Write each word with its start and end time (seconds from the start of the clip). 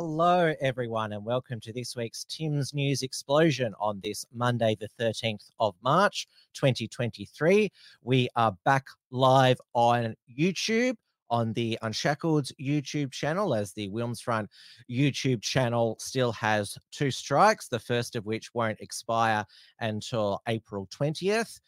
Hello, 0.00 0.54
everyone, 0.60 1.12
and 1.12 1.24
welcome 1.24 1.58
to 1.58 1.72
this 1.72 1.96
week's 1.96 2.22
Tim's 2.22 2.72
News 2.72 3.02
Explosion 3.02 3.74
on 3.80 3.98
this 4.00 4.24
Monday, 4.32 4.76
the 4.78 4.88
13th 4.96 5.50
of 5.58 5.74
March, 5.82 6.28
2023. 6.54 7.68
We 8.04 8.28
are 8.36 8.56
back 8.64 8.84
live 9.10 9.60
on 9.74 10.14
YouTube 10.32 10.94
on 11.30 11.52
the 11.54 11.76
Unshackled 11.82 12.48
YouTube 12.62 13.10
channel, 13.10 13.56
as 13.56 13.72
the 13.72 13.88
Wilmsfront 13.88 14.46
YouTube 14.88 15.42
channel 15.42 15.96
still 15.98 16.30
has 16.30 16.78
two 16.92 17.10
strikes, 17.10 17.66
the 17.66 17.80
first 17.80 18.14
of 18.14 18.24
which 18.24 18.54
won't 18.54 18.78
expire 18.78 19.44
until 19.80 20.40
April 20.46 20.86
20th. 20.96 21.58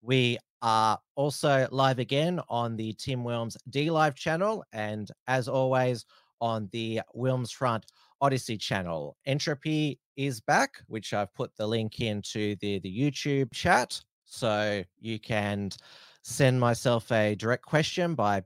We 0.00 0.38
are 0.62 0.96
also 1.16 1.66
live 1.72 1.98
again 1.98 2.40
on 2.48 2.76
the 2.76 2.92
Tim 2.92 3.24
Wilms 3.24 3.56
D 3.68 3.90
Live 3.90 4.14
channel, 4.14 4.64
and 4.72 5.10
as 5.26 5.48
always, 5.48 6.04
on 6.40 6.68
the 6.72 7.00
Wilmsfront 7.16 7.84
Odyssey 8.20 8.56
channel. 8.56 9.16
Entropy 9.26 9.98
is 10.16 10.40
back, 10.40 10.82
which 10.86 11.14
I've 11.14 11.32
put 11.34 11.56
the 11.56 11.66
link 11.66 12.00
into 12.00 12.56
the, 12.56 12.78
the 12.80 12.98
YouTube 12.98 13.52
chat. 13.52 14.00
So 14.24 14.84
you 14.98 15.18
can 15.18 15.70
send 16.22 16.60
myself 16.60 17.10
a 17.10 17.34
direct 17.34 17.64
question 17.64 18.14
by 18.14 18.42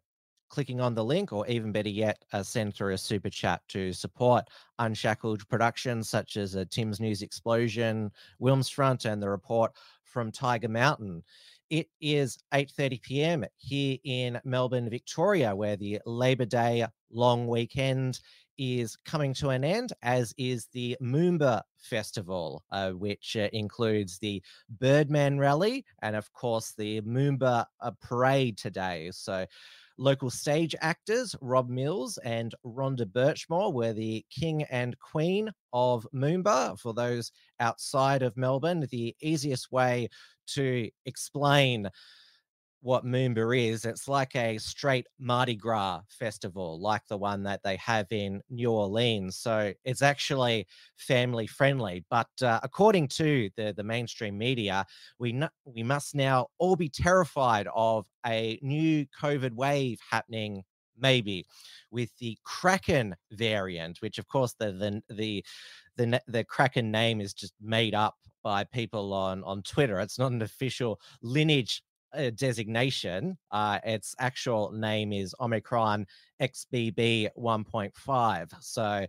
clicking 0.48 0.80
on 0.80 0.94
the 0.94 1.04
link, 1.04 1.32
or 1.32 1.46
even 1.48 1.72
better 1.72 1.88
yet, 1.88 2.24
uh, 2.32 2.42
send 2.42 2.74
through 2.74 2.94
a 2.94 2.98
super 2.98 3.28
chat 3.28 3.60
to 3.68 3.92
support 3.92 4.48
Unshackled 4.78 5.46
productions 5.48 6.08
such 6.08 6.36
as 6.36 6.54
uh, 6.54 6.64
Tim's 6.70 7.00
News 7.00 7.22
Explosion, 7.22 8.12
Wilmsfront, 8.40 9.04
and 9.04 9.20
the 9.20 9.28
report 9.28 9.72
from 10.04 10.30
Tiger 10.30 10.68
Mountain. 10.68 11.24
It 11.70 11.88
is 12.00 12.38
8:30 12.52 13.02
p.m. 13.02 13.44
here 13.56 13.98
in 14.04 14.40
Melbourne, 14.44 14.88
Victoria, 14.88 15.56
where 15.56 15.76
the 15.76 15.98
Labor 16.06 16.44
Day 16.44 16.86
long 17.14 17.46
weekend 17.46 18.20
is 18.58 18.96
coming 19.04 19.34
to 19.34 19.48
an 19.48 19.64
end, 19.64 19.92
as 20.02 20.34
is 20.38 20.66
the 20.72 20.96
Moomba 21.02 21.62
Festival, 21.78 22.64
uh, 22.70 22.90
which 22.90 23.36
uh, 23.36 23.48
includes 23.52 24.18
the 24.18 24.42
Birdman 24.80 25.38
Rally 25.38 25.84
and, 26.02 26.14
of 26.14 26.32
course, 26.32 26.72
the 26.76 27.00
Moomba 27.02 27.66
uh, 27.80 27.90
Parade 28.00 28.56
today. 28.56 29.10
So, 29.12 29.46
local 29.96 30.28
stage 30.30 30.74
actors 30.80 31.36
Rob 31.40 31.68
Mills 31.68 32.18
and 32.18 32.54
Rhonda 32.66 33.06
Burchmore 33.06 33.72
were 33.72 33.92
the 33.92 34.24
king 34.30 34.64
and 34.64 34.98
queen 34.98 35.50
of 35.72 36.06
Moomba. 36.14 36.78
For 36.78 36.92
those 36.92 37.30
outside 37.60 38.22
of 38.22 38.36
Melbourne, 38.36 38.86
the 38.90 39.14
easiest 39.20 39.70
way 39.70 40.08
to 40.48 40.90
explain 41.06 41.88
what 42.84 43.06
Moomba 43.06 43.70
is, 43.70 43.86
it's 43.86 44.08
like 44.08 44.36
a 44.36 44.58
straight 44.58 45.06
Mardi 45.18 45.56
Gras 45.56 46.02
festival, 46.10 46.78
like 46.78 47.00
the 47.08 47.16
one 47.16 47.42
that 47.44 47.62
they 47.64 47.76
have 47.76 48.06
in 48.10 48.42
New 48.50 48.70
Orleans. 48.70 49.38
So 49.38 49.72
it's 49.86 50.02
actually 50.02 50.66
family 50.98 51.46
friendly. 51.46 52.04
But 52.10 52.28
uh, 52.42 52.60
according 52.62 53.08
to 53.08 53.48
the, 53.56 53.72
the 53.74 53.82
mainstream 53.82 54.36
media, 54.36 54.84
we, 55.18 55.42
we 55.64 55.82
must 55.82 56.14
now 56.14 56.48
all 56.58 56.76
be 56.76 56.90
terrified 56.90 57.66
of 57.74 58.04
a 58.26 58.58
new 58.60 59.06
COVID 59.18 59.54
wave 59.54 59.98
happening 60.10 60.62
maybe 60.98 61.46
with 61.90 62.10
the 62.18 62.36
Kraken 62.44 63.16
variant, 63.32 64.02
which 64.02 64.18
of 64.18 64.28
course 64.28 64.54
the 64.58 64.72
the 64.72 65.14
the 65.14 65.44
the, 65.96 66.20
the 66.28 66.44
Kraken 66.44 66.90
name 66.90 67.20
is 67.20 67.32
just 67.32 67.54
made 67.60 67.94
up 67.94 68.14
by 68.44 68.62
people 68.62 69.12
on 69.12 69.42
on 69.42 69.62
Twitter. 69.62 69.98
It's 70.00 70.18
not 70.18 70.32
an 70.32 70.42
official 70.42 71.00
lineage 71.22 71.82
designation. 72.36 73.36
Uh, 73.50 73.78
its 73.84 74.14
actual 74.18 74.72
name 74.72 75.12
is 75.12 75.34
Omicron 75.40 76.06
XBB 76.40 77.28
1.5. 77.38 78.52
So 78.60 79.06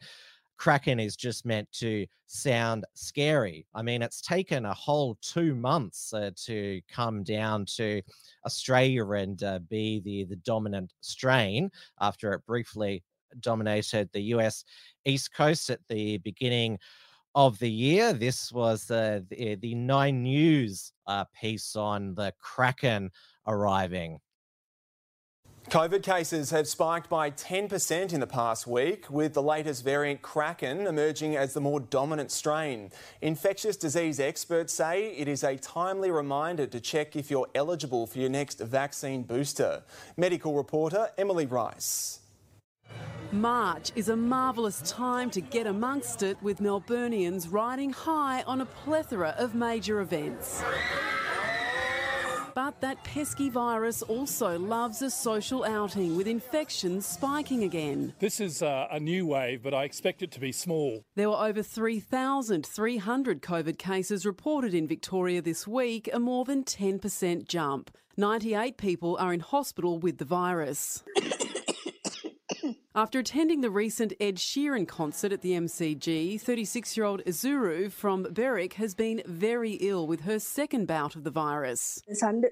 Kraken 0.57 0.99
is 0.99 1.15
just 1.15 1.45
meant 1.45 1.71
to 1.73 2.05
sound 2.27 2.85
scary. 2.93 3.65
I 3.73 3.81
mean, 3.81 4.01
it's 4.01 4.21
taken 4.21 4.65
a 4.65 4.73
whole 4.73 5.17
two 5.21 5.55
months 5.55 6.13
uh, 6.13 6.31
to 6.45 6.81
come 6.89 7.23
down 7.23 7.65
to 7.77 8.01
Australia 8.45 9.07
and 9.11 9.41
uh, 9.43 9.59
be 9.69 9.99
the, 9.99 10.23
the 10.25 10.37
dominant 10.37 10.93
strain 11.01 11.69
after 11.99 12.33
it 12.33 12.45
briefly 12.45 13.03
dominated 13.41 14.09
the 14.13 14.21
US 14.21 14.63
East 15.05 15.33
Coast 15.33 15.69
at 15.69 15.79
the 15.89 16.17
beginning 16.19 16.79
of 17.35 17.59
the 17.59 17.69
year. 17.69 18.13
This 18.13 18.51
was 18.51 18.89
uh, 18.89 19.19
the, 19.29 19.55
the 19.55 19.75
Nine 19.75 20.23
News 20.23 20.93
uh, 21.05 21.25
piece 21.39 21.75
on 21.75 22.15
the 22.15 22.33
Kraken 22.39 23.11
arriving. 23.45 24.19
COVID 25.69 26.03
cases 26.03 26.51
have 26.51 26.67
spiked 26.67 27.09
by 27.09 27.31
10% 27.31 28.13
in 28.13 28.19
the 28.19 28.27
past 28.27 28.67
week, 28.67 29.09
with 29.09 29.33
the 29.33 29.41
latest 29.41 29.83
variant 29.83 30.21
Kraken 30.21 30.85
emerging 30.85 31.35
as 31.35 31.55
the 31.55 31.59
more 31.59 31.79
dominant 31.79 32.31
strain. 32.31 32.91
Infectious 33.19 33.75
disease 33.75 34.19
experts 34.19 34.73
say 34.73 35.07
it 35.15 35.27
is 35.27 35.43
a 35.43 35.57
timely 35.57 36.11
reminder 36.11 36.67
to 36.67 36.79
check 36.79 37.15
if 37.15 37.31
you're 37.31 37.49
eligible 37.55 38.05
for 38.05 38.19
your 38.19 38.29
next 38.29 38.59
vaccine 38.59 39.23
booster. 39.23 39.81
Medical 40.15 40.53
reporter 40.53 41.09
Emily 41.17 41.47
Rice. 41.47 42.19
March 43.35 43.91
is 43.97 44.07
a 44.07 44.15
marvellous 44.15 44.81
time 44.89 45.29
to 45.29 45.41
get 45.41 45.67
amongst 45.67 46.23
it 46.23 46.41
with 46.41 46.59
Melburnians 46.59 47.51
riding 47.51 47.91
high 47.91 48.43
on 48.43 48.61
a 48.61 48.65
plethora 48.65 49.35
of 49.37 49.53
major 49.53 49.99
events. 49.99 50.63
But 52.53 52.79
that 52.79 53.03
pesky 53.03 53.49
virus 53.49 54.01
also 54.01 54.57
loves 54.57 55.01
a 55.01 55.09
social 55.09 55.65
outing 55.65 56.15
with 56.15 56.27
infections 56.27 57.05
spiking 57.05 57.63
again. 57.63 58.13
This 58.19 58.39
is 58.39 58.61
uh, 58.61 58.87
a 58.89 59.01
new 59.01 59.25
wave, 59.25 59.61
but 59.61 59.73
I 59.73 59.83
expect 59.83 60.21
it 60.21 60.31
to 60.31 60.39
be 60.39 60.53
small. 60.53 61.03
There 61.15 61.29
were 61.29 61.35
over 61.35 61.61
3,300 61.61 63.41
COVID 63.41 63.77
cases 63.77 64.25
reported 64.25 64.73
in 64.73 64.87
Victoria 64.87 65.41
this 65.41 65.67
week, 65.67 66.09
a 66.13 66.19
more 66.19 66.45
than 66.45 66.63
10% 66.63 67.49
jump. 67.49 67.91
98 68.15 68.77
people 68.77 69.17
are 69.19 69.33
in 69.33 69.41
hospital 69.41 69.99
with 69.99 70.19
the 70.19 70.25
virus. 70.25 71.03
After 72.95 73.19
attending 73.19 73.61
the 73.61 73.69
recent 73.69 74.13
Ed 74.19 74.35
Sheeran 74.35 74.87
concert 74.87 75.31
at 75.31 75.41
the 75.41 75.51
MCG, 75.51 76.39
36 76.39 76.95
year 76.95 77.05
old 77.05 77.23
Izuru 77.25 77.91
from 77.91 78.23
Berwick 78.23 78.73
has 78.73 78.93
been 78.93 79.21
very 79.25 79.73
ill 79.73 80.07
with 80.07 80.21
her 80.21 80.39
second 80.39 80.87
bout 80.87 81.15
of 81.15 81.23
the 81.23 81.31
virus. 81.31 82.01
Sunday 82.13 82.49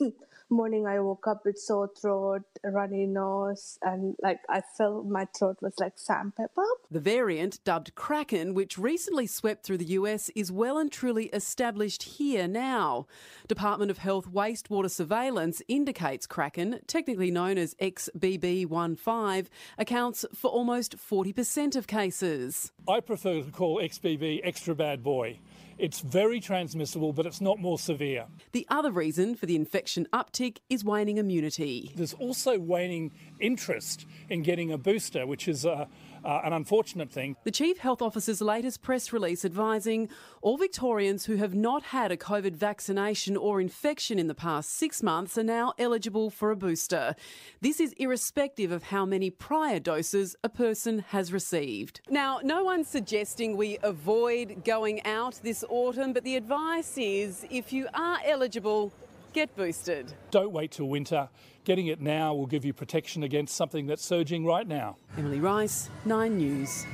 morning, 0.50 0.86
I 0.86 1.00
woke 1.00 1.26
up 1.26 1.44
with 1.44 1.58
sore 1.58 1.90
throat, 2.00 2.42
runny 2.64 3.06
nose, 3.06 3.78
and 3.82 4.14
like 4.22 4.40
I 4.48 4.62
felt 4.76 5.06
my 5.06 5.26
throat 5.36 5.58
was 5.60 5.74
like 5.78 5.94
sandpaper. 5.96 6.64
The 6.90 7.00
variant, 7.00 7.62
dubbed 7.64 7.94
Kraken, 7.94 8.54
which 8.54 8.78
recently 8.78 9.26
swept 9.26 9.64
through 9.64 9.78
the 9.78 9.92
US, 9.98 10.30
is 10.34 10.50
well 10.50 10.78
and 10.78 10.90
truly 10.90 11.26
established 11.26 12.02
here 12.02 12.48
now. 12.48 13.06
Department 13.46 13.90
of 13.90 13.98
Health 13.98 14.30
wastewater 14.30 14.90
surveillance 14.90 15.62
indicates 15.68 16.26
Kraken, 16.26 16.80
technically 16.86 17.30
known 17.30 17.58
as 17.58 17.74
XBB15, 17.74 19.46
accounts 19.76 20.24
for 20.34 20.50
almost 20.50 20.96
40% 20.96 21.76
of 21.76 21.86
cases. 21.86 22.72
I 22.88 23.00
prefer 23.00 23.42
to 23.42 23.50
call 23.50 23.80
XBB 23.80 24.40
extra 24.44 24.74
bad 24.74 25.02
boy. 25.02 25.38
It's 25.78 26.00
very 26.00 26.40
transmissible, 26.40 27.12
but 27.12 27.24
it's 27.24 27.40
not 27.40 27.60
more 27.60 27.78
severe. 27.78 28.26
The 28.50 28.66
other 28.68 28.90
reason 28.90 29.36
for 29.36 29.46
the 29.46 29.54
infection 29.54 30.08
uptick 30.12 30.58
is 30.68 30.84
waning 30.84 31.18
immunity. 31.18 31.92
There's 31.94 32.14
also 32.14 32.58
waning 32.58 33.12
interest 33.38 34.04
in 34.28 34.42
getting 34.42 34.72
a 34.72 34.78
booster, 34.78 35.24
which 35.24 35.46
is 35.46 35.64
uh, 35.64 35.86
uh, 36.24 36.40
an 36.44 36.52
unfortunate 36.52 37.10
thing. 37.10 37.36
The 37.44 37.50
Chief 37.50 37.78
Health 37.78 38.02
Officer's 38.02 38.40
latest 38.40 38.82
press 38.82 39.12
release 39.12 39.44
advising 39.44 40.08
all 40.42 40.56
Victorians 40.56 41.26
who 41.26 41.36
have 41.36 41.54
not 41.54 41.84
had 41.84 42.12
a 42.12 42.16
COVID 42.16 42.54
vaccination 42.54 43.36
or 43.36 43.60
infection 43.60 44.18
in 44.18 44.26
the 44.26 44.34
past 44.34 44.70
six 44.70 45.02
months 45.02 45.36
are 45.38 45.44
now 45.44 45.74
eligible 45.78 46.30
for 46.30 46.50
a 46.50 46.56
booster. 46.56 47.14
This 47.60 47.80
is 47.80 47.92
irrespective 47.94 48.72
of 48.72 48.84
how 48.84 49.04
many 49.04 49.30
prior 49.30 49.80
doses 49.80 50.36
a 50.44 50.48
person 50.48 51.00
has 51.08 51.32
received. 51.32 52.00
Now, 52.08 52.40
no 52.42 52.64
one's 52.64 52.88
suggesting 52.88 53.56
we 53.56 53.78
avoid 53.82 54.64
going 54.64 55.04
out 55.04 55.40
this 55.42 55.64
autumn, 55.68 56.12
but 56.12 56.24
the 56.24 56.36
advice 56.36 56.94
is 56.96 57.46
if 57.50 57.72
you 57.72 57.88
are 57.94 58.18
eligible, 58.24 58.92
Get 59.32 59.54
boosted. 59.56 60.12
Don't 60.30 60.52
wait 60.52 60.72
till 60.72 60.86
winter. 60.86 61.28
Getting 61.64 61.88
it 61.88 62.00
now 62.00 62.34
will 62.34 62.46
give 62.46 62.64
you 62.64 62.72
protection 62.72 63.22
against 63.22 63.54
something 63.54 63.86
that's 63.86 64.04
surging 64.04 64.44
right 64.44 64.66
now. 64.66 64.96
Emily 65.16 65.40
Rice, 65.40 65.90
Nine 66.04 66.38
News. 66.38 66.86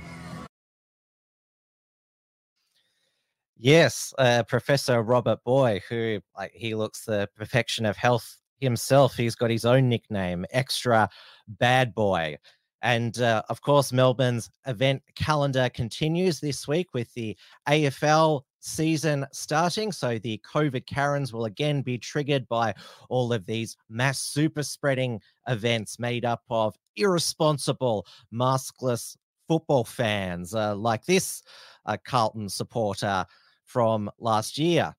Yes, 3.57 4.13
uh, 4.19 4.43
Professor 4.43 5.03
Robert 5.03 5.39
Booy, 5.47 5.81
who 5.89 6.21
like 6.37 6.53
he 6.53 6.75
looks 6.75 7.05
the 7.05 7.29
perfection 7.37 7.87
of 7.87 7.97
health 7.97 8.37
himself. 8.61 9.15
He's 9.15 9.37
got 9.37 9.51
his 9.51 9.65
own 9.65 9.89
nickname, 9.89 10.45
Extra 10.51 11.09
Bad 11.47 11.95
Boy. 11.95 12.37
And 12.83 13.19
uh, 13.21 13.43
of 13.49 13.63
course, 13.63 13.93
Melbourne's 13.93 14.51
event 14.67 15.03
calendar 15.15 15.71
continues 15.73 16.41
this 16.41 16.69
week 16.69 16.89
with 16.93 17.15
the 17.15 17.37
AFL 17.67 18.43
season 18.65 19.27
starting. 19.31 19.93
So 19.93 20.19
the 20.19 20.41
COVID 20.51 20.87
Karens 20.87 21.33
will 21.33 21.45
again 21.45 21.83
be 21.83 21.99
triggered 21.99 22.49
by 22.49 22.75
all 23.11 23.33
of 23.33 23.45
these 23.45 23.77
mass 23.91 24.21
super 24.21 24.63
spreading 24.63 25.21
events 25.47 25.99
made 25.99 26.25
up 26.25 26.43
of 26.49 26.75
irresponsible, 26.97 28.07
maskless 28.33 29.17
football 29.47 29.85
fans 29.85 30.55
uh, 30.55 30.75
like 30.75 31.05
this 31.05 31.43
uh, 31.85 31.99
Carlton 32.07 32.49
supporter 32.49 33.27
from 33.65 34.11
last 34.19 34.57
year. 34.57 34.95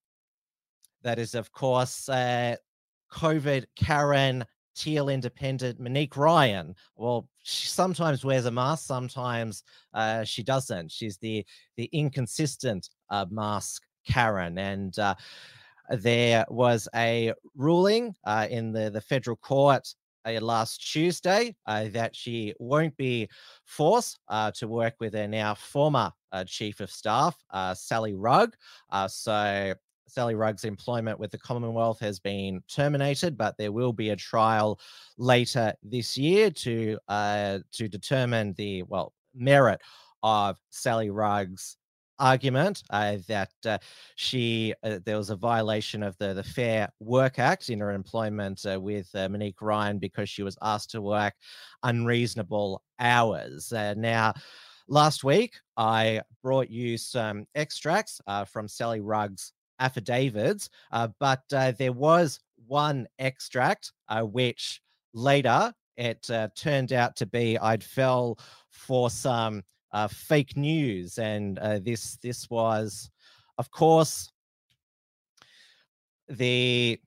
That 1.01 1.17
is, 1.17 1.33
of 1.33 1.51
course, 1.51 2.07
uh, 2.07 2.57
COVID 3.11 3.65
Karen 3.75 4.45
teal 4.75 5.09
independent 5.09 5.79
Monique 5.79 6.17
Ryan. 6.17 6.75
Well, 6.95 7.27
she 7.43 7.67
sometimes 7.67 8.25
wears 8.25 8.45
a 8.45 8.51
mask, 8.51 8.85
sometimes 8.85 9.63
uh, 9.93 10.23
she 10.23 10.43
doesn't. 10.43 10.91
She's 10.91 11.17
the 11.17 11.45
the 11.77 11.89
inconsistent 11.91 12.89
uh, 13.09 13.25
mask 13.29 13.83
Karen, 14.07 14.57
and 14.57 14.97
uh, 14.99 15.15
there 15.89 16.45
was 16.49 16.87
a 16.95 17.33
ruling 17.55 18.15
uh, 18.25 18.47
in 18.49 18.71
the 18.71 18.89
the 18.89 19.01
federal 19.01 19.37
court. 19.37 19.93
Uh, 20.27 20.39
last 20.41 20.91
Tuesday, 20.91 21.55
uh, 21.67 21.85
that 21.89 22.15
she 22.15 22.51
won't 22.57 22.97
be 22.97 23.29
forced 23.63 24.17
to 24.55 24.67
work 24.67 24.95
with 24.99 25.13
her 25.13 25.27
now 25.27 25.53
former 25.53 26.11
chief 26.47 26.79
of 26.79 26.89
staff, 26.89 27.37
Sally 27.75 28.15
Rugg. 28.15 28.55
so 29.07 29.75
Sally 30.07 30.35
Rugg's 30.35 30.63
employment 30.63 31.19
with 31.19 31.31
the 31.31 31.37
Commonwealth 31.37 31.99
has 31.99 32.19
been 32.19 32.61
terminated, 32.67 33.37
but 33.37 33.57
there 33.57 33.71
will 33.71 33.93
be 33.93 34.09
a 34.09 34.15
trial 34.15 34.79
later 35.17 35.73
this 35.83 36.17
year 36.17 36.49
to 36.51 36.97
uh, 37.07 37.59
to 37.73 37.87
determine 37.87 38.53
the 38.57 38.83
well 38.83 39.13
merit 39.33 39.81
of 40.23 40.57
Sally 40.69 41.09
Rugg's 41.09 41.77
argument 42.19 42.83
uh, 42.91 43.17
that 43.27 43.51
uh, 43.65 43.77
she 44.15 44.73
uh, 44.83 44.99
there 45.05 45.17
was 45.17 45.29
a 45.29 45.35
violation 45.35 46.03
of 46.03 46.17
the 46.17 46.33
the 46.33 46.43
Fair 46.43 46.89
Work 46.99 47.39
Act 47.39 47.69
in 47.69 47.79
her 47.79 47.91
employment 47.91 48.65
uh, 48.65 48.79
with 48.79 49.09
uh, 49.15 49.27
Monique 49.29 49.61
Ryan 49.61 49.99
because 49.99 50.29
she 50.29 50.43
was 50.43 50.57
asked 50.61 50.91
to 50.91 51.01
work 51.01 51.33
unreasonable 51.83 52.81
hours. 52.99 53.71
Uh, 53.71 53.93
now. 53.97 54.33
Last 54.87 55.23
week, 55.23 55.55
I 55.77 56.21
brought 56.43 56.69
you 56.69 56.95
some 56.99 57.47
extracts 57.55 58.21
from 58.45 58.67
Sally 58.67 59.01
Rugg's 59.01 59.51
affidavits, 59.79 60.69
uh, 60.91 61.07
but 61.19 61.43
uh, 61.53 61.71
there 61.77 61.93
was 61.93 62.39
one 62.67 63.07
extract 63.19 63.91
uh, 64.09 64.21
which 64.21 64.81
later 65.13 65.73
it 65.97 66.29
uh, 66.29 66.49
turned 66.55 66.93
out 66.93 67.15
to 67.17 67.25
be 67.25 67.57
I'd 67.57 67.83
fell 67.83 68.37
for 68.69 69.09
some 69.09 69.63
uh, 69.91 70.07
fake 70.07 70.57
news, 70.57 71.17
and 71.17 71.57
uh, 71.59 71.79
this 71.79 72.17
this 72.17 72.49
was, 72.49 73.09
of 73.57 73.71
course, 73.71 74.29
the 76.27 76.99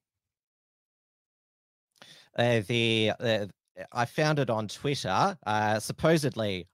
the 2.36 3.12
I 3.92 4.04
found 4.06 4.38
it 4.38 4.50
on 4.50 4.68
Twitter, 4.68 5.36
uh, 5.46 5.78
supposedly 5.78 6.66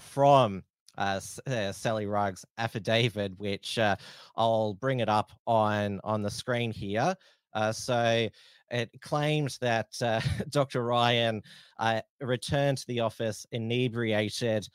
from 0.00 0.64
uh, 1.00 1.20
uh, 1.46 1.72
Sally 1.72 2.06
Rugg's 2.06 2.44
affidavit, 2.58 3.32
which 3.38 3.78
uh, 3.78 3.96
I'll 4.36 4.74
bring 4.74 5.00
it 5.00 5.08
up 5.08 5.32
on 5.46 6.00
on 6.04 6.22
the 6.22 6.30
screen 6.30 6.70
here. 6.70 7.14
Uh, 7.52 7.72
so 7.72 8.28
it 8.70 9.00
claims 9.00 9.58
that 9.58 9.88
uh, 10.02 10.20
Dr. 10.50 10.84
Ryan 10.84 11.42
uh, 11.78 12.02
returned 12.20 12.78
to 12.78 12.86
the 12.86 13.00
office 13.00 13.44
inebriated, 13.50 14.68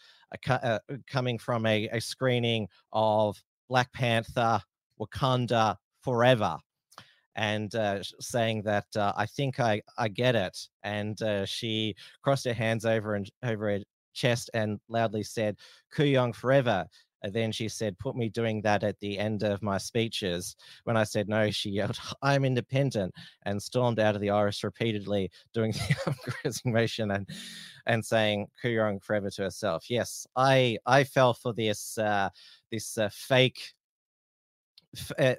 coming 1.07 1.37
from 1.37 1.65
a, 1.65 1.87
a 1.93 2.01
screening 2.01 2.67
of 2.91 3.41
Black 3.69 3.93
Panther, 3.93 4.59
Wakanda 4.99 5.77
Forever 6.03 6.57
and 7.35 7.73
uh, 7.75 8.01
saying 8.19 8.61
that 8.63 8.85
uh, 8.95 9.11
I 9.15 9.25
think 9.25 9.59
I, 9.59 9.81
I 9.97 10.07
get 10.07 10.35
it. 10.35 10.57
And 10.83 11.21
uh, 11.21 11.45
she 11.45 11.95
crossed 12.23 12.45
her 12.45 12.53
hands 12.53 12.85
over 12.85 13.15
and 13.15 13.29
over 13.43 13.79
chest 14.15 14.49
and 14.53 14.79
loudly 14.89 15.23
said, 15.23 15.57
Kooyong 15.93 16.33
forever. 16.33 16.85
And 17.21 17.33
then 17.33 17.51
she 17.51 17.69
said, 17.69 17.97
Put 17.97 18.15
me 18.15 18.29
doing 18.29 18.61
that 18.61 18.83
at 18.83 18.99
the 18.99 19.17
end 19.17 19.41
of 19.43 19.63
my 19.63 19.77
speeches. 19.79 20.55
When 20.83 20.95
I 20.95 21.03
said 21.03 21.27
no, 21.27 21.49
she 21.49 21.71
yelled, 21.71 21.97
I'm 22.21 22.45
independent, 22.45 23.13
and 23.43 23.61
stormed 23.61 23.99
out 23.99 24.15
of 24.15 24.21
the 24.21 24.29
iris 24.29 24.63
repeatedly, 24.63 25.31
doing 25.53 25.71
the 26.05 26.15
grazing 26.43 26.71
motion 26.71 27.11
and 27.11 27.27
and 27.87 28.05
saying 28.05 28.47
Kooyong 28.63 29.03
forever 29.03 29.29
to 29.31 29.43
herself. 29.43 29.89
Yes, 29.89 30.27
I 30.35 30.77
I 30.85 31.03
fell 31.03 31.33
for 31.33 31.53
this 31.53 31.97
uh, 31.97 32.29
this 32.71 32.97
uh, 32.97 33.09
fake 33.11 33.73
uh, 35.17 35.35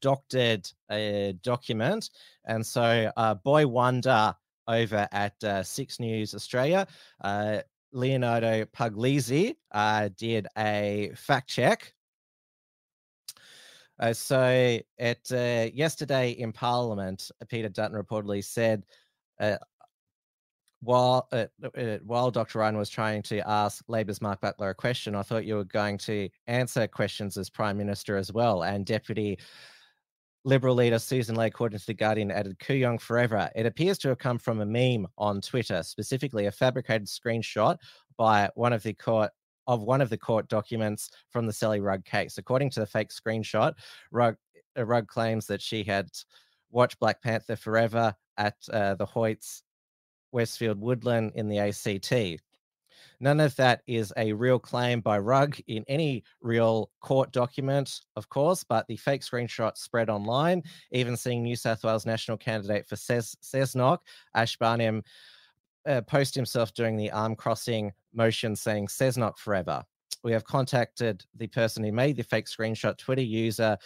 doctored 0.00 0.68
uh, 0.88 1.32
document. 1.42 2.10
And 2.44 2.64
so, 2.64 3.10
uh, 3.16 3.34
Boy 3.34 3.66
Wonder 3.66 4.34
over 4.68 5.08
at 5.12 5.42
uh, 5.42 5.62
Six 5.62 5.98
News 5.98 6.34
Australia 6.34 6.86
uh, 7.22 7.58
Leonardo 7.92 8.64
Puglisi 8.66 9.56
uh, 9.72 10.08
did 10.16 10.46
a 10.56 11.12
fact 11.16 11.48
check. 11.48 11.94
Uh, 13.98 14.14
so, 14.14 14.78
at 14.98 15.32
uh, 15.32 15.68
yesterday 15.74 16.30
in 16.30 16.52
Parliament, 16.52 17.30
Peter 17.48 17.68
Dutton 17.68 18.02
reportedly 18.02 18.42
said, 18.42 18.84
uh, 19.38 19.56
while 20.82 21.28
uh, 21.32 21.46
uh, 21.76 21.98
while 22.04 22.30
Dr. 22.30 22.60
Ryan 22.60 22.78
was 22.78 22.88
trying 22.88 23.22
to 23.24 23.46
ask 23.46 23.84
Labor's 23.88 24.22
Mark 24.22 24.40
Butler 24.40 24.70
a 24.70 24.74
question, 24.74 25.14
I 25.14 25.22
thought 25.22 25.44
you 25.44 25.56
were 25.56 25.64
going 25.64 25.98
to 25.98 26.30
answer 26.46 26.86
questions 26.86 27.36
as 27.36 27.50
Prime 27.50 27.76
Minister 27.76 28.16
as 28.16 28.32
well. 28.32 28.62
And 28.62 28.86
Deputy 28.86 29.38
Liberal 30.44 30.74
leader 30.74 30.98
Susan 30.98 31.34
Ley, 31.34 31.48
according 31.48 31.78
to 31.78 31.86
The 31.86 31.94
Guardian, 31.94 32.30
added 32.30 32.58
Kooyong 32.58 33.00
forever. 33.00 33.50
It 33.54 33.66
appears 33.66 33.98
to 33.98 34.08
have 34.08 34.18
come 34.18 34.38
from 34.38 34.60
a 34.60 34.66
meme 34.66 35.06
on 35.18 35.42
Twitter, 35.42 35.82
specifically 35.82 36.46
a 36.46 36.52
fabricated 36.52 37.08
screenshot 37.08 37.76
by 38.16 38.48
one 38.54 38.72
of 38.72 38.82
the 38.82 38.94
court 38.94 39.30
of 39.66 39.82
one 39.82 40.00
of 40.00 40.08
the 40.08 40.18
court 40.18 40.48
documents 40.48 41.10
from 41.30 41.46
the 41.46 41.52
Sally 41.52 41.80
Rugg 41.80 42.04
case. 42.04 42.38
According 42.38 42.70
to 42.70 42.80
the 42.80 42.86
fake 42.86 43.10
screenshot, 43.10 43.74
Rugg, 44.10 44.36
uh, 44.76 44.84
Rugg 44.84 45.06
claims 45.06 45.46
that 45.46 45.60
she 45.60 45.84
had 45.84 46.08
watched 46.70 46.98
Black 46.98 47.22
Panther 47.22 47.54
forever 47.56 48.14
at 48.38 48.56
uh, 48.72 48.94
the 48.94 49.06
Hoyts 49.06 49.62
Westfield 50.32 50.80
Woden 50.80 51.32
in 51.34 51.48
the 51.48 51.58
ACT. 51.58 52.40
None 53.20 53.38
of 53.40 53.54
that 53.56 53.82
is 53.86 54.12
a 54.16 54.32
real 54.32 54.58
claim 54.58 55.00
by 55.00 55.18
Rugg 55.18 55.60
in 55.66 55.84
any 55.88 56.24
real 56.40 56.90
court 57.00 57.32
document, 57.32 58.00
of 58.16 58.28
course, 58.30 58.64
but 58.64 58.86
the 58.88 58.96
fake 58.96 59.20
screenshot 59.20 59.76
spread 59.76 60.08
online, 60.08 60.62
even 60.90 61.16
seeing 61.16 61.42
New 61.42 61.56
South 61.56 61.84
Wales 61.84 62.06
national 62.06 62.38
candidate 62.38 62.88
for 62.88 62.96
Ces- 62.96 63.36
Cessnock, 63.42 63.98
Ash 64.34 64.56
Barnham, 64.56 65.02
uh, 65.86 66.00
post 66.02 66.34
himself 66.34 66.72
during 66.72 66.96
the 66.96 67.10
arm 67.10 67.36
crossing 67.36 67.92
motion 68.14 68.56
saying 68.56 68.86
Cessnock 68.86 69.36
forever. 69.36 69.84
We 70.22 70.32
have 70.32 70.44
contacted 70.44 71.24
the 71.36 71.46
person 71.46 71.84
who 71.84 71.92
made 71.92 72.16
the 72.16 72.24
fake 72.24 72.46
screenshot, 72.46 72.96
Twitter 72.96 73.22
user 73.22 73.76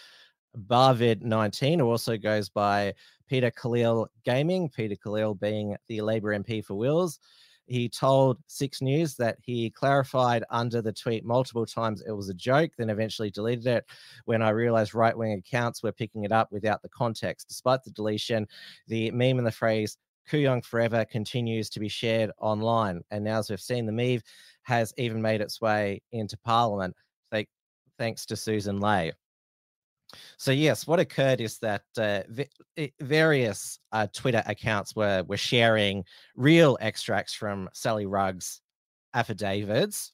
Barvid19, 0.69 1.79
who 1.79 1.91
also 1.91 2.17
goes 2.17 2.49
by 2.49 2.95
Peter 3.29 3.51
Khalil 3.51 4.09
Gaming, 4.25 4.69
Peter 4.69 4.97
Khalil 4.97 5.35
being 5.35 5.77
the 5.89 6.01
Labor 6.01 6.37
MP 6.39 6.65
for 6.65 6.75
Wills. 6.75 7.19
He 7.67 7.89
told 7.89 8.39
Six 8.47 8.83
News 8.83 9.15
that 9.17 9.39
he 9.41 9.71
clarified 9.71 10.45
under 10.51 10.83
the 10.83 10.93
tweet 10.93 11.25
multiple 11.25 11.67
times 11.67 12.03
it 12.07 12.13
was 12.13 12.29
a 12.29 12.35
joke, 12.35 12.73
then 12.77 12.91
eventually 12.91 13.31
deleted 13.31 13.67
it 13.67 13.85
when 14.27 14.43
I 14.43 14.51
realized 14.51 14.95
right 14.95 15.17
wing 15.17 15.33
accounts 15.33 15.83
were 15.83 15.93
picking 15.93 16.25
it 16.25 16.33
up 16.33 16.53
without 16.53 16.83
the 16.83 16.89
context. 16.91 17.49
Despite 17.49 17.83
the 17.83 17.91
deletion, 17.91 18.47
the 18.87 19.11
meme 19.11 19.39
and 19.39 19.47
the 19.47 19.53
phrase 19.53 19.97
Kooyong 20.31 20.65
Forever 20.65 21.05
continues 21.05 21.69
to 21.71 21.81
be 21.81 21.89
shared 21.89 22.31
online. 22.39 23.03
And 23.11 23.25
now, 23.25 23.39
as 23.39 23.51
we've 23.51 23.61
seen, 23.61 23.87
the 23.87 23.93
meme 23.93 24.21
has 24.63 24.93
even 24.97 25.21
made 25.21 25.41
its 25.41 25.61
way 25.61 26.01
into 26.13 26.39
Parliament, 26.39 26.95
thanks 27.99 28.27
to 28.27 28.37
Susan 28.37 28.81
Ley. 28.81 29.13
So 30.37 30.51
yes, 30.53 30.87
what 30.87 31.01
occurred 31.01 31.41
is 31.41 31.59
that 31.59 31.83
uh, 31.99 32.23
v- 32.29 32.93
various 33.01 33.79
uh, 33.93 34.07
Twitter 34.13 34.43
accounts 34.47 34.95
were 34.95 35.25
were 35.25 35.37
sharing 35.37 36.05
real 36.37 36.77
extracts 36.81 37.35
from 37.35 37.69
Sally 37.73 38.07
Rugg's 38.07 38.61
affidavits, 39.15 40.13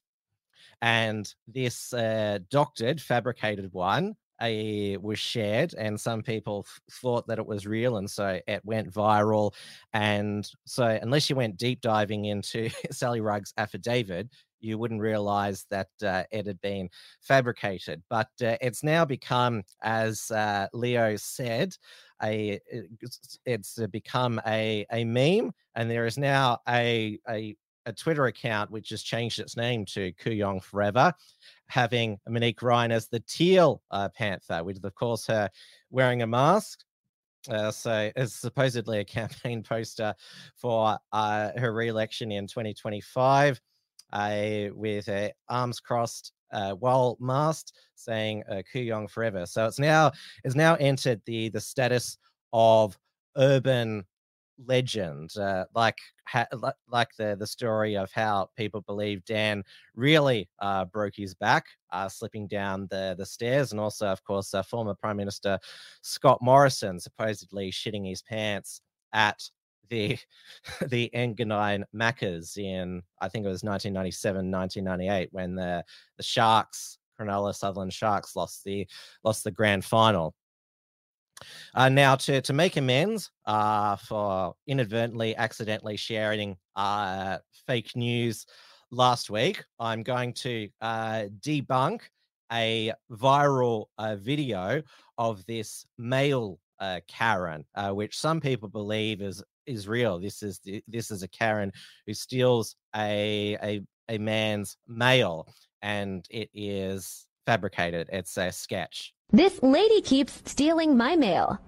and 0.81 1.31
this 1.47 1.93
uh, 1.93 2.39
doctored, 2.49 3.01
fabricated 3.01 3.71
one 3.73 4.15
a 4.41 4.97
was 4.97 5.19
shared, 5.19 5.73
and 5.75 5.99
some 5.99 6.21
people 6.23 6.65
f- 6.67 6.81
thought 6.91 7.27
that 7.27 7.39
it 7.39 7.45
was 7.45 7.67
real, 7.67 7.97
and 7.97 8.09
so 8.09 8.39
it 8.47 8.61
went 8.65 8.91
viral. 8.91 9.53
And 9.93 10.49
so, 10.65 10.99
unless 11.01 11.29
you 11.29 11.35
went 11.35 11.57
deep 11.57 11.81
diving 11.81 12.25
into 12.25 12.69
Sally 12.91 13.21
Rugg's 13.21 13.53
affidavit, 13.57 14.29
you 14.61 14.77
wouldn't 14.77 15.01
realize 15.01 15.65
that 15.69 15.89
uh, 16.03 16.23
it 16.31 16.45
had 16.45 16.61
been 16.61 16.89
fabricated. 17.21 18.01
But 18.09 18.29
uh, 18.43 18.57
it's 18.61 18.83
now 18.83 19.05
become, 19.05 19.63
as 19.81 20.31
uh, 20.31 20.67
Leo 20.73 21.15
said, 21.15 21.75
a 22.23 22.59
it's, 23.01 23.39
it's 23.45 23.79
become 23.87 24.39
a 24.45 24.85
a 24.91 25.03
meme, 25.03 25.51
and 25.75 25.89
there 25.89 26.05
is 26.05 26.17
now 26.17 26.59
a 26.67 27.19
a 27.29 27.55
a 27.85 27.93
Twitter 27.93 28.27
account 28.27 28.69
which 28.71 28.89
has 28.89 29.01
changed 29.01 29.39
its 29.39 29.57
name 29.57 29.85
to 29.85 30.13
Kooyong 30.13 30.61
Forever, 30.61 31.13
having 31.67 32.19
Monique 32.27 32.61
Ryan 32.61 32.91
as 32.91 33.07
the 33.07 33.21
teal 33.21 33.81
uh, 33.91 34.09
panther, 34.09 34.63
with 34.63 34.83
of 34.83 34.95
course 34.95 35.25
her 35.27 35.49
wearing 35.89 36.21
a 36.21 36.27
mask. 36.27 36.83
Uh, 37.49 37.71
so 37.71 38.11
it's 38.15 38.35
supposedly 38.35 38.99
a 38.99 39.05
campaign 39.19 39.63
poster 39.63 40.13
for 40.55 40.97
uh, 41.11 41.51
her 41.57 41.73
re-election 41.73 42.31
in 42.31 42.47
2025, 42.47 43.57
uh, 43.57 43.59
with 44.73 45.09
arms 45.49 45.79
crossed, 45.79 46.33
uh, 46.51 46.73
while 46.73 47.17
masked, 47.19 47.73
saying 47.95 48.43
uh, 48.49 48.61
"Kooyong 48.73 49.09
Forever." 49.09 49.45
So 49.45 49.65
it's 49.65 49.79
now 49.79 50.11
it's 50.43 50.55
now 50.55 50.75
entered 50.75 51.21
the 51.25 51.49
the 51.49 51.61
status 51.61 52.17
of 52.53 52.97
urban 53.37 54.05
legend, 54.67 55.35
uh, 55.37 55.65
like 55.73 55.97
ha- 56.27 56.47
like 56.87 57.09
the 57.17 57.35
the 57.39 57.47
story 57.47 57.95
of 57.95 58.11
how 58.11 58.49
people 58.55 58.81
believe 58.81 59.23
Dan 59.25 59.63
really 59.95 60.49
uh, 60.59 60.85
broke 60.85 61.15
his 61.15 61.33
back, 61.33 61.65
uh, 61.91 62.09
slipping 62.09 62.47
down 62.47 62.87
the 62.89 63.15
the 63.17 63.25
stairs, 63.25 63.71
and 63.71 63.79
also, 63.79 64.07
of 64.07 64.23
course, 64.23 64.53
uh, 64.53 64.63
former 64.63 64.93
Prime 64.93 65.17
Minister 65.17 65.59
Scott 66.01 66.39
Morrison 66.41 66.99
supposedly 66.99 67.71
shitting 67.71 68.07
his 68.07 68.21
pants 68.21 68.81
at 69.13 69.41
the 69.91 70.17
the 70.87 71.11
Engadine 71.13 71.83
Maccas 71.93 72.57
in 72.57 73.03
I 73.21 73.29
think 73.29 73.45
it 73.45 73.49
was 73.49 73.63
1997, 73.63 74.49
1998 74.49 75.29
when 75.31 75.53
the 75.53 75.83
the 76.17 76.23
Sharks, 76.23 76.97
Cronulla 77.19 77.53
Sutherland 77.53 77.93
Sharks, 77.93 78.35
lost 78.35 78.63
the 78.63 78.87
lost 79.23 79.43
the 79.43 79.51
grand 79.51 79.85
final. 79.85 80.33
Uh, 81.73 81.89
now, 81.89 82.15
to, 82.15 82.39
to 82.41 82.53
make 82.53 82.77
amends 82.77 83.31
uh, 83.45 83.95
for 83.95 84.53
inadvertently, 84.67 85.35
accidentally 85.35 85.97
sharing 85.97 86.55
uh, 86.75 87.39
fake 87.65 87.95
news 87.95 88.45
last 88.91 89.31
week, 89.31 89.63
I'm 89.79 90.03
going 90.03 90.33
to 90.33 90.69
uh, 90.81 91.23
debunk 91.39 92.01
a 92.51 92.93
viral 93.11 93.85
uh, 93.97 94.17
video 94.17 94.83
of 95.17 95.43
this 95.47 95.83
male 95.97 96.59
uh, 96.79 96.99
Karen, 97.07 97.65
which 97.89 98.19
some 98.19 98.39
people 98.39 98.69
believe 98.69 99.21
is 99.21 99.43
is 99.65 99.87
real. 99.87 100.19
This 100.19 100.43
is 100.43 100.59
this 100.87 101.11
is 101.11 101.23
a 101.23 101.27
Karen 101.27 101.71
who 102.05 102.13
steals 102.13 102.75
a 102.95 103.57
a 103.61 103.81
a 104.09 104.17
man's 104.17 104.77
mail, 104.87 105.47
and 105.81 106.25
it 106.29 106.49
is 106.53 107.27
fabricated. 107.45 108.09
It's 108.11 108.37
a 108.37 108.51
sketch. 108.51 109.13
This 109.31 109.61
lady 109.63 110.01
keeps 110.01 110.41
stealing 110.45 110.97
my 110.97 111.15
mail. 111.15 111.59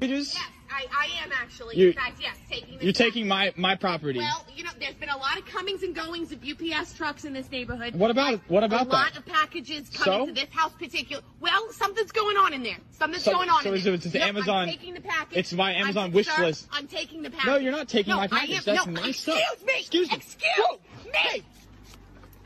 Yes, 0.00 0.38
I, 0.72 0.86
I 0.96 1.24
am 1.24 1.32
actually. 1.32 1.76
You- 1.76 1.88
in 1.88 1.92
fact, 1.94 2.18
yes, 2.20 2.36
taking 2.48 2.74
You're 2.80 2.92
back. 2.92 2.94
taking 2.94 3.26
my 3.28 3.52
my 3.56 3.74
property. 3.74 4.18
Well, 4.20 4.46
you 4.54 4.62
know, 4.64 4.70
there's 4.78 4.94
been 4.94 5.08
a 5.08 5.16
lot 5.16 5.36
of 5.38 5.44
comings 5.46 5.82
and 5.82 5.94
goings 5.94 6.30
of 6.32 6.38
UPS 6.44 6.94
trucks 6.94 7.24
in 7.24 7.32
this 7.32 7.50
neighborhood. 7.50 7.94
What 7.96 8.10
about- 8.10 8.40
what 8.48 8.62
about 8.64 8.86
a 8.86 8.90
lot 8.90 9.16
of 9.16 9.26
packages 9.26 9.88
coming 9.90 10.20
So? 10.20 10.26
to 10.26 10.32
this 10.32 10.50
house 10.52 10.72
particular? 10.78 11.22
Well, 11.40 11.72
something's 11.72 12.12
going 12.12 12.36
on 12.36 12.52
in 12.52 12.62
there. 12.62 12.76
Something's 12.92 13.24
So- 13.24 13.32
going 13.32 13.50
on 13.50 13.62
so 13.62 13.72
in 13.74 13.82
there. 13.82 13.94
it- 13.94 14.06
it's 14.06 14.14
Yep, 14.14 14.28
Amazon- 14.28 14.68
I'm 14.68 14.68
taking 14.68 14.94
the 14.94 15.00
package. 15.00 15.38
it's 15.38 15.52
my 15.52 15.72
I'm- 15.72 15.82
Amazon 15.82 16.12
wish 16.12 16.28
sir, 16.28 16.42
list. 16.46 16.68
I'm 16.72 16.86
taking 16.86 17.22
the 17.22 17.30
package. 17.30 17.46
No, 17.46 17.56
you're 17.56 17.72
not 17.72 17.88
taking 17.88 18.10
No, 18.12 18.16
my 18.18 18.24
I 18.24 18.28
package. 18.28 18.50
am- 18.56 18.62
That's 18.66 18.86
no, 18.86 18.92
my 18.92 19.08
excuse 19.08 19.18
stuff. 19.36 19.64
Me, 19.66 19.72
Excuse 19.80 20.08
me. 20.10 20.16
Excuse 20.16 20.78
me. 21.12 21.42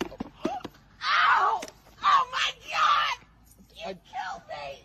Ow! 0.46 0.56
Oh! 1.06 1.60
oh 2.02 2.28
my 2.32 2.50
God! 2.70 3.26
You 3.76 3.82
I- 3.90 3.92
killed 3.92 4.42
me! 4.48 4.80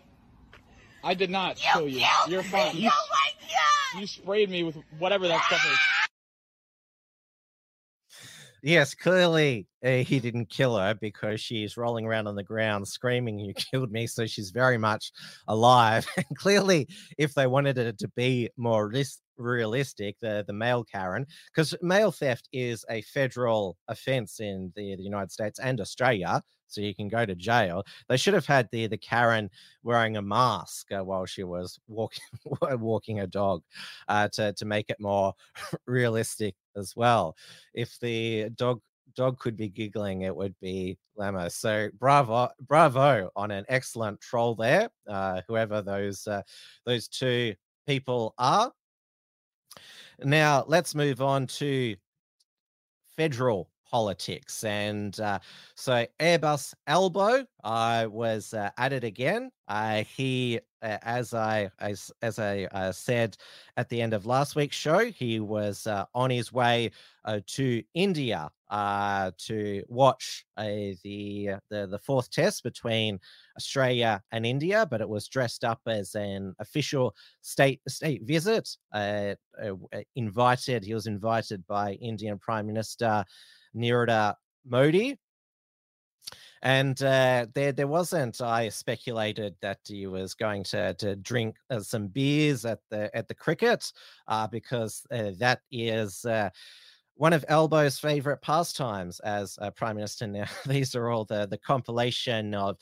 I 1.02 1.14
did 1.14 1.30
not 1.30 1.56
You 1.62 1.70
kill 1.72 1.88
you. 1.88 2.00
killed 2.00 2.28
You're 2.28 2.42
fine. 2.42 2.76
You, 2.76 2.90
oh 2.92 3.08
my 3.10 3.30
God! 3.94 4.00
you 4.00 4.06
sprayed 4.06 4.50
me 4.50 4.62
with 4.62 4.76
whatever 4.98 5.26
that 5.28 5.44
stuff 5.44 5.64
is. 5.64 5.78
Yes, 8.62 8.94
clearly 8.94 9.66
uh, 9.82 9.88
he 10.04 10.20
didn't 10.20 10.50
kill 10.50 10.76
her 10.76 10.94
because 10.94 11.40
she's 11.40 11.78
rolling 11.78 12.04
around 12.04 12.26
on 12.26 12.34
the 12.34 12.42
ground 12.42 12.86
screaming, 12.86 13.38
You 13.38 13.54
killed 13.54 13.90
me. 13.90 14.06
So 14.06 14.26
she's 14.26 14.50
very 14.50 14.76
much 14.76 15.12
alive. 15.48 16.06
And 16.16 16.36
clearly, 16.36 16.86
if 17.16 17.32
they 17.34 17.46
wanted 17.46 17.78
it 17.78 17.98
to 18.00 18.08
be 18.08 18.50
more 18.58 18.88
ris- 18.88 19.20
realistic, 19.38 20.16
the, 20.20 20.44
the 20.46 20.52
mail 20.52 20.84
Karen, 20.84 21.26
because 21.54 21.74
mail 21.80 22.12
theft 22.12 22.48
is 22.52 22.84
a 22.90 23.00
federal 23.02 23.78
offense 23.88 24.40
in 24.40 24.70
the, 24.76 24.94
the 24.96 25.02
United 25.02 25.32
States 25.32 25.58
and 25.58 25.80
Australia. 25.80 26.42
So 26.70 26.80
you 26.80 26.94
can 26.94 27.08
go 27.08 27.26
to 27.26 27.34
jail. 27.34 27.84
They 28.08 28.16
should 28.16 28.34
have 28.34 28.46
had 28.46 28.68
the 28.72 28.86
the 28.86 28.98
Karen 28.98 29.50
wearing 29.82 30.16
a 30.16 30.22
mask 30.22 30.92
uh, 30.92 31.04
while 31.04 31.26
she 31.26 31.44
was 31.44 31.78
walking 31.88 32.24
walking 32.60 33.20
a 33.20 33.26
dog 33.26 33.62
uh, 34.08 34.28
to 34.28 34.52
to 34.52 34.64
make 34.64 34.90
it 34.90 35.00
more 35.00 35.34
realistic 35.86 36.54
as 36.76 36.94
well 36.94 37.36
if 37.74 37.98
the 37.98 38.48
dog 38.50 38.80
dog 39.14 39.38
could 39.38 39.56
be 39.56 39.68
giggling, 39.68 40.22
it 40.22 40.34
would 40.34 40.54
be 40.60 40.98
Lamo. 41.16 41.48
So 41.48 41.88
bravo, 41.98 42.48
bravo 42.60 43.30
on 43.36 43.50
an 43.50 43.64
excellent 43.68 44.20
troll 44.20 44.54
there. 44.54 44.88
Uh, 45.08 45.42
whoever 45.48 45.82
those 45.82 46.26
uh, 46.26 46.42
those 46.86 47.08
two 47.08 47.54
people 47.86 48.34
are. 48.38 48.72
Now 50.22 50.64
let's 50.66 50.94
move 50.94 51.22
on 51.22 51.46
to 51.48 51.96
federal 53.16 53.70
politics, 53.90 54.64
and 54.64 55.18
uh, 55.20 55.38
so 55.74 56.06
Airbus 56.20 56.74
Albo 56.86 57.44
uh, 57.64 58.06
was 58.10 58.54
uh, 58.54 58.70
added 58.78 59.04
again. 59.04 59.50
Uh, 59.68 60.02
he, 60.04 60.60
as 60.82 61.34
I 61.34 61.70
as 61.78 62.10
as 62.22 62.38
I 62.38 62.64
uh, 62.72 62.92
said 62.92 63.36
at 63.76 63.88
the 63.88 64.00
end 64.00 64.14
of 64.14 64.26
last 64.26 64.56
week's 64.56 64.76
show, 64.76 65.10
he 65.10 65.40
was 65.40 65.86
uh, 65.86 66.06
on 66.14 66.30
his 66.30 66.52
way 66.52 66.90
uh, 67.24 67.40
to 67.48 67.82
India 67.94 68.50
to 68.70 69.84
watch 69.88 70.44
the 70.56 70.96
the 71.02 71.58
the 71.70 72.00
fourth 72.02 72.30
test 72.30 72.62
between 72.62 73.20
Australia 73.56 74.22
and 74.32 74.46
India, 74.46 74.86
but 74.90 75.00
it 75.00 75.08
was 75.08 75.28
dressed 75.28 75.64
up 75.64 75.80
as 75.86 76.14
an 76.14 76.54
official 76.58 77.14
state 77.42 77.80
state 77.88 78.22
visit. 78.22 78.76
Invited, 80.16 80.84
he 80.84 80.94
was 80.94 81.06
invited 81.06 81.66
by 81.66 81.92
Indian 81.94 82.38
Prime 82.38 82.66
Minister 82.66 83.24
Narendra 83.74 84.34
Modi. 84.66 85.16
And 86.62 87.02
uh, 87.02 87.46
there, 87.54 87.72
there 87.72 87.86
wasn't. 87.86 88.40
I 88.42 88.68
speculated 88.68 89.54
that 89.62 89.78
he 89.86 90.06
was 90.06 90.34
going 90.34 90.62
to 90.64 90.92
to 90.94 91.16
drink 91.16 91.56
uh, 91.70 91.80
some 91.80 92.08
beers 92.08 92.66
at 92.66 92.80
the 92.90 93.14
at 93.16 93.28
the 93.28 93.34
cricket, 93.34 93.90
uh, 94.28 94.46
because 94.46 95.06
uh, 95.10 95.30
that 95.38 95.60
is 95.72 96.26
uh, 96.26 96.50
one 97.14 97.32
of 97.32 97.46
Albo's 97.48 97.98
favorite 97.98 98.42
pastimes 98.42 99.20
as 99.20 99.58
prime 99.76 99.96
minister. 99.96 100.26
Now, 100.26 100.44
these 100.66 100.94
are 100.94 101.08
all 101.08 101.24
the 101.24 101.46
the 101.46 101.58
compilation 101.58 102.54
of 102.54 102.76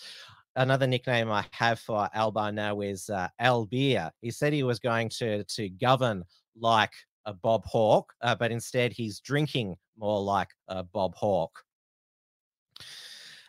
another 0.57 0.89
nickname 0.89 1.31
I 1.31 1.45
have 1.53 1.79
for 1.79 2.09
Albo 2.13 2.51
now 2.51 2.81
is 2.81 3.09
uh, 3.09 3.29
Beer. 3.71 4.11
He 4.21 4.33
said 4.33 4.53
he 4.53 4.65
was 4.65 4.81
going 4.81 5.09
to 5.11 5.45
to 5.45 5.69
govern 5.69 6.25
like 6.61 6.93
a 7.29 7.35
Bob 7.35 7.65
Hawke, 7.67 8.13
uh, 8.23 8.35
but 8.35 8.51
instead 8.51 8.93
he's 8.93 9.21
drinking 9.21 9.77
more 9.97 10.21
like 10.23 10.49
a 10.69 10.83
Bob 10.83 11.15
Hawke. 11.15 11.63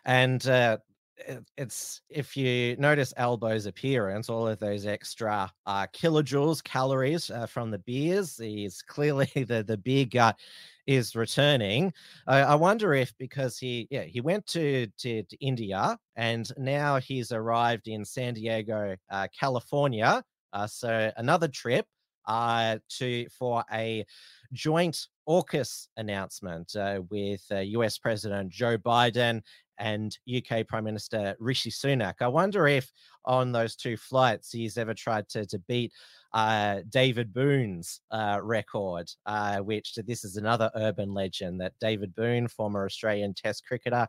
And 0.04 0.46
uh, 0.46 0.78
it- 1.16 1.44
it's 1.56 2.00
if 2.08 2.36
you 2.36 2.76
notice 2.76 3.12
Albo's 3.16 3.66
appearance, 3.66 4.28
all 4.28 4.46
of 4.48 4.58
those 4.58 4.86
extra 4.86 5.50
uh, 5.66 5.86
kilojoules, 5.94 6.62
calories 6.62 7.30
uh, 7.30 7.46
from 7.46 7.70
the 7.70 7.78
beers, 7.78 8.38
is 8.40 8.82
clearly 8.82 9.30
the 9.48 9.62
the 9.66 9.76
beer 9.76 10.06
gut 10.06 10.38
is 10.86 11.14
returning. 11.14 11.92
I 12.26 12.40
I 12.40 12.54
wonder 12.54 12.94
if 12.94 13.14
because 13.18 13.58
he 13.58 13.86
yeah 13.90 14.04
he 14.04 14.20
went 14.20 14.46
to, 14.48 14.86
to 14.98 15.22
to 15.24 15.36
India 15.44 15.98
and 16.16 16.50
now 16.58 16.98
he's 16.98 17.32
arrived 17.32 17.88
in 17.88 18.04
San 18.04 18.34
Diego, 18.34 18.96
uh, 19.10 19.28
California. 19.38 20.22
Uh, 20.52 20.66
so 20.66 21.12
another 21.16 21.46
trip 21.48 21.86
uh, 22.26 22.78
to 22.98 23.26
for 23.28 23.64
a 23.72 24.04
joint 24.52 25.06
AUKUS 25.28 25.88
announcement 25.96 26.74
uh, 26.76 27.00
with 27.10 27.44
uh, 27.50 27.58
US 27.58 27.98
President 27.98 28.50
Joe 28.50 28.78
Biden 28.78 29.42
and 29.78 30.16
UK 30.28 30.66
Prime 30.66 30.84
Minister 30.84 31.34
Rishi 31.38 31.70
Sunak. 31.70 32.14
I 32.20 32.28
wonder 32.28 32.66
if 32.68 32.92
on 33.24 33.52
those 33.52 33.76
two 33.76 33.96
flights 33.96 34.52
he's 34.52 34.76
ever 34.76 34.94
tried 34.94 35.28
to, 35.30 35.46
to 35.46 35.58
beat 35.60 35.92
uh, 36.32 36.80
David 36.88 37.32
Boon's 37.32 38.00
uh, 38.10 38.40
record, 38.42 39.10
uh, 39.26 39.58
which 39.58 39.94
this 40.06 40.24
is 40.24 40.36
another 40.36 40.70
urban 40.74 41.12
legend 41.12 41.60
that 41.60 41.72
David 41.80 42.14
Boone, 42.14 42.46
former 42.46 42.84
Australian 42.84 43.34
Test 43.34 43.66
cricketer, 43.66 44.06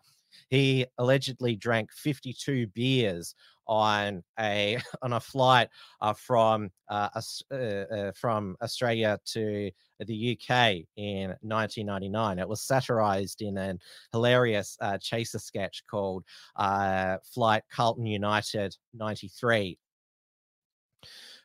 He 0.50 0.86
allegedly 0.98 1.56
drank 1.56 1.92
52 1.92 2.68
beers 2.68 3.36
on 3.72 4.22
a 4.40 4.78
on 5.02 5.14
a 5.14 5.20
flight 5.20 5.70
uh, 6.02 6.14
from 6.14 6.70
uh, 6.90 7.10
uh, 7.52 7.56
uh, 7.56 8.12
from 8.14 8.56
Australia 8.62 9.18
to 9.26 9.72
the 10.00 10.38
UK 10.38 10.84
in 10.98 11.30
1999. 11.42 12.40
It 12.40 12.48
was 12.48 12.62
satirized 12.62 13.42
in 13.42 13.58
an 13.58 13.80
hilarious 14.12 14.78
uh, 14.82 14.98
chaser 14.98 15.40
sketch 15.40 15.84
called 15.90 16.24
uh, 16.58 17.18
Flight 17.24 17.64
Carlton 17.72 18.06
United 18.06 18.76
93. 18.94 19.78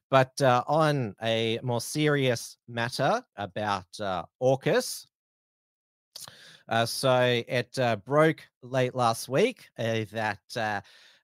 But 0.08 0.40
on 0.40 1.16
a 1.20 1.58
more 1.64 1.80
serious 1.80 2.58
matter 2.68 3.22
about 3.36 3.86
AUKUS, 4.40 5.06
uh, 6.68 6.86
so 6.86 7.42
it 7.46 7.78
uh, 7.78 7.96
broke 7.96 8.42
late 8.62 8.94
last 8.94 9.28
week 9.28 9.68
uh, 9.78 10.04
that 10.12 10.40
uh, 10.56 10.80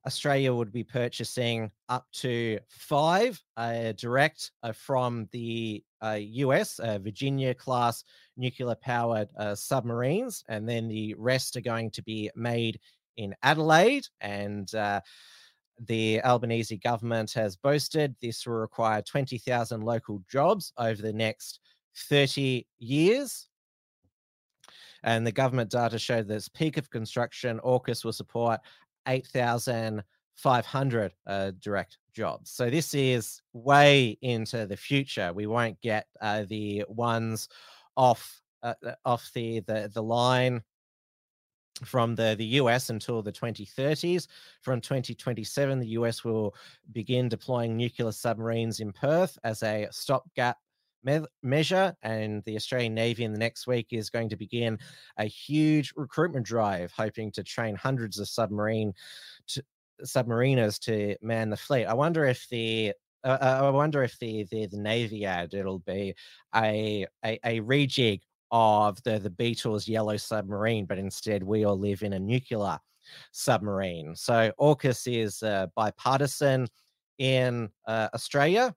Australia 0.06 0.54
would 0.54 0.72
be 0.72 0.84
purchasing 0.84 1.70
up 1.88 2.06
to 2.12 2.58
five 2.68 3.40
uh, 3.56 3.92
direct 3.92 4.52
uh, 4.62 4.72
from 4.72 5.28
the 5.32 5.82
US 6.02 6.80
Virginia 7.00 7.54
class 7.54 8.02
nuclear 8.37 8.75
powered 8.75 9.28
submarines, 9.54 10.42
and 10.49 10.68
then 10.68 10.88
the 10.88 11.14
rest 11.14 11.56
are 11.56 11.61
going 11.61 11.90
to 11.92 12.02
be 12.02 12.30
made 12.34 12.80
in 13.16 13.34
Adelaide. 13.42 14.08
And 14.20 14.68
the 15.87 16.22
Albanese 16.22 16.76
government 16.78 17.32
has 17.32 17.56
boasted 17.56 18.14
this 18.20 18.46
will 18.46 18.54
require 18.54 19.02
20,000 19.02 19.82
local 19.82 20.22
jobs 20.30 20.72
over 20.78 21.00
the 21.00 21.12
next 21.12 21.61
30 22.08 22.66
years. 22.78 23.49
And 25.04 25.26
the 25.26 25.32
government 25.32 25.71
data 25.71 25.99
showed 25.99 26.28
that 26.28 26.49
peak 26.54 26.76
of 26.76 26.90
construction, 26.90 27.59
AUKUS 27.64 28.04
will 28.04 28.12
support 28.12 28.61
8,500 29.06 31.12
uh, 31.26 31.52
direct 31.61 31.99
jobs. 32.14 32.50
So 32.50 32.71
this 32.71 32.94
is 32.94 33.42
way 33.52 34.16
into 34.23 34.66
the 34.66 34.76
future. 34.76 35.32
We 35.32 35.47
won't 35.47 35.80
get 35.80 36.06
uh, 36.21 36.44
the 36.49 36.85
ones 36.88 37.49
off 37.97 38.40
uh, 38.62 38.75
uh 38.87 38.94
off 39.04 39.30
the, 39.35 39.61
the 39.61 39.90
the 39.92 40.02
line 40.02 40.62
from 41.85 42.14
the, 42.14 42.35
the 42.38 42.44
US 42.44 42.90
until 42.90 43.23
the 43.23 43.32
2030s. 43.32 44.26
From 44.61 44.80
2027, 44.80 45.80
the 45.80 45.87
US 45.88 46.25
will 46.25 46.54
begin 46.92 47.28
deploying 47.28 47.76
nuclear 47.76 48.12
submarines 48.12 48.80
in 48.80 48.92
Perth 48.92 49.38
as 49.44 49.62
a 49.62 49.88
stopgap 49.90 50.59
me- 51.04 51.26
measure. 51.42 51.94
And 52.02 52.42
the 52.44 52.56
Australian 52.56 52.94
Navy 52.94 53.25
in 53.25 53.32
the 53.32 53.38
next 53.38 53.66
week 53.66 53.88
is 53.90 54.11
going 54.11 54.28
to 54.30 54.37
begin 54.37 54.78
a 55.16 55.25
huge 55.25 55.92
recruitment 55.97 56.47
drive, 56.47 56.92
hoping 56.92 57.30
to 57.32 57.42
train 57.42 57.75
hundreds 57.76 58.18
of 58.18 58.28
submarine 58.28 58.92
to, 59.49 59.62
submariners 60.04 60.78
to 60.80 61.16
man 61.23 61.50
the 61.50 61.56
fleet. 61.56 61.87
I 61.87 61.94
wonder 61.94 62.25
if 62.25 62.49
the 62.49 62.92
uh, 63.25 63.61
I 63.62 63.71
wonder 63.71 64.02
if 64.02 64.18
the, 64.18 64.44
the 64.50 64.66
the 64.66 64.78
Navy 64.78 65.25
ad 65.25 65.54
it'll 65.54 65.78
be 65.80 66.14
a 66.54 67.06
a, 67.25 67.38
a 67.44 67.61
rejig 67.61 68.21
of 68.50 69.02
the 69.04 69.18
the 69.18 69.30
Beatles' 69.30 69.88
Yellow 69.88 70.16
Submarine, 70.16 70.87
but 70.87 70.99
instead 70.99 71.42
we 71.42 71.64
all 71.64 71.78
live 71.78 72.02
in 72.02 72.14
a 72.14 72.18
nuclear 72.18 72.78
submarine. 73.32 74.14
So 74.16 74.52
AUKUS 74.61 75.06
is 75.06 75.42
uh, 75.42 75.66
bipartisan 75.76 76.66
in 77.18 77.71
uh, 77.87 78.09
Australia. 78.14 78.75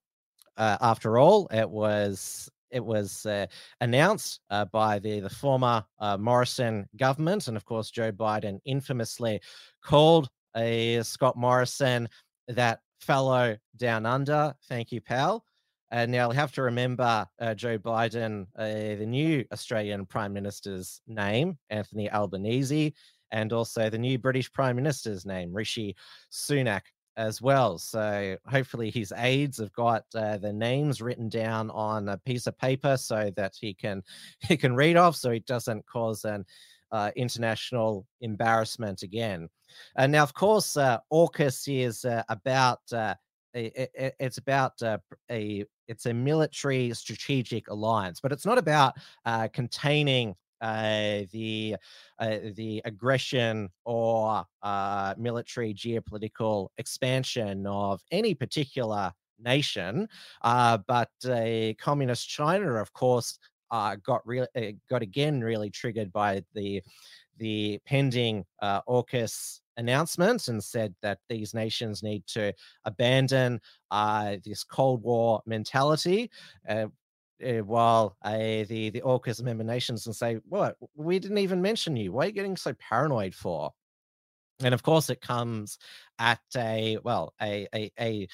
Uh, 0.57 0.77
after 0.81 1.17
all, 1.17 1.47
it 1.51 1.69
was 1.69 2.49
it 2.71 2.83
was 2.83 3.25
uh, 3.25 3.47
announced 3.81 4.41
uh, 4.49 4.65
by 4.65 4.99
the 4.99 5.19
the 5.19 5.29
former 5.29 5.83
uh, 5.99 6.17
Morrison 6.17 6.87
government, 6.97 7.47
and 7.47 7.57
of 7.57 7.65
course 7.65 7.91
Joe 7.91 8.11
Biden 8.11 8.59
infamously 8.65 9.41
called 9.83 10.29
a 10.55 11.01
Scott 11.03 11.37
Morrison 11.37 12.09
that 12.47 12.79
fellow 12.99 13.57
down 13.77 14.05
under. 14.05 14.53
Thank 14.67 14.91
you, 14.91 15.01
pal. 15.01 15.43
And 15.91 16.11
now 16.11 16.29
we 16.29 16.35
have 16.35 16.51
to 16.53 16.63
remember 16.63 17.25
uh, 17.39 17.53
Joe 17.53 17.77
Biden, 17.77 18.47
uh, 18.57 18.97
the 18.97 19.05
new 19.05 19.45
Australian 19.53 20.05
Prime 20.05 20.33
Minister's 20.33 20.99
name, 21.07 21.57
Anthony 21.69 22.11
Albanese, 22.11 22.93
and 23.31 23.53
also 23.53 23.89
the 23.89 23.97
new 23.97 24.17
British 24.17 24.51
Prime 24.51 24.75
Minister's 24.75 25.25
name, 25.25 25.53
Rishi 25.53 25.95
Sunak, 26.31 26.81
as 27.17 27.41
well. 27.41 27.77
So 27.77 28.37
hopefully 28.47 28.91
his 28.91 29.13
aides 29.15 29.57
have 29.57 29.73
got 29.73 30.03
uh, 30.15 30.37
the 30.37 30.53
names 30.53 31.01
written 31.01 31.29
down 31.29 31.69
on 31.71 32.09
a 32.09 32.17
piece 32.17 32.47
of 32.47 32.57
paper 32.57 32.97
so 32.97 33.31
that 33.35 33.53
he 33.59 33.73
can 33.73 34.03
he 34.39 34.57
can 34.57 34.75
read 34.75 34.97
off, 34.97 35.15
so 35.15 35.31
it 35.31 35.45
doesn't 35.45 35.85
cause 35.85 36.25
an 36.25 36.45
uh, 36.91 37.11
international 37.15 38.05
embarrassment 38.21 39.03
again. 39.03 39.49
And 39.95 40.11
now, 40.11 40.23
of 40.23 40.33
course, 40.33 40.77
uh, 40.77 40.99
AUKUS 41.11 41.67
is 41.67 42.05
uh, 42.05 42.23
about 42.29 42.79
uh, 42.93 43.15
it's 43.55 44.37
about 44.37 44.81
uh, 44.81 44.97
a 45.31 45.65
it's 45.87 46.07
a 46.07 46.13
military 46.13 46.93
strategic 46.93 47.69
alliance, 47.69 48.19
but 48.19 48.31
it's 48.31 48.45
not 48.45 48.57
about 48.57 48.95
uh, 49.25 49.47
containing 49.53 50.35
uh, 50.61 51.21
the 51.31 51.75
uh, 52.19 52.37
the 52.55 52.81
aggression 52.85 53.69
or 53.85 54.45
uh, 54.63 55.13
military 55.17 55.73
geopolitical 55.73 56.69
expansion 56.77 57.65
of 57.67 58.01
any 58.11 58.33
particular 58.33 59.11
nation. 59.39 60.07
Uh, 60.41 60.77
but 60.87 61.09
communist 61.79 62.27
China, 62.27 62.75
of 62.75 62.93
course, 62.93 63.37
uh, 63.71 63.95
got 64.05 64.25
real 64.25 64.47
got 64.89 65.01
again 65.01 65.41
really 65.41 65.69
triggered 65.69 66.11
by 66.11 66.41
the 66.53 66.81
the 67.37 67.79
pending 67.85 68.45
AUKUS 68.63 69.59
announcement 69.77 70.47
and 70.47 70.63
said 70.63 70.93
that 71.01 71.19
these 71.29 71.53
nations 71.53 72.03
need 72.03 72.25
to 72.27 72.53
abandon 72.85 73.59
uh, 73.91 74.37
this 74.43 74.63
Cold 74.63 75.01
War 75.03 75.41
mentality. 75.45 76.29
Uh, 76.67 76.87
uh, 77.43 77.63
while 77.63 78.17
the 78.23 78.89
the 78.89 79.01
AUKUS 79.01 79.41
member 79.41 79.63
nations 79.63 80.05
and 80.05 80.15
say, 80.15 80.35
"What? 80.47 80.77
We 80.95 81.19
didn't 81.19 81.39
even 81.39 81.61
mention 81.61 81.95
you. 81.95 82.11
Why 82.11 82.23
are 82.23 82.27
you 82.27 82.33
getting 82.33 82.57
so 82.57 82.73
paranoid 82.73 83.33
for?" 83.33 83.71
And 84.61 84.73
of 84.73 84.83
course, 84.83 85.09
it 85.09 85.21
comes 85.21 85.77
at 86.19 86.39
a 86.55 86.97
well, 87.03 87.33
a 87.41 87.67
a, 87.73 87.91
a 87.99 88.27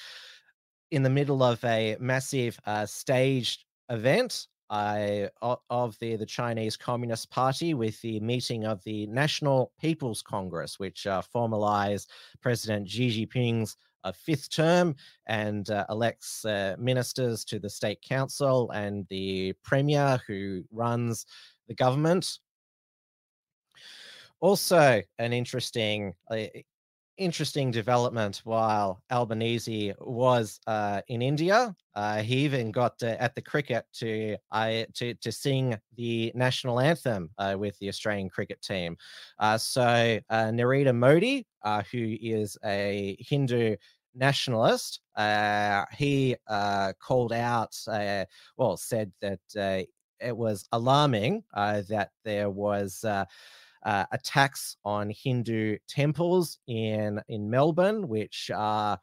in 0.90 1.02
the 1.02 1.10
middle 1.10 1.42
of 1.42 1.64
a 1.64 1.96
massive 1.98 2.58
uh, 2.66 2.86
staged 2.86 3.64
event 3.88 4.46
uh, 4.70 5.28
of 5.68 5.98
the, 5.98 6.16
the 6.16 6.26
Chinese 6.26 6.76
Communist 6.76 7.30
Party 7.30 7.74
with 7.74 8.00
the 8.00 8.20
meeting 8.20 8.64
of 8.64 8.82
the 8.84 9.06
National 9.06 9.70
People's 9.78 10.22
Congress, 10.22 10.78
which 10.78 11.06
uh, 11.06 11.20
formalized 11.20 12.10
President 12.40 12.88
Xi 12.88 13.26
Jinping's 13.26 13.76
uh, 14.04 14.12
fifth 14.12 14.50
term 14.50 14.94
and 15.26 15.70
uh, 15.70 15.84
elects 15.90 16.44
uh, 16.44 16.74
ministers 16.78 17.44
to 17.44 17.58
the 17.58 17.70
state 17.70 18.00
council 18.02 18.70
and 18.70 19.06
the 19.08 19.52
premier 19.62 20.20
who 20.26 20.64
runs 20.70 21.26
the 21.68 21.74
government. 21.74 22.38
Also, 24.40 25.00
an 25.18 25.32
interesting 25.32 26.12
uh, 26.30 26.46
interesting 27.18 27.70
development 27.70 28.40
while 28.44 29.02
Albanese 29.10 29.92
was 30.00 30.58
uh, 30.66 31.02
in 31.08 31.22
India. 31.22 31.74
Uh, 31.94 32.22
he 32.22 32.36
even 32.36 32.72
got 32.72 32.94
uh, 33.02 33.16
at 33.18 33.34
the 33.34 33.42
cricket 33.42 33.84
to, 33.92 34.36
to 34.94 35.14
to 35.14 35.32
sing 35.32 35.78
the 35.96 36.32
national 36.34 36.80
anthem 36.80 37.30
uh, 37.38 37.54
with 37.56 37.78
the 37.78 37.88
Australian 37.88 38.30
cricket 38.30 38.60
team. 38.62 38.96
Uh, 39.38 39.58
so 39.58 40.18
uh, 40.30 40.44
Narendra 40.46 41.44
Modi, 41.64 41.86
who 41.90 42.16
is 42.20 42.58
a 42.64 43.16
Hindu 43.20 43.76
nationalist, 44.14 45.00
uh, 45.16 45.84
he 45.92 46.36
uh, 46.48 46.92
called 47.00 47.32
out, 47.32 47.76
well, 48.56 48.76
said 48.76 49.12
that 49.20 49.86
it 50.20 50.36
was 50.36 50.64
alarming 50.72 51.44
that 51.54 52.10
there 52.24 52.50
was 52.50 53.04
uh, 53.84 54.04
attacks 54.12 54.76
on 54.84 55.10
Hindu 55.10 55.78
temples 55.88 56.58
in 56.66 57.20
in 57.28 57.50
Melbourne, 57.50 58.08
which 58.08 58.50
are 58.54 58.98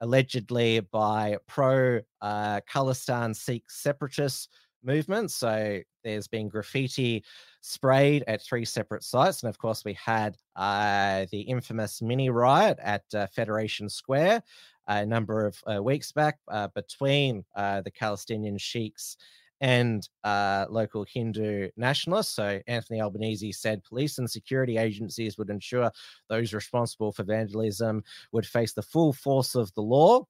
allegedly 0.00 0.80
by 0.80 1.36
pro 1.46 2.00
uh, 2.20 2.60
Khalistan 2.70 3.34
Sikh 3.34 3.70
separatist 3.70 4.50
movements. 4.84 5.34
So 5.34 5.80
there's 6.02 6.28
been 6.28 6.48
graffiti 6.48 7.24
sprayed 7.60 8.24
at 8.26 8.42
three 8.42 8.64
separate 8.64 9.02
sites, 9.02 9.42
and 9.42 9.50
of 9.50 9.58
course 9.58 9.84
we 9.84 9.94
had 9.94 10.36
uh, 10.56 11.26
the 11.30 11.40
infamous 11.40 12.02
mini 12.02 12.30
riot 12.30 12.78
at 12.82 13.02
uh, 13.14 13.26
Federation 13.28 13.88
Square 13.88 14.42
a 14.86 15.06
number 15.06 15.46
of 15.46 15.62
uh, 15.72 15.82
weeks 15.82 16.12
back 16.12 16.38
uh, 16.48 16.68
between 16.74 17.44
uh, 17.56 17.80
the 17.82 17.90
Palestinian 17.90 18.58
sheiks 18.58 19.16
and 19.60 20.08
uh, 20.24 20.66
local 20.68 21.06
Hindu 21.10 21.70
nationalists. 21.76 22.34
So 22.34 22.60
Anthony 22.66 23.00
Albanese 23.00 23.52
said 23.52 23.84
police 23.84 24.18
and 24.18 24.30
security 24.30 24.76
agencies 24.76 25.38
would 25.38 25.48
ensure 25.48 25.90
those 26.28 26.52
responsible 26.52 27.12
for 27.12 27.22
vandalism 27.22 28.02
would 28.32 28.46
face 28.46 28.72
the 28.72 28.82
full 28.82 29.12
force 29.12 29.54
of 29.54 29.72
the 29.74 29.82
law. 29.82 30.26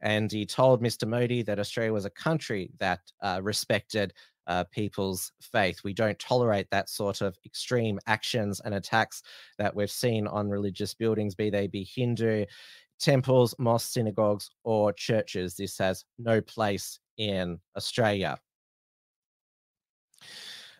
And 0.00 0.30
he 0.30 0.44
told 0.46 0.82
Mr. 0.82 1.06
Modi 1.06 1.42
that 1.42 1.58
Australia 1.58 1.92
was 1.92 2.04
a 2.04 2.10
country 2.10 2.70
that 2.78 3.00
uh, 3.22 3.40
respected 3.42 4.12
uh, 4.46 4.64
people's 4.64 5.32
faith. 5.40 5.80
We 5.84 5.94
don't 5.94 6.18
tolerate 6.18 6.68
that 6.70 6.88
sort 6.88 7.20
of 7.20 7.36
extreme 7.44 8.00
actions 8.06 8.60
and 8.64 8.74
attacks 8.74 9.22
that 9.58 9.74
we've 9.74 9.90
seen 9.90 10.26
on 10.26 10.48
religious 10.48 10.94
buildings, 10.94 11.34
be 11.34 11.50
they 11.50 11.68
be 11.68 11.84
Hindu 11.84 12.46
temples, 13.02 13.54
mosques, 13.58 13.92
synagogues, 13.92 14.50
or 14.64 14.92
churches. 14.92 15.56
This 15.56 15.76
has 15.78 16.04
no 16.18 16.40
place 16.40 16.98
in 17.18 17.58
Australia. 17.76 18.38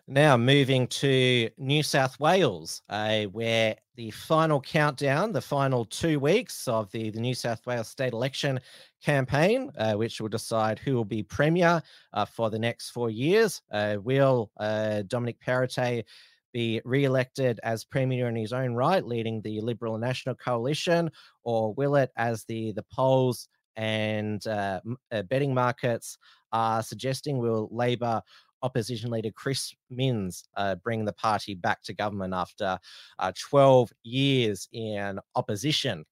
Now, 0.07 0.35
moving 0.35 0.87
to 0.87 1.49
New 1.57 1.81
South 1.81 2.19
Wales, 2.19 2.81
uh, 2.89 3.23
where 3.23 3.77
the 3.95 4.11
final 4.11 4.59
countdown, 4.59 5.31
the 5.31 5.39
final 5.39 5.85
two 5.85 6.19
weeks 6.19 6.67
of 6.67 6.91
the, 6.91 7.09
the 7.09 7.21
New 7.21 7.33
South 7.33 7.65
Wales 7.65 7.87
state 7.87 8.11
election 8.11 8.59
campaign, 9.01 9.71
uh, 9.77 9.93
which 9.93 10.19
will 10.19 10.27
decide 10.27 10.77
who 10.77 10.95
will 10.95 11.05
be 11.05 11.23
Premier 11.23 11.81
uh, 12.11 12.25
for 12.25 12.49
the 12.49 12.59
next 12.59 12.89
four 12.89 13.09
years. 13.09 13.61
Uh, 13.71 13.95
will 14.03 14.51
uh, 14.57 15.03
Dominic 15.07 15.37
Perrottet 15.39 16.03
be 16.51 16.81
re-elected 16.83 17.61
as 17.63 17.85
premier 17.85 18.27
in 18.27 18.35
his 18.35 18.51
own 18.51 18.73
right, 18.73 19.05
leading 19.05 19.41
the 19.41 19.61
Liberal 19.61 19.97
National 19.97 20.35
Coalition, 20.35 21.09
or 21.43 21.73
will 21.75 21.95
it, 21.95 22.11
as 22.17 22.43
the 22.43 22.73
the 22.73 22.83
polls 22.91 23.47
and 23.75 24.45
uh, 24.47 24.81
betting 25.29 25.53
markets 25.53 26.17
are 26.51 26.83
suggesting, 26.83 27.39
will 27.39 27.67
Labor 27.71 28.21
opposition 28.63 29.11
leader 29.11 29.31
Chris 29.31 29.73
Minns 29.89 30.45
uh, 30.55 30.75
bring 30.75 31.05
the 31.05 31.13
party 31.13 31.53
back 31.53 31.83
to 31.83 31.93
government 31.93 32.33
after 32.33 32.79
uh, 33.19 33.31
12 33.39 33.91
years 34.03 34.67
in 34.71 35.19
opposition? 35.35 36.05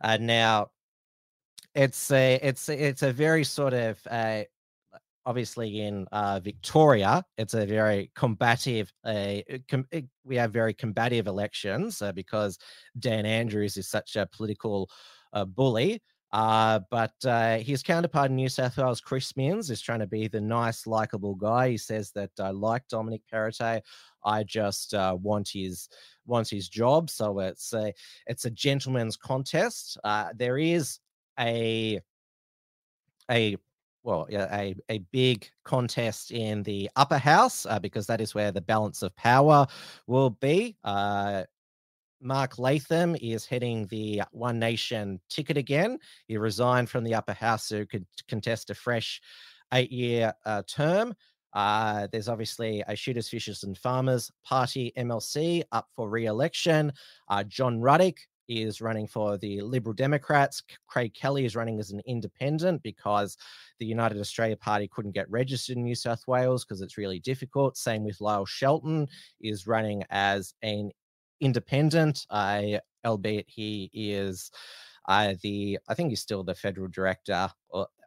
Uh, 0.00 0.18
now, 0.20 0.68
it's 1.74 2.10
a 2.10 2.34
it's 2.42 2.68
it's 2.68 3.02
a 3.02 3.12
very 3.12 3.44
sort 3.44 3.74
of 3.74 3.98
uh, 4.10 4.42
obviously 5.26 5.82
in 5.82 6.06
uh, 6.12 6.40
Victoria, 6.40 7.24
it's 7.36 7.54
a 7.54 7.66
very 7.66 8.10
combative. 8.14 8.92
Uh, 9.04 9.36
com- 9.68 9.86
we 10.24 10.36
have 10.36 10.52
very 10.52 10.74
combative 10.74 11.26
elections 11.26 12.02
uh, 12.02 12.12
because 12.12 12.58
Dan 12.98 13.26
Andrews 13.26 13.76
is 13.76 13.88
such 13.88 14.16
a 14.16 14.26
political 14.26 14.90
uh, 15.32 15.44
bully. 15.44 16.02
Uh, 16.32 16.80
but 16.90 17.14
uh, 17.24 17.58
his 17.58 17.82
counterpart 17.82 18.30
in 18.30 18.36
New 18.36 18.48
South 18.48 18.76
Wales, 18.76 19.00
Chris 19.00 19.36
Minns, 19.36 19.70
is 19.70 19.80
trying 19.80 19.98
to 19.98 20.06
be 20.06 20.28
the 20.28 20.40
nice, 20.40 20.86
likable 20.86 21.34
guy. 21.34 21.70
He 21.70 21.76
says 21.76 22.12
that 22.12 22.30
I 22.38 22.50
like 22.50 22.86
Dominic 22.88 23.22
Perrottet. 23.32 23.82
I 24.24 24.44
just 24.44 24.94
uh, 24.94 25.16
want 25.20 25.48
his 25.48 25.88
want 26.26 26.48
his 26.48 26.68
job. 26.68 27.10
So 27.10 27.40
it's 27.40 27.72
a 27.72 27.92
it's 28.26 28.44
a 28.44 28.50
gentleman's 28.50 29.16
contest. 29.16 29.98
Uh, 30.04 30.28
there 30.36 30.58
is 30.58 31.00
a 31.38 32.00
a 33.30 33.56
well, 34.02 34.26
a, 34.30 34.74
a 34.88 34.98
big 35.12 35.50
contest 35.62 36.30
in 36.30 36.62
the 36.62 36.88
upper 36.96 37.18
house 37.18 37.66
uh, 37.66 37.78
because 37.78 38.06
that 38.06 38.20
is 38.20 38.34
where 38.34 38.50
the 38.50 38.60
balance 38.60 39.02
of 39.02 39.14
power 39.16 39.66
will 40.06 40.30
be. 40.30 40.76
Mark 42.20 42.58
Latham 42.58 43.16
is 43.20 43.46
heading 43.46 43.86
the 43.86 44.22
One 44.32 44.58
Nation 44.58 45.20
ticket 45.28 45.56
again. 45.56 45.98
He 46.26 46.36
resigned 46.36 46.90
from 46.90 47.04
the 47.04 47.14
upper 47.14 47.32
house 47.32 47.68
could 47.68 48.06
contest 48.28 48.70
a 48.70 48.74
fresh 48.74 49.20
eight 49.72 49.90
year 49.90 50.32
uh, 50.44 50.62
term. 50.66 51.14
Uh, 51.52 52.06
there's 52.12 52.28
obviously 52.28 52.84
a 52.86 52.94
Shooters, 52.94 53.28
Fishers, 53.28 53.64
and 53.64 53.76
Farmers 53.76 54.30
Party 54.44 54.92
MLC 54.96 55.62
up 55.72 55.88
for 55.96 56.08
re 56.08 56.26
election. 56.26 56.92
Uh, 57.28 57.42
John 57.44 57.80
Ruddick 57.80 58.18
is 58.50 58.80
running 58.80 59.06
for 59.06 59.38
the 59.38 59.60
Liberal 59.60 59.94
Democrats. 59.94 60.62
Craig 60.86 61.14
Kelly 61.14 61.44
is 61.44 61.54
running 61.54 61.78
as 61.78 61.92
an 61.92 62.00
independent 62.04 62.82
because 62.82 63.36
the 63.78 63.86
United 63.86 64.18
Australia 64.18 64.56
Party 64.56 64.88
couldn't 64.88 65.12
get 65.12 65.30
registered 65.30 65.76
in 65.76 65.84
New 65.84 65.94
South 65.94 66.26
Wales 66.26 66.64
because 66.64 66.80
it's 66.80 66.98
really 66.98 67.20
difficult. 67.20 67.76
Same 67.76 68.04
with 68.04 68.20
Lyle 68.20 68.44
Shelton 68.44 69.06
is 69.40 69.68
running 69.68 70.02
as 70.10 70.52
an 70.62 70.90
independent, 71.40 72.26
uh, 72.30 72.62
albeit 73.04 73.46
he 73.48 73.90
is 73.92 74.50
uh, 75.08 75.34
the 75.42 75.78
I 75.88 75.94
think 75.94 76.10
he's 76.10 76.20
still 76.20 76.44
the 76.44 76.54
federal 76.54 76.88
director 76.88 77.48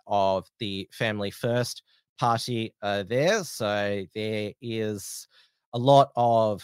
of 0.07 0.47
the 0.59 0.87
Family 0.91 1.31
First 1.31 1.83
Party 2.19 2.73
uh, 2.81 3.03
there. 3.03 3.43
So 3.43 4.05
there 4.13 4.53
is 4.61 5.27
a 5.73 5.77
lot 5.77 6.11
of 6.15 6.63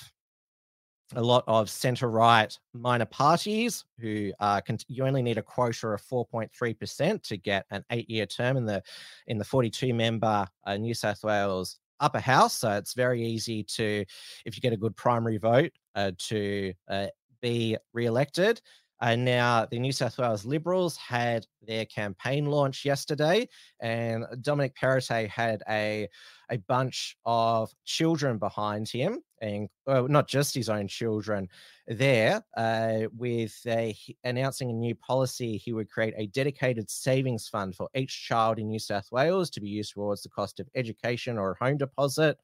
a 1.15 1.21
lot 1.21 1.43
of 1.47 1.69
centre 1.69 2.10
right 2.10 2.55
minor 2.73 3.05
parties 3.05 3.84
who 3.97 4.32
uh, 4.39 4.62
can, 4.62 4.77
you 4.88 5.03
only 5.05 5.23
need 5.23 5.39
a 5.39 5.41
quota 5.41 5.88
of 5.88 6.01
4.3% 6.03 7.23
to 7.23 7.38
get 7.38 7.65
an 7.71 7.84
eight 7.89 8.08
year 8.10 8.27
term 8.27 8.58
in 8.58 8.65
the 8.65 8.84
in 9.27 9.39
the 9.39 9.43
42 9.43 9.93
member 9.93 10.47
uh, 10.65 10.77
New 10.77 10.93
South 10.93 11.23
Wales 11.23 11.79
upper 11.99 12.19
house. 12.19 12.55
So 12.55 12.71
it's 12.71 12.93
very 12.93 13.23
easy 13.23 13.63
to, 13.75 14.05
if 14.45 14.55
you 14.55 14.62
get 14.62 14.73
a 14.73 14.77
good 14.77 14.95
primary 14.95 15.38
vote, 15.38 15.71
uh, 15.95 16.12
to 16.29 16.73
uh, 16.89 17.07
be 17.41 17.77
re-elected. 17.93 18.62
And 19.01 19.23
now 19.23 19.65
the 19.65 19.79
New 19.79 19.93
South 19.93 20.17
Wales 20.17 20.43
Liberals 20.43 20.97
had 20.97 21.45
their 21.65 21.85
campaign 21.85 22.45
launch 22.47 22.83
yesterday, 22.83 23.47
and 23.79 24.25
Dominic 24.41 24.75
Perrottet 24.75 25.29
had 25.29 25.63
a 25.69 26.09
a 26.51 26.57
bunch 26.67 27.15
of 27.25 27.71
children 27.85 28.38
behind 28.39 28.89
him, 28.89 29.19
and 29.41 29.69
not 29.88 30.28
just 30.28 30.54
his 30.54 30.69
own 30.69 30.88
children 30.88 31.47
there, 31.88 32.43
uh, 32.58 33.02
with 33.17 33.56
a, 33.67 33.95
announcing 34.23 34.69
a 34.69 34.73
new 34.73 34.95
policy. 34.95 35.58
He 35.58 35.73
would 35.73 35.89
create 35.89 36.13
a 36.17 36.28
dedicated 36.28 36.89
savings 36.89 37.47
fund 37.47 37.75
for 37.75 37.89
each 37.95 38.28
child 38.28 38.60
in 38.60 38.67
New 38.67 38.80
South 38.80 39.12
Wales 39.12 39.49
to 39.52 39.62
be 39.62 39.69
used 39.69 39.93
towards 39.93 40.23
the 40.23 40.30
cost 40.30 40.60
of 40.60 40.67
education 40.75 41.38
or 41.38 41.52
a 41.52 41.63
home 41.63 41.78
deposit. 41.78 42.38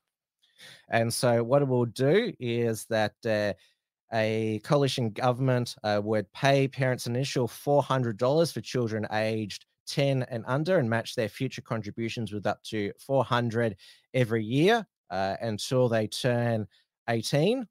And 0.89 1.13
so, 1.13 1.43
what 1.43 1.61
it 1.61 1.67
will 1.67 1.85
do 1.85 2.33
is 2.39 2.85
that 2.85 3.13
uh, 3.25 3.53
a 4.13 4.59
coalition 4.63 5.09
government 5.11 5.75
uh, 5.83 6.01
would 6.03 6.31
pay 6.31 6.67
parents 6.67 7.07
initial 7.07 7.47
$400 7.47 8.53
for 8.53 8.61
children 8.61 9.07
aged 9.11 9.65
10 9.87 10.23
and 10.23 10.43
under 10.47 10.77
and 10.77 10.89
match 10.89 11.15
their 11.15 11.29
future 11.29 11.61
contributions 11.61 12.31
with 12.31 12.45
up 12.45 12.63
to 12.63 12.91
400 12.99 13.75
every 14.13 14.43
year 14.43 14.85
uh, 15.09 15.35
until 15.41 15.87
they 15.89 16.07
turn 16.07 16.67
18 17.09 17.67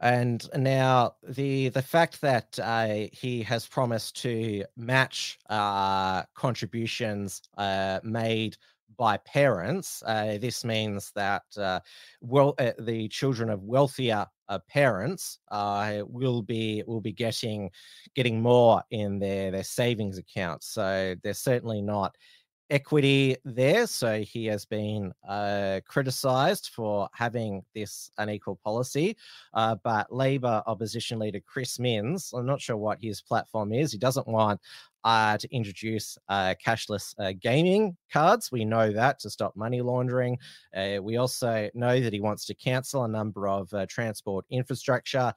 and 0.00 0.48
now 0.56 1.14
the 1.28 1.68
the 1.70 1.82
fact 1.82 2.20
that 2.20 2.58
uh, 2.62 3.06
he 3.12 3.42
has 3.42 3.66
promised 3.66 4.20
to 4.22 4.64
match 4.76 5.38
uh, 5.50 6.22
contributions 6.34 7.42
uh, 7.56 7.98
made 8.04 8.56
by 8.96 9.16
parents. 9.18 10.02
Uh, 10.06 10.38
this 10.40 10.64
means 10.64 11.12
that 11.14 11.42
uh, 11.56 11.80
well, 12.20 12.54
uh, 12.58 12.72
the 12.78 13.08
children 13.08 13.50
of 13.50 13.62
wealthier 13.62 14.26
parents 14.68 15.38
will 15.50 16.42
be 16.42 16.82
will 16.86 17.00
be 17.00 17.12
getting 17.12 17.70
getting 18.14 18.40
more 18.40 18.82
in 18.90 19.18
their 19.18 19.50
their 19.50 19.64
savings 19.64 20.18
accounts. 20.18 20.68
So 20.68 21.16
they're 21.22 21.34
certainly 21.34 21.82
not 21.82 22.16
equity 22.70 23.36
there. 23.44 23.86
So 23.86 24.20
he 24.20 24.46
has 24.46 24.64
been 24.64 25.12
uh, 25.26 25.80
criticised 25.86 26.70
for 26.74 27.08
having 27.12 27.62
this 27.74 28.10
unequal 28.18 28.56
policy. 28.62 29.16
Uh, 29.54 29.76
but 29.82 30.12
Labor 30.14 30.62
opposition 30.66 31.18
leader 31.18 31.40
Chris 31.46 31.78
Minns, 31.78 32.32
I'm 32.34 32.46
not 32.46 32.60
sure 32.60 32.76
what 32.76 32.98
his 33.00 33.20
platform 33.20 33.72
is. 33.72 33.92
He 33.92 33.98
doesn't 33.98 34.26
want 34.28 34.60
uh, 35.04 35.38
to 35.38 35.48
introduce 35.54 36.18
uh, 36.28 36.54
cashless 36.64 37.14
uh, 37.18 37.32
gaming 37.40 37.96
cards. 38.12 38.52
We 38.52 38.64
know 38.64 38.92
that 38.92 39.18
to 39.20 39.30
stop 39.30 39.56
money 39.56 39.80
laundering. 39.80 40.38
Uh, 40.76 40.98
we 41.00 41.16
also 41.16 41.70
know 41.74 42.00
that 42.00 42.12
he 42.12 42.20
wants 42.20 42.44
to 42.46 42.54
cancel 42.54 43.04
a 43.04 43.08
number 43.08 43.48
of 43.48 43.72
transport 43.88 44.44
infrastructure 44.50 45.32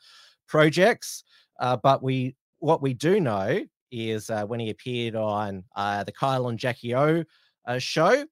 projects. 0.47 1.23
But 1.59 2.03
we, 2.03 2.35
what 2.59 2.81
we 2.81 2.93
do 2.93 3.19
know 3.19 3.61
is 3.91 4.29
when 4.47 4.59
he 4.59 4.69
appeared 4.69 5.15
on 5.15 5.63
the 5.75 6.13
Kyle 6.17 6.47
and 6.47 6.57
Jackie 6.59 6.95
O 6.95 7.23
show 7.79 8.25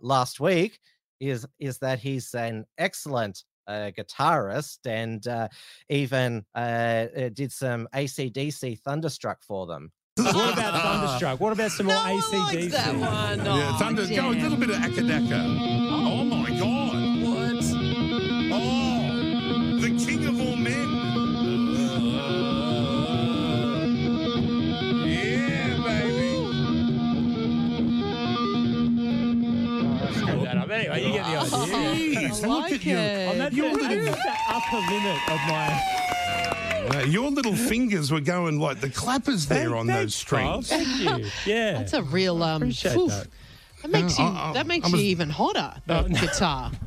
last 0.00 0.40
week, 0.40 0.78
is 1.20 1.46
is 1.58 1.78
that 1.78 1.98
he's 1.98 2.34
an 2.34 2.64
excellent 2.78 3.44
uh, 3.70 3.90
guitarist 3.96 4.78
and 4.84 5.26
uh, 5.28 5.48
even 5.88 6.44
uh, 6.54 7.06
did 7.34 7.52
some 7.52 7.88
ACDC 7.94 8.80
Thunderstruck 8.80 9.42
for 9.42 9.66
them. 9.66 9.92
What 10.20 10.52
about 10.52 10.82
Thunderstruck? 10.82 11.40
What 11.40 11.52
about 11.52 11.70
some 11.70 11.86
more 11.86 11.94
ACDC? 11.96 12.70
that 12.72 12.94
one. 12.96 13.44
yeah, 13.44 13.70
Aw, 13.70 13.78
Thunder, 13.78 14.06
go 14.06 14.30
a 14.30 14.32
little 14.32 14.56
bit 14.58 14.70
of 14.70 14.76
Acca 14.76 15.06
Dacca. 15.06 15.58
Oh, 15.90 16.24
my 16.24 16.58
God. 16.58 16.99
Idea. 32.44 32.48
Jeez, 32.48 32.48
look 32.48 32.72
at 32.72 32.84
you. 32.84 32.96
I'm 32.98 33.40
at, 33.40 33.50
the, 33.50 33.56
Your 33.56 33.72
little, 33.72 33.88
the 33.88 34.36
upper 34.48 34.76
limit 34.76 35.30
of 35.30 35.40
my. 35.48 36.98
uh, 37.00 37.04
your 37.06 37.30
little 37.30 37.54
fingers 37.56 38.10
were 38.10 38.20
going 38.20 38.58
like 38.58 38.80
the 38.80 38.90
clappers 38.90 39.46
there 39.46 39.76
on 39.76 39.86
those 39.86 40.20
Thanks, 40.22 40.24
Bob. 40.24 40.64
strings. 40.64 40.68
Thank 40.68 41.24
you. 41.24 41.30
Yeah. 41.52 41.72
That's 41.74 41.92
a 41.92 42.02
real 42.02 42.42
um. 42.42 42.62
Appreciate 42.62 42.96
oof. 42.96 43.10
that. 43.10 43.26
That 43.82 43.90
makes 43.90 44.18
you. 44.18 44.24
I- 44.24 44.50
I- 44.50 44.52
that 44.54 44.66
makes 44.66 44.86
I 44.86 44.88
you 44.90 44.92
was- 44.96 45.02
even 45.02 45.30
hotter. 45.30 45.74
No, 45.86 46.02
the 46.02 46.08
no. 46.10 46.20
guitar. 46.20 46.72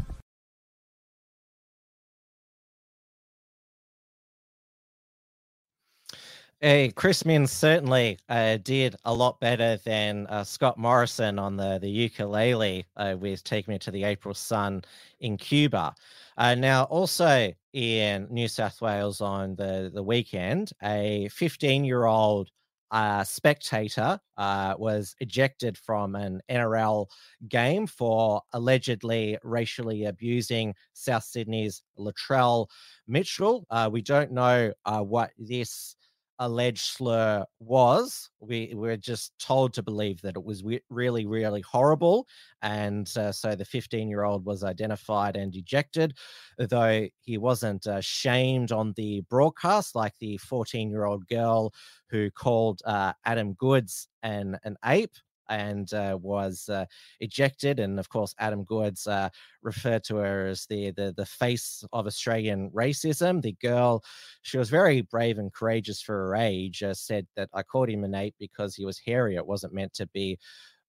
Hey, 6.66 6.92
Chris 6.92 7.26
Minns 7.26 7.52
certainly 7.52 8.20
uh, 8.30 8.56
did 8.56 8.96
a 9.04 9.14
lot 9.14 9.38
better 9.42 9.76
than 9.84 10.26
uh, 10.28 10.46
Scott 10.46 10.78
Morrison 10.78 11.38
on 11.38 11.58
the, 11.58 11.78
the 11.78 11.90
ukulele 11.90 12.86
uh, 12.96 13.18
with 13.20 13.44
Take 13.44 13.68
Me 13.68 13.78
to 13.80 13.92
the 13.92 14.06
April 14.06 14.34
Sun 14.34 14.86
in 15.20 15.36
Cuba. 15.36 15.94
Uh, 16.38 16.56
now, 16.56 16.84
also 16.84 17.52
in 17.74 18.28
New 18.30 18.48
South 18.48 18.80
Wales 18.82 19.20
on 19.20 19.56
the, 19.56 19.92
the 19.94 20.02
weekend, 20.02 20.72
a 20.82 21.28
15 21.34 21.84
year 21.84 22.06
old 22.06 22.50
uh, 22.92 23.26
spectator 23.26 24.18
uh, 24.38 24.76
was 24.78 25.18
ejected 25.20 25.78
from 25.78 26.16
an 26.16 26.40
NRL 26.50 27.08
game 27.50 27.88
for 27.88 28.42
allegedly 28.54 29.38
racially 29.44 30.06
abusing 30.06 30.74
South 30.94 31.26
Sydney's 31.26 31.84
Latrell 32.00 32.68
Mitchell. 33.06 33.66
We 33.92 34.02
don't 34.02 34.32
know 34.32 34.72
what 34.86 35.32
this 35.38 35.98
alleged 36.40 36.82
slur 36.82 37.46
was. 37.60 38.30
We 38.40 38.74
we're 38.76 38.98
just 38.98 39.34
told 39.40 39.74
to 39.74 39.84
believe 39.84 40.22
that 40.22 40.36
it 40.36 40.44
was 40.44 40.64
really, 40.90 41.26
really 41.26 41.62
horrible, 41.62 42.28
and 42.62 43.12
uh, 43.18 43.32
so 43.32 43.56
the 43.56 43.66
15 43.66 44.10
year 44.10 44.24
old 44.24 44.46
was 44.46 44.64
identified 44.64 45.36
and 45.36 45.56
ejected, 45.56 46.16
though 46.58 47.08
he 47.22 47.38
wasn't 47.38 47.88
uh, 47.88 48.02
shamed 48.02 48.72
on 48.72 48.94
the 48.98 49.22
broadcast 49.30 49.96
like 49.96 50.14
the 50.20 50.38
14 50.38 50.90
year 50.90 51.06
old 51.06 51.28
girl 51.28 51.74
who 52.10 52.30
called 52.32 52.82
uh, 52.86 53.14
Adam 53.26 53.54
Goodes 53.54 54.08
an 54.24 54.58
an 54.64 54.78
ape. 54.86 55.16
And 55.50 55.94
uh, 55.94 56.18
was 56.22 56.70
uh, 56.70 56.86
ejected, 57.20 57.80
and 57.80 58.00
of 58.00 58.10
course, 58.10 58.34
Adam 58.40 58.64
Goodes 58.64 59.08
uh, 59.08 59.30
referred 59.62 60.04
to 60.06 60.18
her 60.18 60.48
as 60.48 60.66
the, 60.68 60.92
the 60.92 61.14
the 61.16 61.26
face 61.26 61.84
of 61.92 62.08
Australian 62.08 62.70
racism. 62.72 63.42
The 63.42 63.56
girl 63.62 64.04
she 64.42 64.58
was 64.58 64.70
very 64.70 65.02
brave 65.02 65.38
and 65.38 65.54
courageous 65.54 66.02
for 66.02 66.16
her 66.16 66.36
age. 66.36 66.82
Uh, 66.82 66.94
said 66.94 67.28
that 67.36 67.50
I 67.54 67.64
called 67.64 67.90
him 67.90 68.04
an 68.04 68.16
ape 68.16 68.36
because 68.40 68.76
he 68.76 68.86
was 68.86 69.00
hairy. 69.00 69.36
It 69.36 69.46
wasn't 69.46 69.74
meant 69.74 69.94
to 69.96 70.08
be 70.08 70.40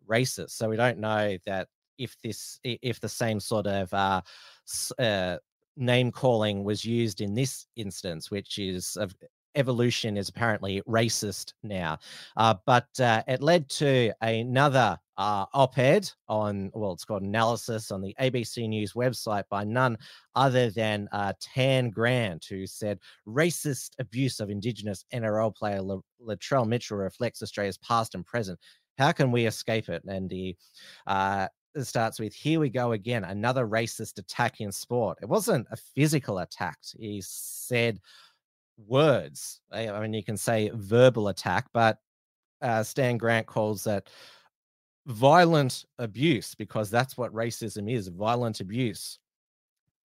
racist. 0.09 0.51
So 0.51 0.69
we 0.69 0.77
don't 0.77 0.99
know 0.99 1.37
that 1.47 1.69
if 1.99 2.17
this 2.23 2.61
if 2.63 3.01
the 3.01 3.09
same 3.09 3.41
sort 3.41 3.67
of 3.67 3.93
uh, 3.93 4.21
uh, 4.99 5.39
name 5.77 6.11
calling 6.13 6.65
was 6.65 6.85
used 6.85 7.21
in 7.21 7.35
this 7.35 7.67
instance, 7.77 8.31
which 8.31 8.59
is 8.59 8.97
evolution 9.55 10.17
is 10.17 10.29
apparently 10.29 10.83
racist 10.89 11.53
now. 11.63 11.99
Uh, 12.37 12.55
but 12.67 12.89
uh, 13.01 13.23
it 13.27 13.43
led 13.43 13.69
to 13.71 14.13
another 14.21 14.99
uh, 15.17 15.47
op-ed 15.53 16.11
on 16.29 16.71
well, 16.75 16.93
it's 16.93 17.05
called 17.05 17.23
analysis 17.23 17.91
on 17.91 18.01
the 18.01 18.15
ABC 18.21 18.69
News 18.69 18.95
website 18.95 19.45
by 19.49 19.65
none 19.65 19.97
other 20.35 20.71
than 20.71 21.09
uh, 21.13 21.33
Tan 21.41 21.91
Grant, 21.91 22.45
who 22.49 22.67
said 22.67 22.99
racist 23.27 23.91
abuse 23.99 24.41
of 24.41 24.51
Indigenous 24.51 25.05
NRL 25.15 25.55
player 25.55 25.81
La- 25.81 26.01
Latrell 26.21 26.67
Mitchell 26.67 26.97
reflects 26.97 27.43
Australia's 27.43 27.79
past 27.79 28.15
and 28.15 28.27
present. 28.27 28.59
How 28.99 29.13
can 29.13 29.31
we 29.31 29.47
escape 29.47 29.89
it? 29.89 30.03
And 30.05 30.31
he 30.31 30.57
uh, 31.07 31.47
it 31.75 31.85
starts 31.85 32.21
with 32.21 32.35
here 32.35 32.61
we 32.61 32.71
go 32.71 32.93
again, 32.93 33.25
another 33.25 33.67
racist 33.67 34.19
attack 34.19 34.61
in 34.61 34.71
sport. 34.71 35.19
It 35.23 35.29
wasn't 35.29 35.67
a 35.71 35.77
physical 35.77 36.39
attack. 36.39 36.79
He 36.97 37.23
said 37.25 38.01
words. 38.77 39.61
I 39.73 39.89
I 39.89 40.01
mean, 40.01 40.15
you 40.15 40.25
can 40.25 40.37
say 40.37 40.71
verbal 40.75 41.29
attack, 41.29 41.67
but 41.73 41.99
uh, 42.63 42.83
Stan 42.83 43.19
Grant 43.19 43.47
calls 43.47 43.85
that 43.85 44.09
violent 45.07 45.85
abuse 45.99 46.55
because 46.55 46.91
that's 46.91 47.17
what 47.17 47.35
racism 47.35 47.93
is 47.93 48.09
violent 48.09 48.61
abuse. 48.61 49.19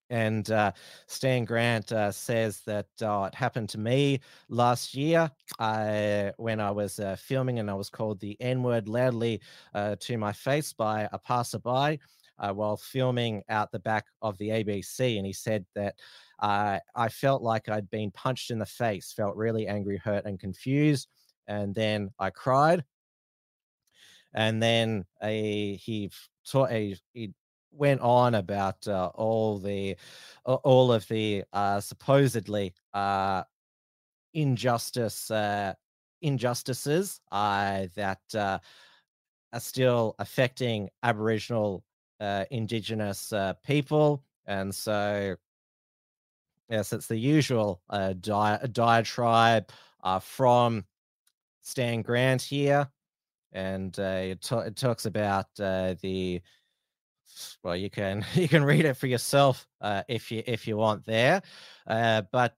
And 0.10 0.50
uh, 0.50 0.72
Stan 1.08 1.46
Grant 1.46 1.92
uh, 1.92 2.12
says 2.12 2.62
that 2.66 2.88
uh, 3.02 3.30
it 3.32 3.36
happened 3.36 3.70
to 3.70 3.78
me 3.78 4.20
last 4.50 4.96
year 4.96 5.30
uh, 5.60 6.32
when 6.38 6.60
I 6.60 6.72
was 6.72 7.00
uh, 7.00 7.16
filming 7.16 7.60
and 7.60 7.70
I 7.70 7.76
was 7.76 7.90
called 7.90 8.20
the 8.20 8.36
N 8.40 8.64
word 8.64 8.88
loudly 8.88 9.40
to 9.76 10.18
my 10.18 10.34
face 10.34 10.74
by 10.74 11.08
a 11.12 11.20
passerby 11.20 12.00
while 12.38 12.78
filming 12.78 13.44
out 13.50 13.72
the 13.72 13.80
back 13.80 14.06
of 14.22 14.38
the 14.40 14.50
ABC. 14.50 15.18
And 15.18 15.26
he 15.28 15.34
said 15.34 15.64
that 15.76 15.96
uh, 16.42 16.80
I 16.96 17.10
felt 17.10 17.42
like 17.42 17.70
I'd 17.70 17.90
been 17.90 18.12
punched 18.12 18.52
in 18.52 18.60
the 18.60 18.66
face, 18.66 19.14
felt 19.14 19.36
really 19.36 19.68
angry, 19.68 19.98
hurt, 19.98 20.26
and 20.26 20.40
confused. 20.40 21.08
And 21.48 21.74
then 21.74 22.12
I 22.20 22.30
cried. 22.30 22.84
And 24.34 24.62
then 24.62 25.06
a, 25.24 25.76
he 25.76 26.12
taught 26.46 26.72
a, 26.72 26.96
he 27.14 27.34
went 27.72 28.02
on 28.02 28.36
about 28.36 28.88
uh, 28.88 29.12
all 29.16 29.60
the 29.60 29.96
all 30.46 30.92
of 30.92 31.08
the 31.08 31.44
uh, 31.54 31.80
supposedly 31.80 32.74
uh, 32.94 33.44
injustice 34.34 35.32
uh, 35.32 35.74
injustices 36.22 37.22
uh, 37.32 37.88
that 37.96 38.22
uh, 38.36 38.60
are 39.54 39.60
still 39.60 40.16
affecting 40.20 40.90
Aboriginal 41.04 41.84
Indigenous 42.52 43.34
people, 43.64 44.24
and 44.46 44.76
so 44.76 45.36
yes, 46.70 46.94
it's 46.94 47.08
the 47.08 47.18
usual 47.18 47.82
uh, 47.90 48.14
di- 48.14 48.60
diatribe 48.72 49.70
uh, 50.04 50.20
from 50.20 50.86
Stan 51.62 52.02
Grant 52.02 52.42
here, 52.42 52.90
and 53.52 53.98
uh, 54.00 54.22
it, 54.32 54.42
ta- 54.42 54.60
it 54.60 54.76
talks 54.76 55.06
about 55.06 55.48
uh, 55.60 55.96
the 56.02 56.42
well 57.64 57.76
you 57.76 57.90
can 57.90 58.26
you 58.34 58.48
can 58.48 58.64
read 58.64 58.86
it 58.86 58.96
for 58.96 59.08
yourself 59.08 59.68
uh, 59.82 60.04
if 60.08 60.32
you 60.32 60.44
if 60.46 60.68
you 60.68 60.78
want 60.78 61.06
there 61.06 61.42
uh, 61.88 62.22
but 62.32 62.56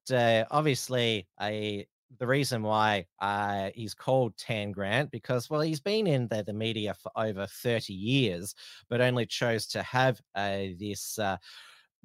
obviously 0.52 1.28
a 1.42 1.86
the 2.20 2.28
reason 2.28 2.62
why 2.62 3.06
uh, 3.20 3.70
he's 3.74 3.94
called 3.94 4.36
Tan 4.38 4.72
Grant 4.72 5.12
because 5.12 5.50
well 5.50 5.62
he's 5.62 5.80
been 5.80 6.08
in 6.08 6.28
the, 6.28 6.44
the 6.44 6.54
media 6.54 6.94
for 6.94 7.12
over 7.16 7.48
30 7.48 7.94
years 7.94 8.54
but 8.90 9.02
only 9.02 9.26
chose 9.26 9.66
to 9.68 9.82
have 9.84 10.20
uh, 10.36 10.58
this 10.78 11.18
uh, 11.20 11.38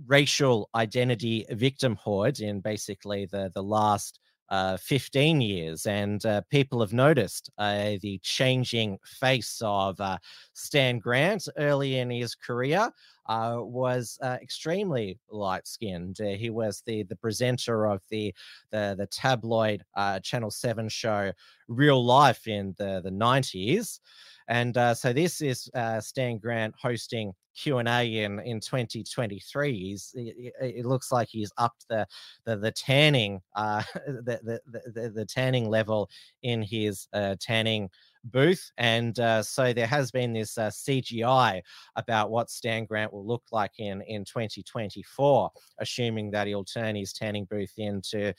racial 0.06 0.68
identity 0.74 1.46
victimhood 1.52 2.40
in 2.40 2.60
basically 2.60 3.26
the 3.26 3.50
the 3.54 3.62
last 3.62 4.20
uh, 4.48 4.76
15 4.76 5.40
years, 5.40 5.86
and 5.86 6.24
uh, 6.24 6.40
people 6.50 6.80
have 6.80 6.92
noticed 6.92 7.50
uh, 7.58 7.94
the 8.00 8.20
changing 8.22 8.98
face 9.04 9.60
of 9.64 10.00
uh, 10.00 10.18
Stan 10.56 10.98
Grant 10.98 11.46
early 11.58 11.98
in 11.98 12.10
his 12.10 12.34
career. 12.34 12.90
Uh, 13.28 13.56
was 13.58 14.18
uh, 14.22 14.38
extremely 14.40 15.18
light 15.28 15.66
skinned. 15.66 16.20
Uh, 16.20 16.26
he 16.26 16.48
was 16.48 16.82
the 16.86 17.02
the 17.04 17.16
presenter 17.16 17.88
of 17.88 18.00
the 18.08 18.32
the, 18.70 18.94
the 18.96 19.06
tabloid 19.08 19.82
uh, 19.96 20.20
Channel 20.20 20.50
Seven 20.50 20.88
show 20.88 21.32
Real 21.66 22.04
Life 22.04 22.46
in 22.46 22.72
the 22.78 23.00
the 23.02 23.10
nineties, 23.10 24.00
and 24.46 24.76
uh, 24.76 24.94
so 24.94 25.12
this 25.12 25.40
is 25.40 25.68
uh, 25.74 26.00
Stan 26.00 26.38
Grant 26.38 26.72
hosting 26.80 27.32
Q 27.56 27.78
and 27.78 27.88
A 27.88 28.22
in 28.22 28.38
in 28.38 28.60
2023. 28.60 29.76
He's 29.76 30.12
it, 30.14 30.54
it 30.60 30.86
looks 30.86 31.10
like 31.10 31.28
he's 31.28 31.50
upped 31.58 31.88
the 31.88 32.06
the 32.44 32.56
the 32.56 32.70
tanning 32.70 33.40
the 33.56 34.38
the 34.44 34.60
the, 34.94 35.10
the, 35.10 35.26
tanning 35.26 35.68
level 35.68 36.08
in 36.44 36.62
his 36.62 37.08
tanning 37.40 37.90
booth 38.32 38.70
and 38.78 39.18
uh, 39.20 39.42
so 39.42 39.72
there 39.72 39.86
has 39.86 40.10
been 40.10 40.32
this 40.32 40.58
uh, 40.58 40.68
cgi 40.68 41.60
about 41.96 42.30
what 42.30 42.50
stan 42.50 42.84
grant 42.84 43.12
will 43.12 43.26
look 43.26 43.44
like 43.52 43.72
in 43.78 44.02
in 44.02 44.24
2024 44.24 45.50
assuming 45.80 46.30
that 46.30 46.46
he'll 46.46 46.64
turn 46.64 46.94
his 46.94 47.12
tanning 47.12 47.46
booth 47.50 47.72
into 47.76 48.32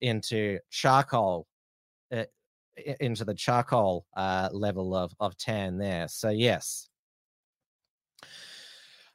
into 0.00 0.58
charcoal 0.70 1.46
uh, 2.12 2.24
into 3.00 3.24
the 3.24 3.34
charcoal 3.34 4.06
uh, 4.16 4.48
level 4.52 4.94
of 4.94 5.12
of 5.20 5.36
tan 5.36 5.78
there 5.78 6.08
so 6.08 6.30
yes 6.30 6.88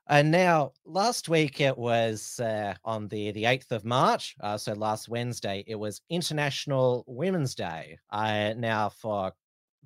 and 0.08 0.30
now, 0.30 0.74
last 0.86 1.30
week 1.30 1.60
it 1.60 1.76
was 1.76 2.40
uh, 2.40 2.76
on 2.84 3.08
the 3.08 3.32
the 3.32 3.46
eighth 3.46 3.72
of 3.72 3.84
March. 3.84 4.36
Uh, 4.40 4.56
so 4.56 4.74
last 4.74 5.10
Wednesday 5.10 5.64
it 5.66 5.74
was 5.74 6.02
International 6.12 7.04
Women's 7.08 7.56
Day. 7.56 7.98
Uh, 8.12 8.54
now, 8.56 8.90
for 8.90 9.32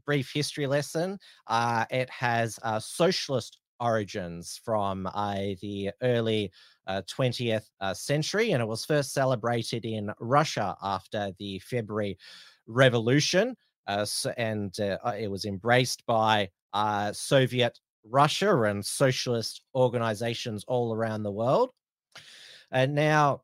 brief 0.05 0.31
history 0.33 0.67
lesson, 0.67 1.17
uh, 1.47 1.85
it 1.89 2.09
has 2.09 2.59
uh, 2.63 2.79
socialist 2.79 3.59
origins 3.79 4.59
from 4.63 5.07
uh, 5.13 5.35
the 5.61 5.91
early 6.01 6.51
uh, 6.87 7.01
20th 7.09 7.65
uh, 7.81 7.93
century, 7.93 8.51
and 8.51 8.61
it 8.61 8.65
was 8.65 8.85
first 8.85 9.13
celebrated 9.13 9.85
in 9.85 10.11
Russia 10.19 10.75
after 10.81 11.31
the 11.39 11.59
February 11.59 12.17
Revolution, 12.67 13.55
uh, 13.87 14.05
so, 14.05 14.31
and 14.37 14.79
uh, 14.79 14.97
uh, 15.03 15.15
it 15.17 15.29
was 15.29 15.45
embraced 15.45 16.05
by 16.05 16.49
uh, 16.73 17.11
Soviet 17.11 17.79
Russia 18.03 18.61
and 18.63 18.85
socialist 18.85 19.63
organizations 19.73 20.63
all 20.67 20.93
around 20.93 21.23
the 21.23 21.31
world. 21.31 21.71
And 22.71 22.93
now 22.93 23.41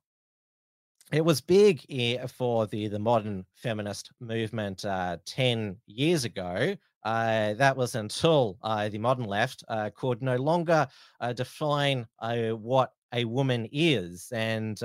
it 1.16 1.24
was 1.26 1.42
big 1.42 1.82
for 2.30 2.68
the, 2.68 2.88
the 2.88 3.00
modern 3.00 3.46
feminist 3.56 4.12
movement 4.20 4.86
uh, 4.86 5.18
10 5.26 5.78
years 5.88 6.26
ago 6.26 6.76
uh, 7.06 7.54
that 7.54 7.78
was 7.78 7.94
until 7.94 8.58
uh, 8.64 8.90
the 8.90 8.98
modern 8.98 9.26
left 9.26 9.64
uh, 9.70 9.92
could 9.96 10.24
no 10.24 10.36
longer 10.38 10.88
uh, 11.22 11.32
define 11.34 12.06
uh, 12.20 12.50
what 12.50 12.92
a 13.14 13.24
woman 13.24 13.70
is. 13.72 14.28
And 14.34 14.82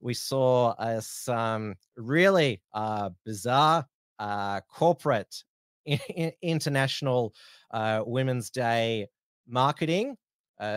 we 0.00 0.14
saw 0.14 0.74
some 1.00 1.74
really 1.96 2.60
bizarre 3.24 3.84
corporate 4.70 5.42
international 6.42 7.34
Women's 7.74 8.50
Day 8.50 9.08
marketing. 9.48 10.16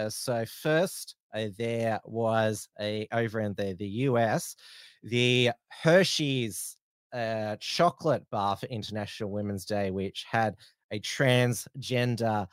So 0.09 0.45
first, 0.45 1.15
there 1.33 1.99
was 2.05 2.67
a 2.79 3.07
over 3.11 3.39
in 3.39 3.53
the 3.53 3.75
the 3.77 3.87
US, 4.09 4.55
the 5.03 5.51
Hershey's 5.69 6.77
uh, 7.13 7.57
chocolate 7.59 8.23
bar 8.29 8.55
for 8.55 8.67
International 8.67 9.31
Women's 9.31 9.65
Day, 9.65 9.91
which 9.91 10.25
had 10.29 10.55
a 10.91 10.99
transgender 10.99 12.47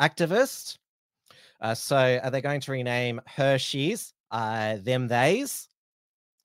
activist. 0.00 0.78
Uh, 1.60 1.74
so 1.74 2.20
are 2.22 2.30
they 2.30 2.40
going 2.40 2.60
to 2.60 2.72
rename 2.72 3.20
Hershey's 3.26 4.12
uh, 4.30 4.76
them 4.82 5.08
theys? 5.08 5.68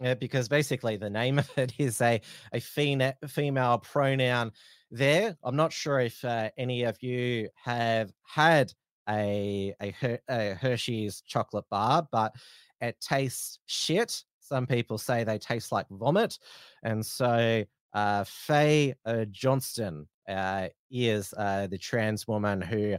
Uh, 0.04 0.14
because 0.16 0.48
basically 0.48 0.96
the 0.96 1.10
name 1.10 1.40
of 1.40 1.50
it 1.58 1.74
is 1.78 2.00
a 2.02 2.22
a 2.54 2.60
fena- 2.60 3.16
female 3.28 3.80
pronoun 3.80 4.52
there. 4.92 5.36
I'm 5.44 5.56
not 5.56 5.74
sure 5.74 6.00
if 6.00 6.24
uh, 6.24 6.50
any 6.58 6.84
of 6.84 7.02
you 7.02 7.50
have 7.56 8.12
had 8.24 8.72
a, 9.10 9.74
a 9.82 10.20
a 10.30 10.54
Hershey's 10.56 11.22
chocolate 11.22 11.66
bar, 11.70 12.08
but 12.12 12.34
it 12.82 13.00
tastes 13.00 13.60
shit. 13.66 14.24
Some 14.40 14.66
people 14.68 14.98
say 14.98 15.24
they 15.24 15.38
taste 15.38 15.72
like 15.72 15.88
vomit, 15.90 16.38
and 16.84 17.06
so 17.06 17.64
uh, 17.94 18.24
Fae 18.26 18.96
uh, 19.06 19.26
Johnstone 19.32 20.08
uh, 20.28 20.68
is 20.92 21.34
uh, 21.38 21.68
the 21.68 21.78
trans 21.78 22.28
woman 22.28 22.62
who 22.62 22.98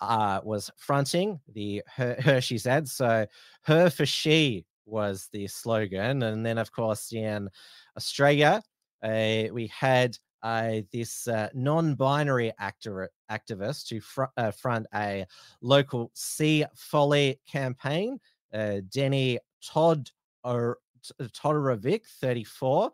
uh, 0.00 0.40
was 0.44 0.70
fronting 0.76 1.40
the 1.52 1.82
Her- 1.86 2.16
Hershey's 2.20 2.66
ad. 2.66 2.88
So 2.88 3.26
her 3.62 3.90
for 3.90 4.06
she 4.06 4.64
was 4.86 5.28
the 5.32 5.46
slogan, 5.46 6.22
and 6.22 6.44
then 6.44 6.58
of 6.58 6.72
course 6.72 7.12
in 7.12 7.48
Australia 7.96 8.62
uh, 9.02 9.44
we 9.52 9.66
had 9.68 10.16
uh, 10.42 10.80
this 10.92 11.28
uh, 11.28 11.48
non-binary 11.54 12.52
actor 12.58 13.10
activist 13.30 13.90
who 13.90 14.00
fr- 14.00 14.24
uh, 14.36 14.50
front 14.50 14.86
a 14.94 15.26
local 15.60 16.10
sea 16.14 16.64
folly 16.74 17.40
campaign. 17.50 18.18
Uh, 18.52 18.80
Deni 18.88 19.38
Todd 19.62 20.10
or 20.42 20.78
Todorovic, 21.20 22.06
34, 22.20 22.90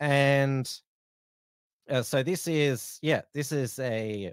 and 0.00 0.70
uh, 1.90 2.02
so 2.02 2.22
this 2.22 2.46
is 2.46 2.98
yeah, 3.02 3.22
this 3.34 3.52
is 3.52 3.78
a 3.80 4.32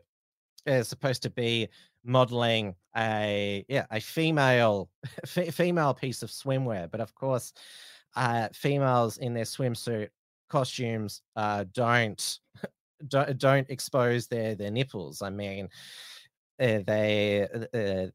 is 0.65 0.87
supposed 0.87 1.23
to 1.23 1.29
be 1.29 1.67
modeling 2.03 2.75
a 2.95 3.65
yeah 3.67 3.85
a 3.91 3.99
female 3.99 4.89
f- 5.23 5.53
female 5.53 5.93
piece 5.93 6.23
of 6.23 6.29
swimwear, 6.29 6.89
but 6.91 7.01
of 7.01 7.13
course, 7.15 7.53
uh, 8.15 8.47
females 8.53 9.17
in 9.17 9.33
their 9.33 9.45
swimsuit 9.45 10.09
costumes 10.49 11.21
uh, 11.35 11.65
don't 11.73 12.39
don't 13.07 13.37
don't 13.37 13.69
expose 13.69 14.27
their 14.27 14.55
their 14.55 14.71
nipples. 14.71 15.21
I 15.21 15.29
mean, 15.29 15.69
uh, 16.59 16.79
they 16.85 17.47
uh, 17.73 18.11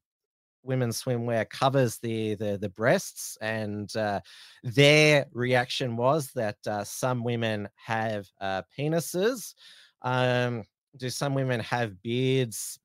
women's 0.63 1.03
swimwear 1.03 1.49
covers 1.49 1.99
the 1.99 2.35
the, 2.35 2.59
the 2.59 2.69
breasts, 2.69 3.39
and 3.41 3.95
uh, 3.97 4.21
their 4.63 5.27
reaction 5.33 5.97
was 5.97 6.31
that 6.33 6.57
uh, 6.67 6.85
some 6.85 7.25
women 7.25 7.69
have 7.77 8.27
uh, 8.41 8.63
penises. 8.77 9.55
Um, 10.03 10.65
do 10.97 11.11
some 11.11 11.35
women 11.35 11.61
have 11.61 12.03
beards? 12.03 12.79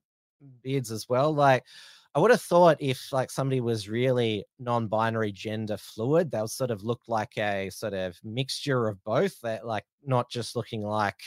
Beards 0.62 0.91
as 0.91 1.07
well, 1.09 1.33
like. 1.33 1.63
I 2.15 2.19
would 2.19 2.31
have 2.31 2.41
thought 2.41 2.77
if 2.79 3.13
like 3.13 3.29
somebody 3.29 3.62
was 3.62 3.88
really 3.88 4.43
non-binary 4.57 5.31
gender 5.31 5.77
fluid, 5.77 6.31
they'll 6.31 6.47
sort 6.47 6.71
of 6.71 6.83
look 6.83 7.01
like 7.07 7.38
a 7.38 7.69
sort 7.69 7.93
of 7.93 8.17
mixture 8.23 8.88
of 8.88 9.01
both. 9.03 9.39
That 9.41 9.67
like 9.67 9.85
not 10.03 10.27
just 10.27 10.55
looking 10.55 10.81
like 10.81 11.21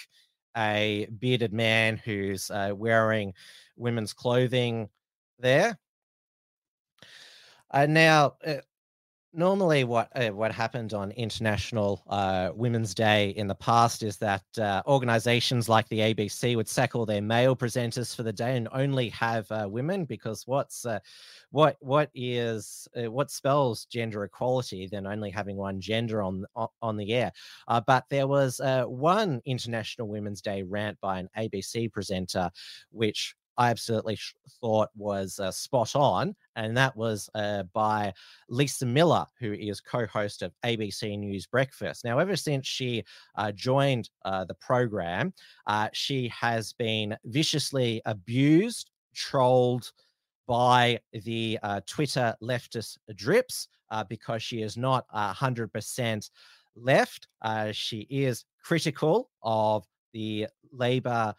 a 0.57 1.07
bearded 1.19 1.53
man 1.53 1.97
who's 1.97 2.51
uh, 2.51 2.73
wearing 2.75 3.35
women's 3.77 4.13
clothing 4.13 4.89
there. 5.39 5.79
Uh, 7.71 7.87
now, 7.87 8.35
uh, 8.47 8.55
normally, 9.35 9.85
what 9.85 10.09
uh, 10.15 10.31
what 10.31 10.53
happened 10.53 10.93
on 10.95 11.11
International 11.13 12.03
uh, 12.09 12.51
Women's 12.55 12.95
Day 12.95 13.31
in 13.31 13.47
the 13.47 13.55
past 13.55 14.03
is 14.03 14.17
that 14.19 14.43
uh, 14.59 14.83
organizations 14.87 15.69
like 15.69 15.89
the 15.89 16.01
ABC 16.01 16.57
would 16.57 16.69
sack 16.69 16.95
all 16.95 17.07
their 17.07 17.23
male 17.23 17.57
presenters 17.57 18.15
for 18.15 18.23
the 18.23 18.33
day 18.33 18.57
and 18.57 18.69
only 18.73 19.09
have 19.11 19.51
uh, 19.51 19.67
women 19.69 20.05
because 20.05 20.47
what's 20.47 20.85
uh, 20.85 20.99
what 21.51 21.77
what 21.81 22.11
is 22.15 22.89
uh, 22.97 23.11
what 23.11 23.31
spells 23.31 23.87
gender 23.87 24.25
equality 24.25 24.87
than 24.87 25.07
only 25.07 25.31
having 25.31 25.57
one 25.57 25.81
gender 25.81 26.23
on 26.23 26.45
on, 26.81 26.97
the 26.97 27.13
air. 27.13 27.33
But 27.87 28.05
there 28.11 28.27
was 28.27 28.61
one 28.87 29.41
International 29.45 30.09
Women's 30.09 30.43
Day 30.43 30.63
rant 30.63 30.99
by 31.01 31.19
an 31.19 31.29
ABC 31.39 31.91
presenter, 31.91 32.51
which 32.91 33.35
I 33.59 33.71
absolutely 33.71 34.17
sh- 34.17 34.35
thought 34.61 34.89
was 34.97 35.39
uh, 35.39 35.51
spot 35.51 35.95
on, 35.95 36.35
and 36.57 36.77
that 36.77 36.97
was 36.97 37.29
uh, 37.35 37.65
by 37.75 38.13
Lisa 38.49 38.87
Miller, 38.87 39.27
who 39.39 39.53
is 39.53 39.81
co-host 39.81 40.43
of 40.43 40.53
ABC 40.65 41.19
News 41.19 41.47
Breakfast. 41.47 42.05
Now, 42.05 42.19
ever 42.19 42.37
since 42.37 42.67
she 42.67 43.05
uh, 43.37 43.53
joined 43.53 44.11
uh, 44.25 44.45
the 44.45 44.55
program, 44.55 45.33
uh, 45.67 45.89
she 45.93 46.29
has 46.29 46.73
been 46.73 47.17
viciously 47.25 48.01
abused, 48.07 48.91
trolled 49.15 49.93
by 50.47 50.99
the 51.13 51.59
uh, 51.63 51.81
Twitter 51.87 52.35
leftist 52.43 52.99
drips 53.15 53.69
because 54.09 54.43
she 54.43 54.63
is 54.63 54.77
not 54.77 55.05
hundred 55.11 55.71
percent 55.73 56.31
left. 56.77 57.29
She 57.73 58.07
is 58.09 58.45
critical 58.65 59.31
of 59.43 59.85
the 60.13 60.47
Labor 60.73 61.35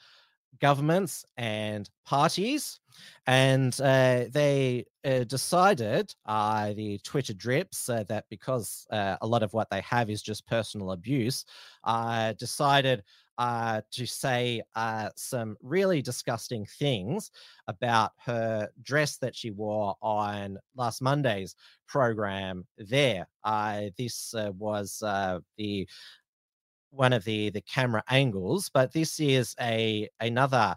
governments 0.59 1.25
and 1.37 1.89
parties. 2.05 2.79
And 3.25 3.73
uh, 3.81 4.25
they 4.31 4.85
uh, 5.05 5.23
decided, 5.23 6.13
uh, 6.25 6.73
the 6.73 6.99
Twitter 7.03 7.33
drips, 7.33 7.89
uh, 7.89 8.03
that 8.09 8.25
because 8.29 8.85
uh, 8.91 9.17
a 9.21 9.27
lot 9.27 9.43
of 9.43 9.53
what 9.53 9.69
they 9.69 9.81
have 9.81 10.09
is 10.09 10.21
just 10.21 10.45
personal 10.47 10.91
abuse, 10.91 11.45
uh, 11.83 12.33
decided 12.33 13.03
to 13.39 14.05
say 14.05 14.61
some 15.15 15.57
really 15.61 16.01
disgusting 16.01 16.67
things 16.77 17.31
about 17.67 18.11
her 18.23 18.69
dress 18.83 19.17
that 19.17 19.35
she 19.35 19.49
wore 19.49 19.95
on 20.01 20.57
last 20.75 21.01
Monday's 21.01 21.55
program 21.87 22.63
there. 22.77 23.27
This 23.97 24.35
was 24.59 24.99
the 25.57 25.87
one 26.93 27.13
of 27.13 27.23
the 27.23 27.49
the 27.49 27.61
camera 27.61 28.03
angles 28.09 28.69
but 28.73 28.93
this 28.93 29.19
is 29.19 29.55
a 29.59 30.07
another 30.19 30.75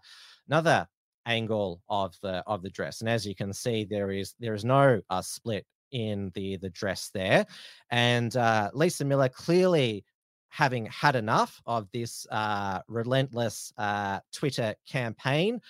another 0.48 0.86
angle 1.26 1.82
of 1.88 2.16
the 2.22 2.42
of 2.46 2.62
the 2.62 2.70
dress. 2.70 3.00
And 3.00 3.10
as 3.10 3.26
you 3.26 3.34
can 3.34 3.52
see 3.52 3.84
there 3.84 4.10
is 4.10 4.34
there 4.40 4.54
is 4.54 4.64
no 4.64 5.00
uh, 5.10 5.22
split 5.22 5.66
in 5.92 6.30
the 6.34 6.56
the 6.56 6.70
dress 6.70 7.10
there. 7.12 7.44
And 7.90 8.34
uh, 8.36 8.70
lisa 8.72 9.04
miller 9.04 9.28
clearly 9.28 10.04
having 10.48 10.86
had 10.86 11.16
enough 11.16 11.60
of 11.66 11.88
this 11.92 12.26
uh, 12.30 12.80
relentless 12.88 13.72
uh, 13.76 14.20
twitter 14.32 14.74
campaign 14.88 15.60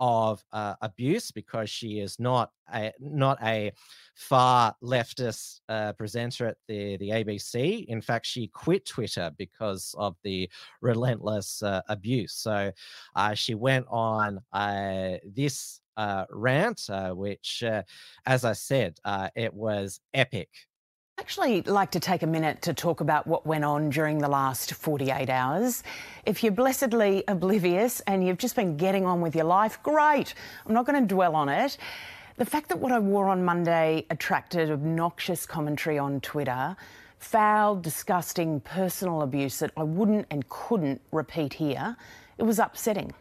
of 0.00 0.44
uh, 0.52 0.74
abuse 0.82 1.30
because 1.30 1.70
she 1.70 2.00
is 2.00 2.18
not 2.18 2.50
a 2.74 2.92
not 2.98 3.38
a 3.42 3.72
far 4.14 4.74
leftist 4.82 5.60
uh, 5.68 5.92
presenter 5.92 6.46
at 6.48 6.56
the 6.68 6.96
the 6.96 7.10
ABC. 7.10 7.86
In 7.86 8.00
fact, 8.00 8.26
she 8.26 8.48
quit 8.48 8.84
Twitter 8.86 9.30
because 9.36 9.94
of 9.98 10.16
the 10.22 10.48
relentless 10.80 11.62
uh, 11.62 11.82
abuse. 11.88 12.32
So 12.34 12.72
uh, 13.14 13.34
she 13.34 13.54
went 13.54 13.86
on 13.88 14.40
uh, 14.52 15.18
this 15.24 15.80
uh, 15.96 16.24
rant, 16.30 16.88
which, 17.10 17.62
as 18.26 18.44
I 18.44 18.52
said, 18.52 18.98
it 19.36 19.52
was 19.52 20.00
epic. 20.14 20.48
Actually 21.32 21.62
like 21.62 21.90
to 21.90 22.00
take 22.00 22.22
a 22.22 22.26
minute 22.26 22.60
to 22.60 22.74
talk 22.74 23.00
about 23.00 23.26
what 23.26 23.46
went 23.46 23.64
on 23.64 23.88
during 23.90 24.18
the 24.18 24.28
last 24.28 24.74
48 24.74 25.30
hours. 25.30 25.82
If 26.26 26.42
you're 26.42 26.52
blessedly 26.52 27.22
oblivious 27.28 28.00
and 28.00 28.26
you've 28.26 28.38
just 28.38 28.56
been 28.56 28.76
getting 28.76 29.06
on 29.06 29.20
with 29.20 29.36
your 29.36 29.44
life, 29.44 29.82
great. 29.82 30.34
I'm 30.66 30.74
not 30.74 30.84
going 30.84 31.00
to 31.00 31.06
dwell 31.06 31.34
on 31.34 31.48
it. 31.48 31.78
The 32.38 32.44
fact 32.44 32.68
that 32.70 32.80
what 32.80 32.92
I 32.92 32.98
wore 32.98 33.28
on 33.28 33.44
Monday 33.44 34.04
attracted 34.10 34.70
obnoxious 34.70 35.46
commentary 35.46 35.96
on 35.96 36.20
Twitter, 36.20 36.76
foul, 37.18 37.76
disgusting 37.76 38.60
personal 38.60 39.22
abuse 39.22 39.58
that 39.60 39.70
I 39.76 39.84
wouldn't 39.84 40.26
and 40.30 40.46
couldn't 40.48 41.00
repeat 41.12 41.54
here, 41.54 41.96
it 42.36 42.42
was 42.42 42.58
upsetting. 42.58 43.14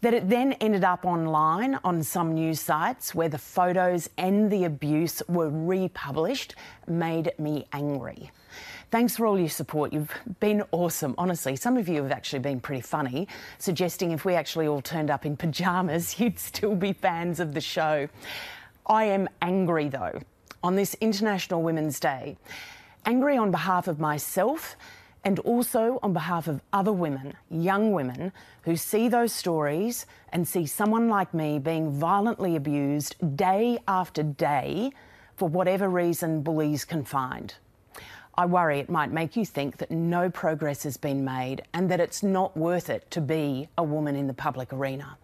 That 0.00 0.14
it 0.14 0.28
then 0.28 0.52
ended 0.54 0.84
up 0.84 1.04
online 1.04 1.78
on 1.84 2.02
some 2.02 2.34
news 2.34 2.60
sites 2.60 3.14
where 3.14 3.28
the 3.28 3.38
photos 3.38 4.08
and 4.18 4.50
the 4.50 4.64
abuse 4.64 5.22
were 5.28 5.50
republished 5.50 6.54
made 6.86 7.32
me 7.38 7.66
angry. 7.72 8.30
Thanks 8.90 9.16
for 9.16 9.26
all 9.26 9.38
your 9.38 9.48
support. 9.48 9.92
You've 9.92 10.12
been 10.38 10.62
awesome. 10.70 11.14
Honestly, 11.16 11.56
some 11.56 11.78
of 11.78 11.88
you 11.88 12.02
have 12.02 12.12
actually 12.12 12.40
been 12.40 12.60
pretty 12.60 12.82
funny, 12.82 13.26
suggesting 13.58 14.10
if 14.10 14.26
we 14.26 14.34
actually 14.34 14.66
all 14.66 14.82
turned 14.82 15.10
up 15.10 15.24
in 15.24 15.36
pyjamas, 15.38 16.20
you'd 16.20 16.38
still 16.38 16.74
be 16.74 16.92
fans 16.92 17.40
of 17.40 17.54
the 17.54 17.60
show. 17.60 18.08
I 18.86 19.04
am 19.04 19.28
angry 19.40 19.88
though 19.88 20.20
on 20.62 20.76
this 20.76 20.94
International 21.00 21.62
Women's 21.62 21.98
Day. 21.98 22.36
Angry 23.06 23.36
on 23.36 23.50
behalf 23.50 23.88
of 23.88 23.98
myself 23.98 24.76
and 25.24 25.38
also 25.40 25.98
on 26.02 26.12
behalf 26.12 26.48
of 26.48 26.60
other 26.72 26.92
women, 26.92 27.34
young 27.50 27.92
women, 27.92 28.32
who 28.62 28.76
see 28.76 29.08
those 29.08 29.32
stories 29.32 30.06
and 30.32 30.46
see 30.46 30.66
someone 30.66 31.08
like 31.08 31.32
me 31.32 31.58
being 31.58 31.90
violently 31.92 32.56
abused 32.56 33.14
day 33.36 33.78
after 33.86 34.22
day 34.22 34.90
for 35.36 35.48
whatever 35.48 35.88
reason 35.88 36.42
bullies 36.42 36.84
can 36.84 37.04
find. 37.04 37.54
I 38.34 38.46
worry 38.46 38.80
it 38.80 38.88
might 38.88 39.12
make 39.12 39.36
you 39.36 39.44
think 39.44 39.76
that 39.76 39.90
no 39.90 40.30
progress 40.30 40.84
has 40.84 40.96
been 40.96 41.24
made 41.24 41.62
and 41.74 41.90
that 41.90 42.00
it's 42.00 42.22
not 42.22 42.56
worth 42.56 42.88
it 42.88 43.10
to 43.10 43.20
be 43.20 43.68
a 43.76 43.84
woman 43.84 44.16
in 44.16 44.26
the 44.26 44.34
public 44.34 44.72
arena. 44.72 45.18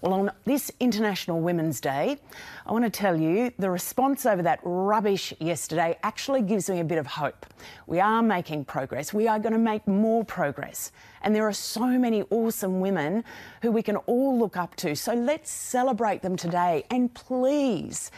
Well, 0.00 0.12
on 0.12 0.30
this 0.44 0.70
International 0.80 1.40
Women's 1.40 1.80
Day, 1.80 2.18
I 2.66 2.72
want 2.72 2.84
to 2.84 2.90
tell 2.90 3.16
you 3.16 3.52
the 3.58 3.70
response 3.70 4.26
over 4.26 4.42
that 4.42 4.60
rubbish 4.62 5.32
yesterday 5.40 5.98
actually 6.02 6.42
gives 6.42 6.68
me 6.68 6.80
a 6.80 6.84
bit 6.84 6.98
of 6.98 7.06
hope. 7.06 7.46
We 7.86 8.00
are 8.00 8.22
making 8.22 8.66
progress. 8.66 9.12
We 9.12 9.28
are 9.28 9.38
going 9.38 9.52
to 9.52 9.58
make 9.58 9.86
more 9.86 10.24
progress. 10.24 10.92
And 11.22 11.34
there 11.34 11.46
are 11.48 11.52
so 11.52 11.86
many 11.86 12.22
awesome 12.30 12.80
women 12.80 13.24
who 13.62 13.72
we 13.72 13.82
can 13.82 13.96
all 13.96 14.38
look 14.38 14.56
up 14.56 14.76
to. 14.76 14.94
So 14.94 15.14
let's 15.14 15.50
celebrate 15.50 16.22
them 16.22 16.36
today. 16.36 16.84
And 16.90 17.12
please, 17.14 18.10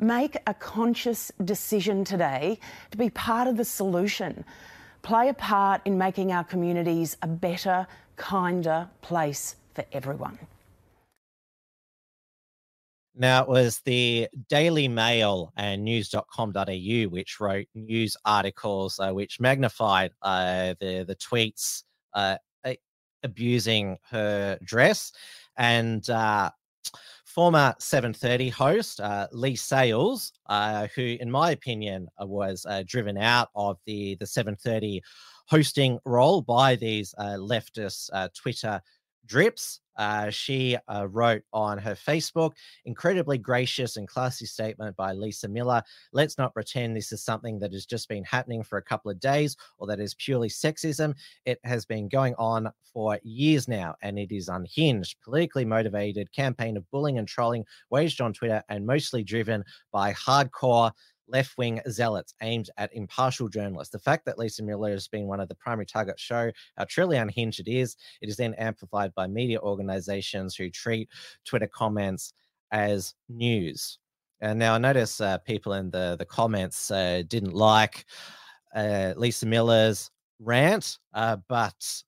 Make 0.00 0.36
a 0.46 0.54
conscious 0.54 1.30
decision 1.44 2.04
today 2.04 2.58
to 2.90 2.98
be 2.98 3.10
part 3.10 3.46
of 3.46 3.56
the 3.56 3.64
solution. 3.64 4.44
Play 5.02 5.28
a 5.28 5.34
part 5.34 5.82
in 5.84 5.96
making 5.96 6.32
our 6.32 6.44
communities 6.44 7.16
a 7.22 7.28
better, 7.28 7.86
kinder 8.16 8.88
place 9.02 9.56
for 9.74 9.84
everyone. 9.92 10.38
Now, 13.16 13.42
it 13.42 13.48
was 13.48 13.80
the 13.84 14.28
Daily 14.48 14.88
Mail 14.88 15.52
and 15.56 15.84
news.com.au 15.84 17.08
which 17.10 17.38
wrote 17.38 17.66
news 17.74 18.16
articles 18.24 18.98
uh, 18.98 19.12
which 19.12 19.38
magnified 19.38 20.10
uh, 20.22 20.74
the, 20.80 21.04
the 21.06 21.14
tweets 21.14 21.84
uh, 22.14 22.36
abusing 23.22 23.96
her 24.10 24.58
dress. 24.64 25.12
And 25.56 26.08
uh, 26.10 26.50
former 27.24 27.76
730 27.78 28.48
host 28.48 29.00
uh, 29.00 29.28
Leigh 29.30 29.54
Sales, 29.54 30.32
uh, 30.46 30.88
who, 30.96 31.16
in 31.20 31.30
my 31.30 31.52
opinion, 31.52 32.08
was 32.20 32.66
driven 32.86 33.16
out 33.16 33.48
of 33.54 33.78
the 33.86 34.16
the 34.16 34.26
730 34.26 35.00
hosting 35.46 36.00
role 36.04 36.42
by 36.42 36.74
these 36.74 37.14
leftist 37.18 38.10
Twitter 38.34 38.80
drips. 39.26 39.80
Uh, 39.96 40.28
she 40.28 40.76
uh, 40.88 41.06
wrote 41.08 41.42
on 41.52 41.78
her 41.78 41.94
Facebook, 41.94 42.50
incredibly 42.84 43.38
gracious 43.38 43.96
and 43.96 44.08
classy 44.08 44.44
statement 44.44 44.96
by 44.96 45.12
Lisa 45.12 45.46
Miller. 45.46 45.82
Let's 46.12 46.36
not 46.36 46.52
pretend 46.52 46.96
this 46.96 47.12
is 47.12 47.22
something 47.22 47.60
that 47.60 47.72
has 47.72 47.86
just 47.86 48.08
been 48.08 48.24
happening 48.24 48.64
for 48.64 48.78
a 48.78 48.82
couple 48.82 49.10
of 49.10 49.20
days 49.20 49.56
or 49.78 49.86
that 49.86 50.00
is 50.00 50.14
purely 50.14 50.48
sexism. 50.48 51.14
It 51.44 51.60
has 51.62 51.84
been 51.84 52.08
going 52.08 52.34
on 52.38 52.70
for 52.92 53.18
years 53.22 53.68
now, 53.68 53.94
and 54.02 54.18
it 54.18 54.32
is 54.32 54.48
unhinged, 54.48 55.16
politically 55.22 55.64
motivated 55.64 56.32
campaign 56.32 56.76
of 56.76 56.90
bullying 56.90 57.18
and 57.18 57.28
trolling 57.28 57.64
waged 57.90 58.20
on 58.20 58.32
Twitter 58.32 58.62
and 58.68 58.86
mostly 58.86 59.22
driven 59.22 59.64
by 59.92 60.12
hardcore 60.14 60.90
left 61.28 61.56
wing 61.58 61.80
zealots 61.88 62.34
aimed 62.42 62.70
at 62.76 62.94
impartial 62.94 63.48
journalists. 63.48 63.92
The 63.92 63.98
fact 63.98 64.24
that 64.26 64.38
Lisa 64.38 64.62
Miller 64.62 64.90
has 64.90 65.08
been 65.08 65.26
one 65.26 65.40
of 65.40 65.48
the 65.48 65.54
primary 65.54 65.86
targets 65.86 66.22
show 66.22 66.50
how 66.76 66.84
truly 66.84 67.16
unhinged 67.16 67.60
it 67.60 67.68
is. 67.68 67.96
It 68.20 68.28
is 68.28 68.36
then 68.36 68.54
amplified 68.54 69.14
by 69.14 69.26
media 69.26 69.60
organizations 69.60 70.56
who 70.56 70.70
treat 70.70 71.08
Twitter 71.44 71.68
comments 71.68 72.32
as 72.70 73.14
news. 73.28 73.98
And 74.40 74.58
now 74.58 74.74
I 74.74 74.78
notice 74.78 75.20
uh, 75.20 75.38
people 75.38 75.74
in 75.74 75.90
the, 75.90 76.16
the 76.18 76.24
comments 76.24 76.90
uh, 76.90 77.22
didn't 77.28 77.54
like 77.54 78.04
uh, 78.74 79.14
Lisa 79.16 79.46
Miller's 79.46 80.10
rant, 80.40 80.98
uh, 81.14 81.36
but 81.48 82.02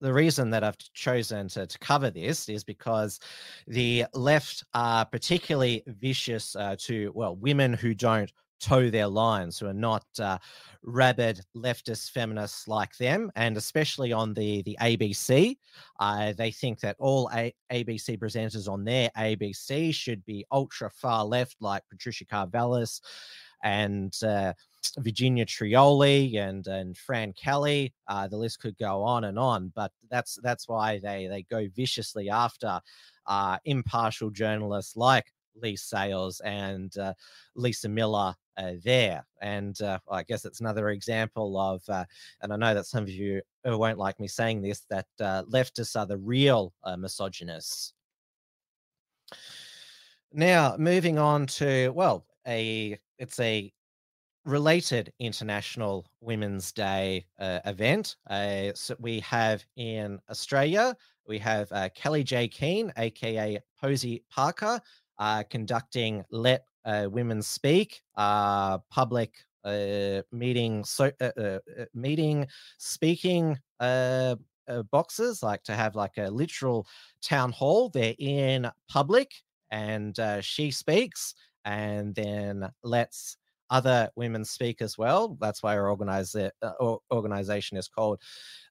the 0.00 0.12
reason 0.12 0.50
that 0.50 0.64
I've 0.64 0.78
chosen 0.94 1.48
to, 1.48 1.66
to 1.66 1.78
cover 1.78 2.10
this 2.10 2.48
is 2.48 2.64
because 2.64 3.20
the 3.66 4.04
left 4.14 4.64
are 4.74 5.04
particularly 5.04 5.82
vicious 5.86 6.56
uh, 6.56 6.76
to, 6.80 7.12
well, 7.14 7.36
women 7.36 7.72
who 7.72 7.94
don't 7.94 8.32
toe 8.62 8.90
their 8.90 9.08
lines, 9.08 9.58
who 9.58 9.66
are 9.66 9.74
not 9.74 10.04
uh, 10.20 10.38
rabid 10.82 11.40
leftist 11.56 12.10
feminists 12.12 12.68
like 12.68 12.96
them, 12.96 13.30
and 13.34 13.56
especially 13.56 14.12
on 14.12 14.32
the, 14.34 14.62
the 14.62 14.76
ABC. 14.80 15.56
Uh, 15.98 16.32
they 16.32 16.50
think 16.50 16.80
that 16.80 16.96
all 16.98 17.28
A- 17.34 17.54
ABC 17.72 18.18
presenters 18.18 18.68
on 18.68 18.84
their 18.84 19.10
ABC 19.18 19.92
should 19.92 20.24
be 20.24 20.44
ultra 20.52 20.88
far 20.90 21.24
left, 21.24 21.56
like 21.60 21.82
Patricia 21.90 22.24
Karvelas 22.24 23.00
and 23.62 24.14
uh, 24.22 24.52
Virginia 24.98 25.46
Trioli 25.46 26.36
and 26.36 26.66
and 26.66 26.96
Fran 26.96 27.32
Kelly. 27.32 27.92
Uh, 28.08 28.28
the 28.28 28.36
list 28.36 28.60
could 28.60 28.76
go 28.78 29.02
on 29.02 29.24
and 29.24 29.38
on, 29.38 29.72
but 29.74 29.92
that's 30.10 30.38
that's 30.42 30.68
why 30.68 30.98
they 30.98 31.26
they 31.26 31.42
go 31.42 31.68
viciously 31.74 32.30
after 32.30 32.80
uh, 33.26 33.58
impartial 33.64 34.30
journalists 34.30 34.96
like 34.96 35.26
Leigh 35.54 35.76
Sales 35.76 36.40
and 36.40 36.96
uh, 36.98 37.14
Lisa 37.54 37.88
Miller 37.88 38.34
uh, 38.56 38.72
there. 38.84 39.24
And 39.40 39.80
uh, 39.80 39.98
well, 40.06 40.18
I 40.18 40.22
guess 40.22 40.44
it's 40.44 40.60
another 40.60 40.90
example 40.90 41.58
of, 41.58 41.82
uh, 41.88 42.04
and 42.40 42.52
I 42.52 42.56
know 42.56 42.74
that 42.74 42.86
some 42.86 43.02
of 43.02 43.10
you 43.10 43.42
won't 43.64 43.98
like 43.98 44.18
me 44.20 44.28
saying 44.28 44.62
this, 44.62 44.80
that 44.90 45.06
uh, 45.20 45.42
leftists 45.44 45.98
are 45.98 46.06
the 46.06 46.18
real 46.18 46.72
uh, 46.84 46.96
misogynists. 46.96 47.94
Now, 50.32 50.76
moving 50.78 51.18
on 51.18 51.46
to, 51.46 51.90
well, 51.90 52.24
a 52.46 52.98
it's 53.18 53.40
a 53.40 53.72
related 54.44 55.12
International 55.20 56.06
Women's 56.20 56.72
Day 56.72 57.26
uh, 57.38 57.60
event. 57.64 58.16
Uh, 58.28 58.70
so 58.74 58.96
we 58.98 59.20
have 59.20 59.64
in 59.76 60.18
Australia, 60.30 60.96
we 61.26 61.38
have 61.38 61.70
uh, 61.72 61.88
Kellie-Jay 61.94 62.48
Keen, 62.48 62.92
aka 62.96 63.60
Posie 63.80 64.24
Parker, 64.30 64.80
uh, 65.18 65.44
conducting 65.48 66.24
Let 66.30 66.64
uh, 66.84 67.08
Women 67.10 67.42
Speak 67.42 68.02
uh, 68.16 68.78
public 68.90 69.34
meeting, 70.32 70.84
so 70.84 71.12
meeting 71.94 72.46
speaking. 72.78 73.58
boxes 74.90 75.42
like 75.42 75.62
to 75.62 75.74
have 75.74 75.94
like 75.94 76.16
a 76.16 76.30
literal 76.30 76.86
town 77.20 77.52
hall 77.52 77.90
they're 77.90 78.14
in 78.18 78.68
public 78.88 79.30
and 79.70 80.18
she 80.40 80.70
speaks 80.70 81.34
and 81.64 82.14
then 82.14 82.70
lets 82.82 83.36
other 83.72 84.10
women 84.16 84.44
speak 84.44 84.82
as 84.82 84.98
well. 84.98 85.36
That's 85.40 85.62
why 85.62 85.76
our 85.76 85.90
uh, 85.90 86.96
organization 87.10 87.78
is 87.78 87.88
called 87.88 88.20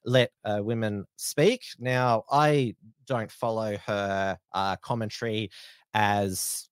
Let 0.04 0.30
uh, 0.44 0.60
Women 0.62 1.04
Speak. 1.16 1.64
Now, 1.78 2.24
I 2.30 2.76
don't 3.06 3.30
follow 3.30 3.76
her 3.78 4.38
uh, 4.52 4.76
commentary 4.76 5.50
as 5.92 6.68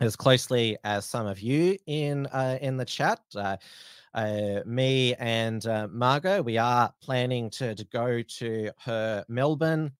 as 0.00 0.16
closely 0.16 0.78
as 0.82 1.04
some 1.04 1.26
of 1.26 1.40
you 1.40 1.76
in 1.86 2.26
uh, 2.26 2.58
in 2.60 2.76
the 2.76 2.84
chat. 2.84 3.20
Uh, 3.36 3.56
me 4.66 5.14
and 5.20 5.64
Margot, 5.92 6.42
we 6.42 6.58
are 6.58 6.92
planning 7.00 7.48
to, 7.50 7.76
to 7.76 7.84
go 7.84 8.22
to 8.22 8.70
her 8.84 9.24
Melbourne 9.28 9.92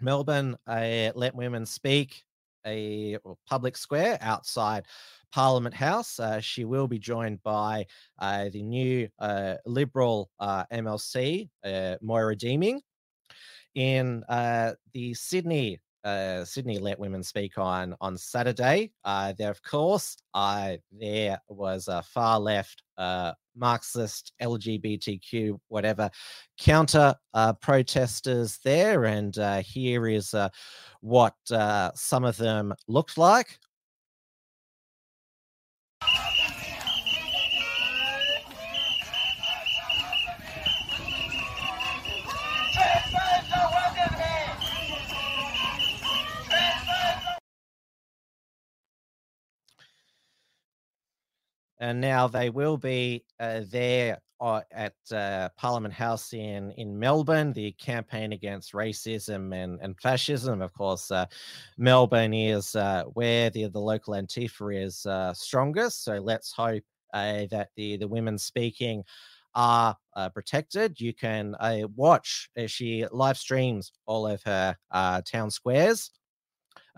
Melbourne 0.00 0.56
Let 0.66 1.34
Women 1.34 1.64
Speak 1.64 2.24
a 2.66 3.16
public 3.46 3.76
square 3.76 4.18
outside 4.20 4.86
Parliament 5.32 5.74
House. 5.74 6.18
Uh, 6.18 6.40
she 6.40 6.64
will 6.64 6.88
be 6.88 6.98
joined 6.98 7.42
by 7.42 7.86
uh, 8.18 8.48
the 8.52 8.62
new 8.62 9.08
uh, 9.18 9.54
Liberal 9.66 10.30
uh, 10.40 10.64
MLC, 10.72 11.48
uh, 11.64 11.96
Moira 12.00 12.36
Deeming. 12.36 12.80
In 13.74 14.24
uh, 14.28 14.72
the 14.92 15.14
Sydney 15.14 15.78
Uh, 16.04 16.44
Sydney 16.44 16.78
Let 16.78 16.98
Women 16.98 17.22
Speak 17.22 17.58
on 17.58 17.94
on 18.00 18.16
Saturday. 18.16 18.92
Uh, 19.04 19.32
there, 19.36 19.50
of 19.50 19.62
course, 19.62 20.16
I 20.34 20.78
there 20.92 21.38
was 21.48 21.88
a 21.88 22.02
far 22.02 22.38
left 22.38 22.82
uh, 22.96 23.32
Marxist 23.56 24.32
LGBTQ 24.40 25.58
whatever 25.68 26.10
counter 26.58 27.14
protesters 27.60 28.58
there, 28.64 29.04
and 29.06 29.36
here 29.64 30.06
is 30.06 30.34
what 31.00 31.34
some 31.94 32.24
of 32.24 32.36
them 32.36 32.74
looked 32.86 33.18
like. 33.18 33.58
And 51.80 52.00
now 52.00 52.26
they 52.26 52.50
will 52.50 52.76
be 52.76 53.24
uh, 53.38 53.60
there 53.70 54.18
uh, 54.40 54.60
at 54.72 54.94
uh, 55.12 55.48
Parliament 55.56 55.94
House 55.94 56.32
in, 56.32 56.70
in 56.72 56.98
Melbourne, 56.98 57.52
the 57.52 57.72
campaign 57.72 58.32
against 58.32 58.72
racism 58.72 59.54
and, 59.54 59.78
and 59.80 59.98
fascism. 60.00 60.62
Of 60.62 60.72
course, 60.74 61.10
uh, 61.10 61.26
Melbourne 61.76 62.34
is 62.34 62.76
uh, 62.76 63.04
where 63.14 63.50
the, 63.50 63.68
the 63.68 63.80
local 63.80 64.14
Antifa 64.14 64.84
is 64.84 65.06
uh, 65.06 65.32
strongest. 65.34 66.04
So 66.04 66.18
let's 66.18 66.52
hope 66.52 66.84
uh, 67.14 67.46
that 67.50 67.70
the, 67.76 67.96
the 67.96 68.08
women 68.08 68.38
speaking 68.38 69.04
are 69.54 69.96
uh, 70.14 70.28
protected. 70.28 71.00
You 71.00 71.12
can 71.14 71.56
uh, 71.58 71.88
watch 71.96 72.50
as 72.56 72.70
she 72.70 73.06
live 73.10 73.38
streams 73.38 73.92
all 74.06 74.26
of 74.26 74.42
her 74.44 74.76
uh, 74.90 75.22
town 75.22 75.50
squares. 75.50 76.10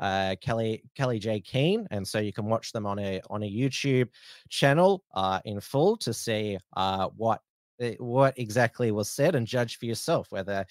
Uh, 0.01 0.34
Kelly 0.40 0.82
Kellie-Jay 0.96 1.40
Keen, 1.40 1.86
and 1.90 2.09
so 2.09 2.18
you 2.18 2.32
can 2.32 2.46
watch 2.46 2.72
them 2.72 2.86
on 2.86 2.98
a 2.98 3.20
on 3.28 3.42
a 3.42 3.51
YouTube 3.51 4.09
channel 4.48 5.05
uh, 5.14 5.40
in 5.44 5.61
full 5.61 5.96
to 5.98 6.14
see 6.14 6.59
uh, 6.76 7.09
what 7.16 7.42
eh, 7.80 7.94
what 7.98 8.38
exactly 8.38 8.90
was 8.90 9.11
said 9.11 9.34
and 9.34 9.46
judge 9.46 9.78
for 9.78 9.84
yourself 9.84 10.32
whether 10.32 10.64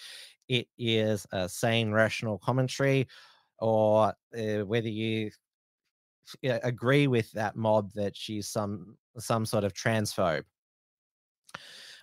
it 0.48 0.68
is 0.78 1.28
a 1.32 1.48
sane, 1.48 1.92
rational 1.92 2.40
commentary 2.40 3.08
or 3.60 4.14
uh, 4.38 4.66
whether 4.66 4.90
you 4.90 5.30
uh, 6.44 6.60
agree 6.64 7.08
with 7.08 7.32
that 7.34 7.56
mob 7.56 7.92
that 7.94 8.16
she's 8.16 8.48
some 8.48 8.98
some 9.18 9.46
sort 9.46 9.64
of 9.64 9.74
transphobe. 9.74 10.44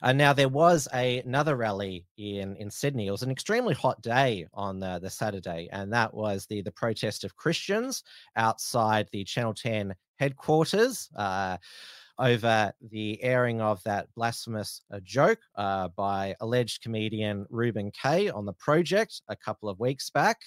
Uh, 0.03 0.13
now 0.13 0.33
there 0.33 0.49
was 0.49 0.89
a, 0.95 1.21
another 1.21 1.57
rally 1.57 2.07
in 2.17 2.57
in 2.57 2.71
Sydney. 2.71 3.07
It 3.07 3.13
was 3.13 3.23
an 3.23 3.31
extremely 3.31 3.75
hot 3.75 4.01
day 4.03 4.47
on 4.55 4.81
the, 4.81 4.99
the 4.99 5.11
Saturday, 5.11 5.69
and 5.73 5.93
that 5.93 6.13
was 6.13 6.47
the 6.47 6.63
the 6.63 6.73
protest 6.73 7.25
of 7.25 7.37
Christians 7.37 8.03
outside 8.37 9.09
the 9.13 9.25
Channel 9.25 9.55
Ten 9.55 9.95
headquarters. 10.19 11.09
Uh, 11.17 11.57
over 12.19 12.73
the 12.91 13.23
airing 13.23 13.61
of 13.61 13.83
that 13.85 14.09
blasphemous 14.15 14.81
uh, 14.91 14.99
joke 15.05 15.39
uh, 15.57 15.89
by 15.97 16.35
alleged 16.41 16.83
comedian 16.83 17.45
Reuben 17.51 17.91
Kaye 17.91 18.31
on 18.31 18.47
the 18.47 18.55
project 18.55 19.21
a 19.29 19.37
couple 19.37 19.69
of 19.69 19.79
weeks 19.81 20.09
back. 20.09 20.41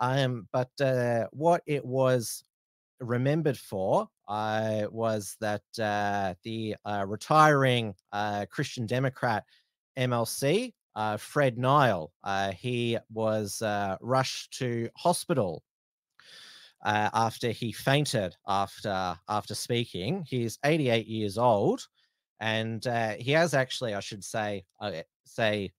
Um, 0.00 0.48
but 0.52 0.70
uh, 0.80 1.26
what 1.30 1.62
it 1.66 1.84
was 1.84 2.42
remembered 3.00 3.58
for 3.58 4.08
uh, 4.28 4.82
was 4.90 5.36
that 5.40 5.62
uh, 5.80 6.34
the 6.42 6.76
uh, 6.84 7.04
retiring 7.06 7.94
uh, 8.12 8.46
Christian 8.50 8.86
Democrat 8.86 9.44
MLC, 9.98 10.72
uh, 10.94 11.16
Fred 11.16 11.58
Nile, 11.58 12.12
uh, 12.22 12.52
he 12.52 12.98
was 13.12 13.62
rushed 14.00 14.58
to 14.58 14.88
hospital 14.96 15.62
after 16.84 17.50
he 17.50 17.72
fainted 17.72 18.36
after 18.46 19.16
after 19.28 19.54
speaking. 19.54 20.24
He's 20.28 20.58
88 20.64 21.06
years 21.06 21.38
old, 21.38 21.86
and 22.40 22.84
he 23.18 23.32
has 23.32 23.54
actually, 23.54 23.94
I 23.94 24.00
should 24.00 24.24
say, 24.24 24.64
say 25.24 25.72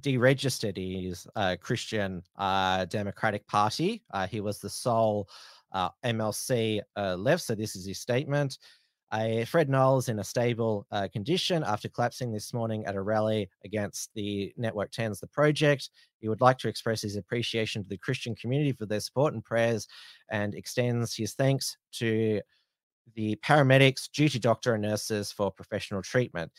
deregistered 0.00 0.76
his 0.76 1.26
Christian 1.60 2.22
Democratic 2.36 3.46
Party. 3.46 4.02
He 4.28 4.40
was 4.40 4.58
the 4.58 4.70
sole 4.70 5.28
MLC 5.74 6.80
uh, 6.96 7.16
left. 7.16 7.42
So 7.42 7.54
this 7.54 7.76
is 7.76 7.86
his 7.86 8.00
statement. 8.00 8.58
Uh, 9.10 9.44
Fred 9.46 9.70
Nile's 9.70 10.10
in 10.10 10.18
a 10.18 10.24
stable 10.24 10.86
uh, 10.92 11.08
condition 11.10 11.64
after 11.64 11.88
collapsing 11.88 12.30
this 12.30 12.52
morning 12.52 12.84
at 12.84 12.94
a 12.94 13.00
rally 13.00 13.48
against 13.64 14.10
the 14.14 14.52
Network 14.58 14.92
10's 14.92 15.20
The 15.20 15.26
Project. 15.28 15.88
He 16.18 16.28
would 16.28 16.42
like 16.42 16.58
to 16.58 16.68
express 16.68 17.00
his 17.00 17.16
appreciation 17.16 17.82
to 17.82 17.88
the 17.88 17.96
Christian 17.96 18.34
community 18.34 18.72
for 18.72 18.84
their 18.84 19.00
support 19.00 19.32
and 19.32 19.42
prayers 19.42 19.88
and 20.30 20.54
extends 20.54 21.16
his 21.16 21.32
thanks 21.32 21.76
to 21.92 22.42
the 23.14 23.36
paramedics, 23.36 24.10
duty 24.12 24.38
doctor, 24.38 24.74
and 24.74 24.82
nurses 24.82 25.32
for 25.32 25.50
professional 25.50 26.02
treatment. 26.02 26.52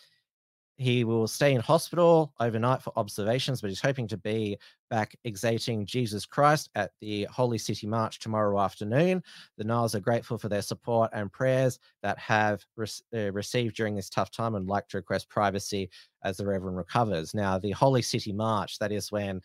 He 0.80 1.04
will 1.04 1.28
stay 1.28 1.54
in 1.54 1.60
hospital 1.60 2.34
overnight 2.40 2.82
for 2.82 2.94
observations, 2.96 3.60
but 3.60 3.70
he's 3.70 3.82
hoping 3.82 4.08
to 4.08 4.18
be 4.18 4.58
back 4.90 5.14
exalting 5.26 5.86
Jesus 5.86 6.26
Christ 6.26 6.70
at 6.74 6.92
the 7.02 7.26
Holy 7.26 7.58
City 7.58 7.86
March 7.86 8.20
tomorrow 8.20 8.58
afternoon. 8.62 9.22
The 9.58 9.66
Niles 9.66 9.94
are 9.94 10.00
grateful 10.00 10.38
for 10.38 10.48
their 10.48 10.62
support 10.62 11.12
and 11.12 11.30
prayers 11.30 11.80
that 12.02 12.18
have 12.18 12.64
rec- 12.78 12.90
uh, 13.14 13.34
received 13.34 13.76
during 13.76 13.94
this 13.94 14.10
tough 14.10 14.32
time 14.32 14.56
and 14.56 14.68
like 14.68 14.88
to 14.88 14.98
request 14.98 15.28
privacy 15.28 15.90
as 16.24 16.38
the 16.38 16.46
Reverend 16.46 16.78
recovers. 16.78 17.34
Now, 17.34 17.60
the 17.60 17.72
Holy 17.72 18.02
City 18.02 18.32
March, 18.32 18.80
that 18.80 18.94
is 18.94 19.12
when 19.12 19.42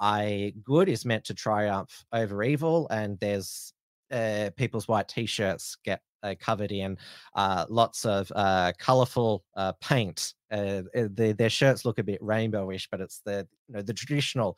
I 0.00 0.54
good 0.64 0.88
is 0.88 1.04
meant 1.04 1.24
to 1.24 1.34
triumph 1.34 2.06
over 2.10 2.42
evil, 2.42 2.88
and 2.90 3.20
there's 3.20 3.74
uh, 4.10 4.48
people's 4.56 4.88
white 4.88 5.08
t-shirts 5.08 5.76
get 5.84 6.00
uh, 6.22 6.34
covered 6.38 6.72
in 6.72 6.98
uh, 7.34 7.66
lots 7.68 8.04
of 8.04 8.30
uh, 8.34 8.72
colorful 8.78 9.44
uh, 9.56 9.72
paint. 9.80 10.34
Uh, 10.50 10.82
uh, 10.96 11.08
the, 11.14 11.34
their 11.36 11.50
shirts 11.50 11.84
look 11.84 11.98
a 11.98 12.02
bit 12.02 12.20
rainbowish, 12.22 12.88
but 12.90 13.00
it's 13.00 13.20
the 13.24 13.46
you 13.68 13.74
know 13.74 13.82
the 13.82 13.94
traditional 13.94 14.56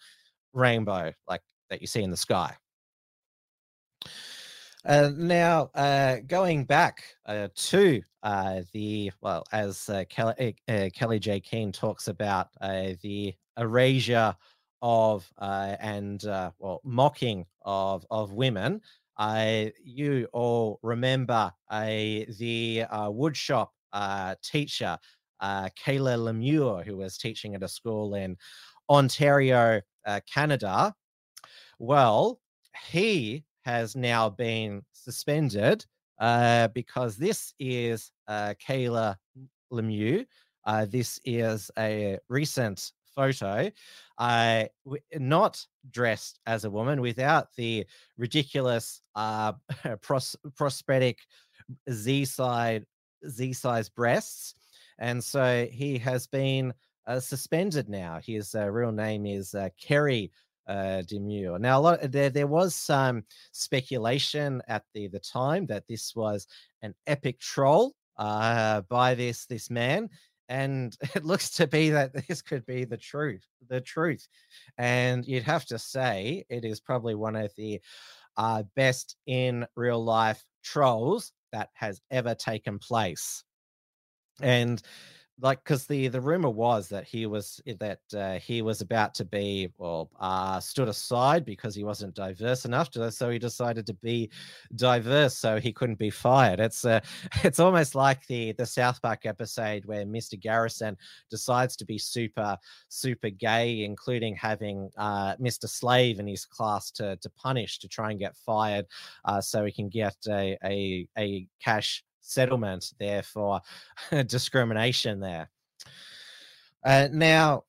rainbow 0.52 1.12
like 1.28 1.42
that 1.70 1.80
you 1.80 1.86
see 1.86 2.02
in 2.02 2.10
the 2.10 2.16
sky. 2.16 2.54
Now, 4.84 5.70
going 6.26 6.64
back 6.64 7.04
to 7.26 8.02
the 8.72 9.12
well, 9.20 9.44
as 9.52 9.88
Kelly, 10.08 10.56
uh, 10.68 10.88
Kellie-Jay 10.92 11.40
Keen 11.40 11.70
talks 11.72 12.08
about 12.08 12.48
the 12.60 13.34
erasure 13.56 14.34
of 14.80 15.30
and 15.38 16.22
well 16.58 16.80
mocking 16.84 17.46
of 17.64 18.04
of 18.10 18.32
women. 18.32 18.80
You 19.18 20.28
all 20.32 20.78
remember 20.82 21.52
the 21.70 22.84
uh, 22.90 23.08
woodshop 23.08 23.68
uh, 23.92 24.34
teacher 24.42 24.98
uh, 25.40 25.68
Kayla 25.84 26.16
Lemieux, 26.18 26.84
who 26.84 26.96
was 26.96 27.18
teaching 27.18 27.54
at 27.54 27.62
a 27.62 27.68
school 27.68 28.14
in 28.14 28.36
Ontario, 28.88 29.80
Canada. 30.32 30.94
Well, 31.78 32.40
he 32.90 33.44
has 33.64 33.96
now 33.96 34.30
been 34.30 34.82
suspended 34.92 35.84
uh, 36.18 36.68
because 36.68 37.16
this 37.16 37.54
is 37.58 38.12
uh, 38.28 38.54
Kayla 38.66 39.16
Lemieux. 39.72 40.26
Uh, 40.64 40.86
this 40.88 41.20
is 41.24 41.70
a 41.78 42.18
recent 42.28 42.92
photo, 43.14 43.70
uh, 44.18 44.64
not 45.14 45.64
dressed 45.90 46.38
as 46.46 46.64
a 46.64 46.70
woman, 46.70 47.00
without 47.00 47.48
the 47.56 47.86
ridiculous 48.16 49.02
uh, 49.14 49.52
pros- 50.00 50.36
prosthetic 50.54 51.18
Z 51.90 52.24
side 52.26 52.84
Z 53.28 53.52
size 53.52 53.88
breasts, 53.88 54.54
and 54.98 55.22
so 55.22 55.66
he 55.70 55.98
has 55.98 56.26
been 56.26 56.74
uh, 57.06 57.20
suspended 57.20 57.88
now. 57.88 58.20
His 58.24 58.54
uh, 58.54 58.70
real 58.70 58.92
name 58.92 59.26
is 59.26 59.54
uh, 59.54 59.68
Kerry 59.80 60.30
uh, 60.66 61.02
Demure. 61.02 61.58
Now, 61.58 61.78
a 61.78 61.80
lot 61.80 62.12
there 62.12 62.30
there 62.30 62.46
was 62.46 62.74
some 62.74 63.24
speculation 63.52 64.62
at 64.68 64.84
the 64.94 65.08
the 65.08 65.20
time 65.20 65.66
that 65.66 65.86
this 65.88 66.14
was 66.14 66.46
an 66.82 66.94
epic 67.06 67.40
troll 67.40 67.94
uh, 68.16 68.82
by 68.82 69.14
this 69.14 69.46
this 69.46 69.70
man, 69.70 70.08
and 70.52 70.94
it 71.14 71.24
looks 71.24 71.50
to 71.50 71.66
be 71.66 71.90
that 71.90 72.12
this 72.28 72.42
could 72.42 72.66
be 72.66 72.84
the 72.84 72.98
truth. 72.98 73.44
The 73.68 73.80
truth, 73.80 74.28
and 74.76 75.26
you'd 75.26 75.44
have 75.44 75.64
to 75.66 75.78
say 75.78 76.44
it 76.48 76.64
is 76.64 76.80
probably 76.80 77.14
one 77.14 77.36
of 77.36 77.50
the 77.56 77.80
uh, 78.36 78.62
best 78.76 79.16
in 79.26 79.66
real 79.76 80.02
life 80.02 80.44
trolls 80.62 81.32
that 81.52 81.70
has 81.74 82.00
ever 82.10 82.34
taken 82.34 82.78
place 82.78 83.44
and 84.40 84.82
like 85.42 85.62
because 85.64 85.86
the 85.86 86.08
the 86.08 86.20
rumor 86.20 86.48
was 86.48 86.88
that 86.88 87.04
he 87.04 87.26
was 87.26 87.60
that 87.80 88.00
uh, 88.16 88.38
he 88.38 88.62
was 88.62 88.80
about 88.80 89.14
to 89.16 89.24
be 89.24 89.68
well 89.76 90.08
uh 90.20 90.60
stood 90.60 90.88
aside 90.88 91.44
because 91.44 91.74
he 91.74 91.84
wasn't 91.84 92.14
diverse 92.14 92.64
enough 92.64 92.90
to, 92.90 93.10
so 93.10 93.28
he 93.28 93.38
decided 93.38 93.84
to 93.86 93.94
be 93.94 94.30
diverse 94.76 95.36
so 95.36 95.58
he 95.58 95.72
couldn't 95.72 95.98
be 95.98 96.10
fired. 96.10 96.60
It's 96.60 96.84
uh, 96.84 97.00
it's 97.44 97.58
almost 97.60 97.94
like 97.94 98.26
the 98.28 98.52
the 98.52 98.66
south 98.66 99.02
park 99.02 99.26
episode 99.26 99.84
where 99.84 100.04
mr 100.04 100.40
garrison 100.40 100.96
decides 101.30 101.76
to 101.76 101.84
be 101.84 101.98
super 101.98 102.56
super 102.88 103.30
gay 103.30 103.84
including 103.84 104.36
having 104.36 104.90
uh 104.96 105.34
mr 105.36 105.68
slave 105.68 106.20
in 106.20 106.26
his 106.26 106.44
class 106.46 106.90
to 106.92 107.16
to 107.16 107.30
punish 107.30 107.78
to 107.80 107.88
try 107.88 108.10
and 108.10 108.20
get 108.20 108.36
fired 108.36 108.86
uh 109.24 109.40
so 109.40 109.64
he 109.64 109.72
can 109.72 109.88
get 109.88 110.16
a 110.28 110.56
a, 110.64 111.08
a 111.18 111.46
cash 111.62 112.04
settlement 112.22 112.92
there 112.98 113.22
for 113.22 113.60
discrimination 114.26 115.20
there. 115.20 115.50
Uh, 116.84 117.08
now, 117.12 117.64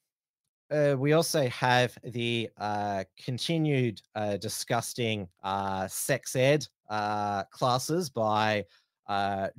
uh, 0.72 0.96
we 0.98 1.14
also 1.14 1.48
have 1.50 1.96
the 2.04 2.50
uh, 2.58 3.04
continued 3.24 4.02
uh, 4.16 4.38
disgusting 4.38 5.28
uh, 5.44 5.88
sex 5.88 6.36
ed 6.36 6.66
uh, 6.90 7.44
classes 7.46 8.10
by 8.10 8.66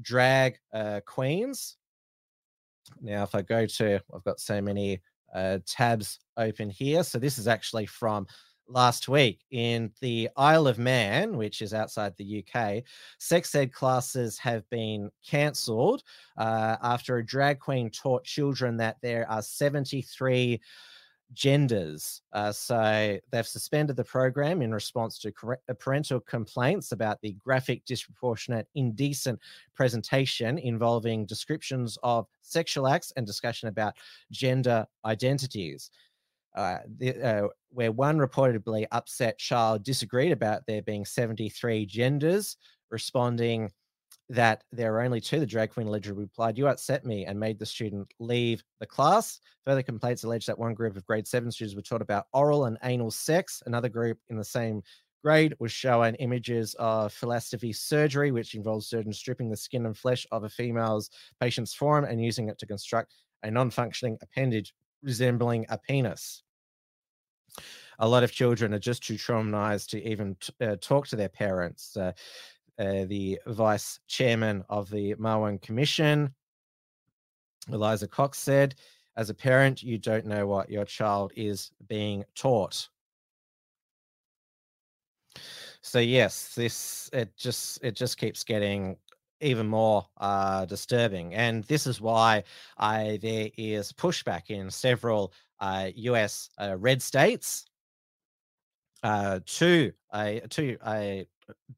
drag 0.01 0.59
queens. 1.07 1.77
Now, 3.01 3.23
if 3.23 3.35
I 3.35 3.43
go 3.43 3.67
to, 3.67 4.01
I've 4.13 4.25
got 4.25 4.41
so 4.41 4.61
many 4.61 5.01
tabs 5.67 6.19
open 6.37 6.71
here. 6.71 7.05
So 7.05 7.19
this 7.19 7.39
is 7.39 7.47
actually 7.47 7.87
from 7.87 8.27
last 8.69 9.09
week 9.09 9.41
in 9.51 9.93
the 10.01 10.29
Isle 10.37 10.67
of 10.67 10.79
Man, 10.79 11.37
which 11.37 11.63
is 11.63 11.75
outside 11.75 12.15
the 12.17 12.45
UK, 12.45 12.83
sex 13.19 13.55
ed 13.55 13.73
classes 13.73 14.39
have 14.39 14.69
been 14.71 15.11
cancelled 15.27 16.03
uh, 16.37 16.77
after 16.83 17.19
a 17.19 17.27
drag 17.27 17.61
queen 17.61 17.91
taught 17.91 18.25
children 18.25 18.77
that 18.79 18.97
there 19.03 19.29
are 19.31 19.43
73 19.43 20.61
genders. 21.33 22.23
Uh, 22.33 22.53
so 22.53 23.19
they've 23.31 23.47
suspended 23.47 23.97
the 23.97 24.05
program 24.05 24.63
in 24.63 24.73
response 24.73 25.19
to 25.19 25.33
uh, 25.49 25.75
parental 25.75 26.21
complaints 26.21 26.93
about 26.93 27.21
the 27.21 27.33
graphic, 27.33 27.85
disproportionate, 27.85 28.69
indecent 28.75 29.39
presentation 29.75 30.59
involving 30.59 31.27
descriptions 31.27 31.99
of 32.03 32.27
sexual 32.43 32.87
acts 32.87 33.13
and 33.17 33.27
discussion 33.27 33.69
about 33.69 33.95
gender 34.31 34.87
identities. 35.05 35.91
Uh, 36.55 36.79
the, 36.99 37.21
uh, 37.23 37.49
where 37.71 37.91
one 37.91 38.19
reportedly 38.19 38.87
upset 38.93 39.39
child 39.39 39.83
disagreed 39.83 40.31
about 40.31 40.63
there 40.67 40.83
being 40.83 41.05
73 41.05 41.85
genders, 41.87 42.57
responding 42.91 43.71
that 44.31 44.65
there 44.73 44.95
are 44.95 45.03
only 45.03 45.21
two, 45.21 45.39
the 45.39 45.47
drag 45.47 45.71
queen 45.71 45.87
allegedly 45.87 46.23
replied, 46.23 46.57
You 46.57 46.69
upset 46.69 47.05
me 47.05 47.27
and 47.27 47.39
made 47.39 47.59
the 47.59 47.67
student 47.67 48.13
leave 48.19 48.63
the 48.81 48.87
class. 48.87 49.41
Further 49.67 49.83
complaints 49.83 50.25
allege 50.25 50.47
that 50.47 50.59
one 50.59 50.75
group 50.75 50.97
of 50.97 51.05
grade 51.05 51.27
seven 51.27 51.51
students 51.51 51.77
were 51.77 51.83
taught 51.83 52.03
about 52.03 52.27
oral 52.33 52.65
and 52.67 52.79
anal 52.85 53.11
sex. 53.11 53.63
Another 53.67 53.89
group 53.89 54.19
in 54.29 54.37
the 54.37 54.45
same 54.45 54.83
grade 55.23 55.55
was 55.59 55.73
shown 55.73 56.15
images 56.17 56.75
of 56.79 57.13
phalloplasty 57.13 57.75
surgery, 57.75 58.31
which 58.31 58.55
involves 58.55 58.87
surgeons 58.87 59.19
stripping 59.19 59.51
the 59.51 59.57
skin 59.57 59.87
and 59.87 59.97
flesh 59.97 60.27
of 60.33 60.45
a 60.45 60.49
female's 60.49 61.11
patient's 61.41 61.75
forearm 61.75 62.05
and 62.05 62.23
using 62.23 62.49
it 62.49 62.59
to 62.59 62.67
construct 62.67 63.13
a 63.43 63.51
non 63.51 63.71
functioning 63.71 64.17
appendage 64.23 64.75
resembling 65.05 65.67
a 65.69 65.79
penis. 65.79 66.43
A 68.01 68.09
lot 68.09 68.25
of 68.25 68.33
children 68.33 68.75
are 68.75 68.79
just 68.79 69.05
too 69.05 69.15
traumatized 69.15 69.91
to 69.91 70.03
even 70.09 70.37
t- 70.41 70.53
uh, 70.61 70.77
talk 70.81 71.07
to 71.09 71.17
their 71.17 71.29
parents. 71.29 71.97
Uh, 71.97 72.13
uh, 72.79 73.05
the 73.05 73.39
vice 73.47 74.01
chairman 74.09 74.65
of 74.69 74.91
the 74.91 75.15
Marwan 75.15 75.63
Commission, 75.63 76.35
Eliza 77.71 78.09
Cox, 78.09 78.39
said, 78.39 78.75
As 79.17 79.31
a 79.31 79.35
parent, 79.35 79.83
you 79.83 79.97
don't 79.97 80.27
know 80.27 80.47
what 80.47 80.71
your 80.71 80.85
child 80.85 81.33
is 81.37 81.71
being 81.87 82.25
taught. 82.35 82.89
So 85.83 85.99
yes, 85.99 86.55
this 86.55 87.11
it 87.13 87.37
just 87.37 87.79
it 87.85 87.95
just 87.95 88.17
keeps 88.17 88.43
getting 88.43 88.97
even 89.41 89.67
more 89.67 90.07
uh, 90.19 90.65
disturbing, 90.65 91.35
and 91.35 91.65
this 91.65 91.87
is 91.87 92.01
why 92.01 92.45
I 92.79 93.19
there 93.23 93.51
is 93.57 93.93
pushback 93.93 94.51
in 94.51 94.71
several 94.71 95.33
uh, 95.61 95.91
U.S. 95.95 96.51
Uh, 96.61 96.77
red 96.79 97.03
states 97.03 97.67
uh, 99.03 99.41
to 99.47 99.93
to 100.51 100.79
a 100.87 101.27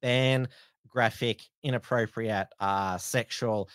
ban 0.01 0.49
graphic, 0.89 1.43
inappropriate 1.63 2.49
uh, 2.59 2.97
sexual 2.97 3.69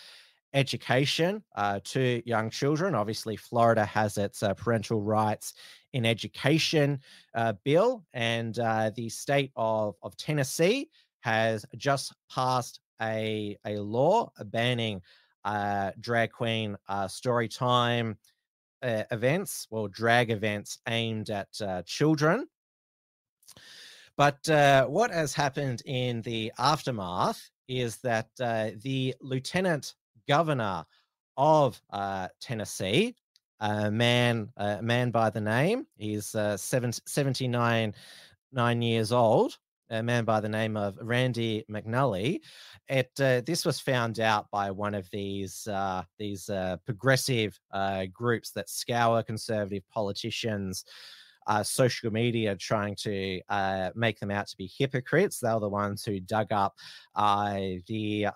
education 0.53 1.43
uh, 1.55 1.79
to 1.83 2.21
young 2.25 2.49
children. 2.49 2.95
Obviously, 2.95 3.35
Florida 3.35 3.85
has 3.85 4.17
its 4.17 4.43
uh, 4.43 4.53
parental 4.55 5.01
rights 5.01 5.53
in 5.93 6.05
education 6.05 6.99
uh, 7.35 7.53
bill, 7.63 8.03
and 8.13 8.59
uh, 8.59 8.91
the 8.95 9.07
state 9.09 9.51
of, 9.55 9.95
of 10.01 10.17
Tennessee 10.17 10.89
has 11.21 11.65
just 11.77 12.13
passed 12.33 12.79
a, 13.01 13.57
a 13.65 13.77
law 13.77 14.31
banning 14.45 15.01
uh, 15.43 15.91
drag 15.99 16.31
queen 16.31 16.77
uh, 16.87 17.07
story 17.07 17.47
time 17.47 18.17
events, 18.83 19.67
well, 19.69 19.87
drag 19.87 20.31
events 20.31 20.79
aimed 20.87 21.29
at 21.29 21.85
children. 21.85 22.47
But 24.17 24.47
uh, 24.49 24.85
what 24.85 25.11
has 25.11 25.33
happened 25.33 25.81
in 25.85 26.21
the 26.21 26.51
aftermath 26.59 27.49
is 27.67 27.97
that 27.97 28.27
uh, 28.39 28.71
the 28.81 29.15
lieutenant 29.21 29.95
governor 30.27 30.85
of 31.37 31.81
uh, 31.91 32.27
Tennessee, 32.39 33.15
a 33.61 33.89
man, 33.89 34.49
a 34.57 34.81
man 34.81 35.11
by 35.11 35.29
the 35.29 35.41
name, 35.41 35.87
he's 35.97 36.35
uh, 36.35 36.57
seven, 36.57 36.91
79 36.91 37.95
nine 38.53 38.81
years 38.81 39.13
old, 39.13 39.57
a 39.91 40.01
man 40.01 40.23
by 40.23 40.39
the 40.39 40.49
name 40.49 40.77
of 40.77 40.97
Randy 41.01 41.65
McNally. 41.69 42.39
It 42.87 43.11
uh, 43.19 43.41
this 43.45 43.65
was 43.65 43.79
found 43.79 44.19
out 44.19 44.49
by 44.51 44.71
one 44.71 44.95
of 44.95 45.07
these 45.11 45.67
uh, 45.67 46.03
these 46.17 46.49
uh, 46.49 46.77
progressive 46.85 47.59
uh, 47.71 48.05
groups 48.11 48.51
that 48.51 48.69
scour 48.69 49.21
conservative 49.21 49.83
politicians 49.89 50.85
uh, 51.47 51.63
social 51.63 52.11
media 52.11 52.55
trying 52.55 52.95
to 52.95 53.41
uh, 53.49 53.89
make 53.95 54.19
them 54.19 54.31
out 54.31 54.47
to 54.47 54.57
be 54.57 54.71
hypocrites. 54.77 55.39
They 55.39 55.51
were 55.53 55.59
the 55.59 55.69
ones 55.69 56.05
who 56.05 56.19
dug 56.19 56.51
up 56.51 56.75
the 57.15 58.27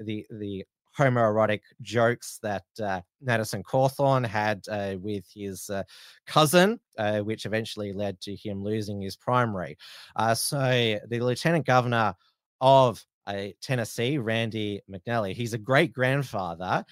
the 0.00 0.26
the 0.30 0.64
homoerotic 0.98 1.60
jokes 1.80 2.38
that 2.42 2.64
uh, 2.82 3.00
Madison 3.20 3.62
Cawthorn 3.62 4.24
had 4.26 4.64
uh, 4.70 4.96
with 5.00 5.24
his 5.32 5.68
uh, 5.70 5.82
cousin, 6.26 6.78
uh, 6.98 7.20
which 7.20 7.46
eventually 7.46 7.92
led 7.92 8.20
to 8.22 8.34
him 8.34 8.62
losing 8.62 9.00
his 9.00 9.16
primary. 9.16 9.76
Uh, 10.16 10.34
so 10.34 10.98
the 11.08 11.20
lieutenant 11.20 11.66
governor 11.66 12.14
of 12.60 13.04
uh, 13.26 13.46
Tennessee, 13.60 14.18
Randy 14.18 14.80
McNally, 14.90 15.34
he's 15.34 15.54
a 15.54 15.58
great 15.58 15.92
grandfather. 15.92 16.84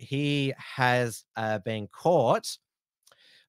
he 0.00 0.54
has 0.56 1.24
been 1.64 1.88
caught 1.92 2.56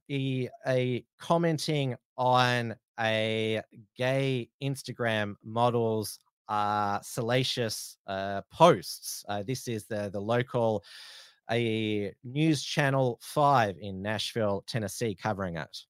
a, 0.09 0.49
a 0.67 1.05
commenting 1.19 1.95
on 2.17 2.75
a 2.99 3.61
gay 3.95 4.49
Instagram 4.61 5.35
model's 5.43 6.19
uh, 6.49 6.99
salacious 7.01 7.97
uh, 8.07 8.41
posts. 8.51 9.23
Uh, 9.29 9.43
this 9.43 9.67
is 9.67 9.85
the 9.85 10.09
the 10.11 10.19
local 10.19 10.83
a 11.51 12.13
news 12.23 12.61
channel 12.63 13.17
five 13.21 13.75
in 13.79 14.01
Nashville, 14.01 14.63
Tennessee, 14.67 15.15
covering 15.15 15.57
it. 15.57 15.85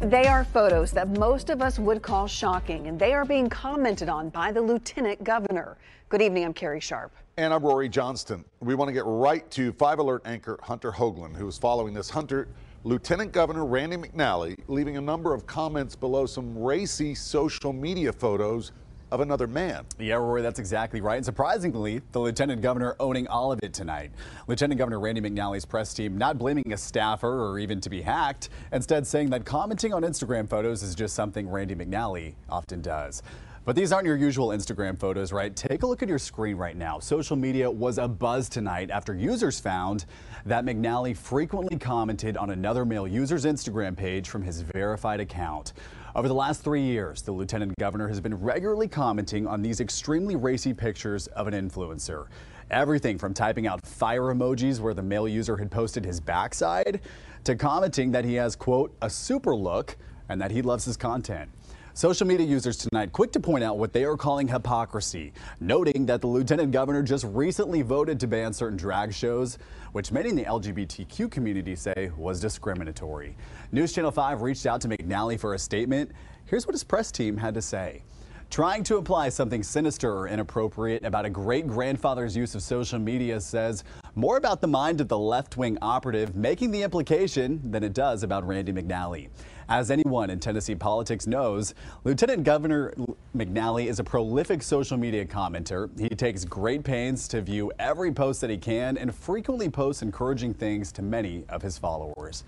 They 0.00 0.26
are 0.26 0.44
photos 0.44 0.92
that 0.92 1.08
most 1.18 1.50
of 1.50 1.60
us 1.60 1.78
would 1.78 2.00
call 2.00 2.26
shocking, 2.26 2.86
and 2.86 2.98
they 2.98 3.12
are 3.12 3.24
being 3.24 3.48
commented 3.48 4.08
on 4.08 4.30
by 4.30 4.52
the 4.52 4.60
lieutenant 4.60 5.22
governor. 5.24 5.76
Good 6.08 6.22
evening, 6.22 6.44
I'm 6.44 6.54
Carrie 6.54 6.80
Sharp. 6.80 7.12
And 7.36 7.52
I'm 7.52 7.62
Rhori 7.62 7.90
Johnston. 7.90 8.44
We 8.60 8.74
want 8.74 8.88
to 8.88 8.92
get 8.92 9.04
right 9.04 9.48
to 9.50 9.72
5 9.72 9.98
Alert 9.98 10.22
anchor 10.24 10.58
Hunter 10.62 10.90
Hoagland, 10.90 11.36
who 11.36 11.46
is 11.48 11.58
following 11.58 11.92
this. 11.92 12.08
Hunter, 12.08 12.48
Lieutenant 12.84 13.32
Governor 13.32 13.66
Randy 13.66 13.96
McNally 13.96 14.58
leaving 14.68 14.96
a 14.96 15.00
number 15.00 15.34
of 15.34 15.46
comments 15.46 15.94
below 15.94 16.24
some 16.24 16.56
racy 16.56 17.14
social 17.14 17.72
media 17.72 18.12
photos 18.12 18.72
of 19.10 19.20
another 19.20 19.46
man. 19.46 19.84
Yeah, 19.98 20.16
Rhori, 20.16 20.42
that's 20.42 20.58
exactly 20.58 21.00
right. 21.00 21.16
And 21.16 21.24
surprisingly, 21.24 22.00
the 22.12 22.20
lieutenant 22.20 22.62
governor 22.62 22.96
owning 23.00 23.26
all 23.28 23.52
of 23.52 23.60
it 23.62 23.72
tonight. 23.72 24.10
Lieutenant 24.46 24.78
Governor 24.78 25.00
Randy 25.00 25.20
McNally's 25.20 25.64
press 25.64 25.92
team 25.94 26.16
not 26.16 26.38
blaming 26.38 26.72
a 26.72 26.76
staffer 26.76 27.44
or 27.44 27.58
even 27.58 27.80
to 27.80 27.90
be 27.90 28.02
hacked, 28.02 28.50
instead 28.72 29.06
saying 29.06 29.30
that 29.30 29.44
commenting 29.44 29.92
on 29.92 30.02
Instagram 30.02 30.48
photos 30.48 30.82
is 30.82 30.94
just 30.94 31.14
something 31.14 31.48
Randy 31.48 31.74
McNally 31.74 32.34
often 32.48 32.80
does. 32.80 33.22
But 33.66 33.76
these 33.76 33.92
aren't 33.92 34.06
your 34.06 34.16
usual 34.16 34.48
Instagram 34.48 34.98
photos, 34.98 35.32
right? 35.32 35.54
Take 35.54 35.82
a 35.82 35.86
look 35.86 36.02
at 36.02 36.08
your 36.08 36.18
screen 36.18 36.56
right 36.56 36.76
now. 36.76 36.98
Social 36.98 37.36
media 37.36 37.70
was 37.70 37.98
a 37.98 38.08
buzz 38.08 38.48
tonight 38.48 38.90
after 38.90 39.14
users 39.14 39.60
found 39.60 40.06
that 40.46 40.64
McNally 40.64 41.14
frequently 41.14 41.78
commented 41.78 42.38
on 42.38 42.50
another 42.50 42.86
male 42.86 43.06
user's 43.06 43.44
Instagram 43.44 43.94
page 43.94 44.30
from 44.30 44.42
his 44.42 44.62
verified 44.62 45.20
account. 45.20 45.74
Over 46.12 46.26
the 46.26 46.34
last 46.34 46.62
three 46.62 46.82
years, 46.82 47.22
the 47.22 47.30
lieutenant 47.30 47.78
governor 47.78 48.08
has 48.08 48.20
been 48.20 48.34
regularly 48.34 48.88
commenting 48.88 49.46
on 49.46 49.62
these 49.62 49.80
extremely 49.80 50.34
racy 50.34 50.74
pictures 50.74 51.28
of 51.28 51.46
an 51.46 51.54
influencer. 51.54 52.26
Everything 52.68 53.16
from 53.16 53.32
typing 53.32 53.68
out 53.68 53.86
fire 53.86 54.22
emojis 54.22 54.80
where 54.80 54.92
the 54.92 55.04
male 55.04 55.28
user 55.28 55.56
had 55.56 55.70
posted 55.70 56.04
his 56.04 56.18
backside 56.18 57.00
to 57.44 57.54
commenting 57.54 58.10
that 58.10 58.24
he 58.24 58.34
has, 58.34 58.56
quote, 58.56 58.92
a 59.02 59.08
super 59.08 59.54
look 59.54 59.96
and 60.28 60.40
that 60.40 60.50
he 60.50 60.62
loves 60.62 60.84
his 60.84 60.96
content. 60.96 61.48
Social 61.94 62.24
media 62.24 62.46
users 62.46 62.76
tonight 62.76 63.10
quick 63.10 63.32
to 63.32 63.40
point 63.40 63.64
out 63.64 63.76
what 63.76 63.92
they 63.92 64.04
are 64.04 64.16
calling 64.16 64.46
hypocrisy, 64.46 65.32
noting 65.58 66.06
that 66.06 66.20
the 66.20 66.26
lieutenant 66.28 66.70
governor 66.70 67.02
just 67.02 67.24
recently 67.24 67.82
voted 67.82 68.20
to 68.20 68.28
ban 68.28 68.52
certain 68.52 68.78
drag 68.78 69.12
shows, 69.12 69.58
which 69.90 70.12
many 70.12 70.28
in 70.28 70.36
the 70.36 70.44
LGBTQ 70.44 71.28
community 71.30 71.74
say 71.74 72.12
was 72.16 72.38
discriminatory. 72.38 73.36
News 73.72 73.92
Channel 73.92 74.12
5 74.12 74.40
reached 74.40 74.66
out 74.66 74.80
to 74.82 74.88
McNally 74.88 75.38
for 75.38 75.54
a 75.54 75.58
statement. 75.58 76.12
Here's 76.46 76.64
what 76.64 76.74
his 76.74 76.84
press 76.84 77.10
team 77.10 77.36
had 77.36 77.54
to 77.54 77.62
say. 77.62 78.04
Trying 78.50 78.82
to 78.84 78.96
imply 78.96 79.28
something 79.28 79.62
sinister 79.62 80.12
or 80.12 80.28
inappropriate 80.28 81.04
about 81.04 81.24
a 81.24 81.30
great 81.30 81.66
grandfather's 81.66 82.36
use 82.36 82.54
of 82.54 82.62
social 82.62 82.98
media 82.98 83.40
says 83.40 83.84
more 84.14 84.36
about 84.36 84.60
the 84.60 84.66
mind 84.66 85.00
of 85.00 85.08
the 85.08 85.18
left 85.18 85.56
wing 85.56 85.78
operative 85.82 86.34
making 86.34 86.70
the 86.70 86.82
implication 86.82 87.60
than 87.70 87.84
it 87.84 87.92
does 87.92 88.22
about 88.22 88.46
Randy 88.46 88.72
McNally. 88.72 89.28
As 89.70 89.92
anyone 89.92 90.30
in 90.30 90.40
Tennessee 90.40 90.74
politics 90.74 91.28
knows, 91.28 91.74
Lieutenant 92.02 92.42
Governor 92.42 92.92
McNally 93.36 93.86
is 93.86 94.00
a 94.00 94.04
prolific 94.04 94.64
social 94.64 94.96
media 94.96 95.24
commenter. 95.24 95.88
He 95.96 96.08
takes 96.08 96.44
great 96.44 96.82
pains 96.82 97.28
to 97.28 97.40
view 97.40 97.70
every 97.78 98.10
post 98.10 98.40
that 98.40 98.50
he 98.50 98.58
can 98.58 98.98
and 98.98 99.14
frequently 99.14 99.68
posts 99.70 100.02
encouraging 100.02 100.54
things 100.54 100.90
to 100.90 101.02
many 101.02 101.44
of 101.48 101.62
his 101.62 101.78
followers. 101.78 102.42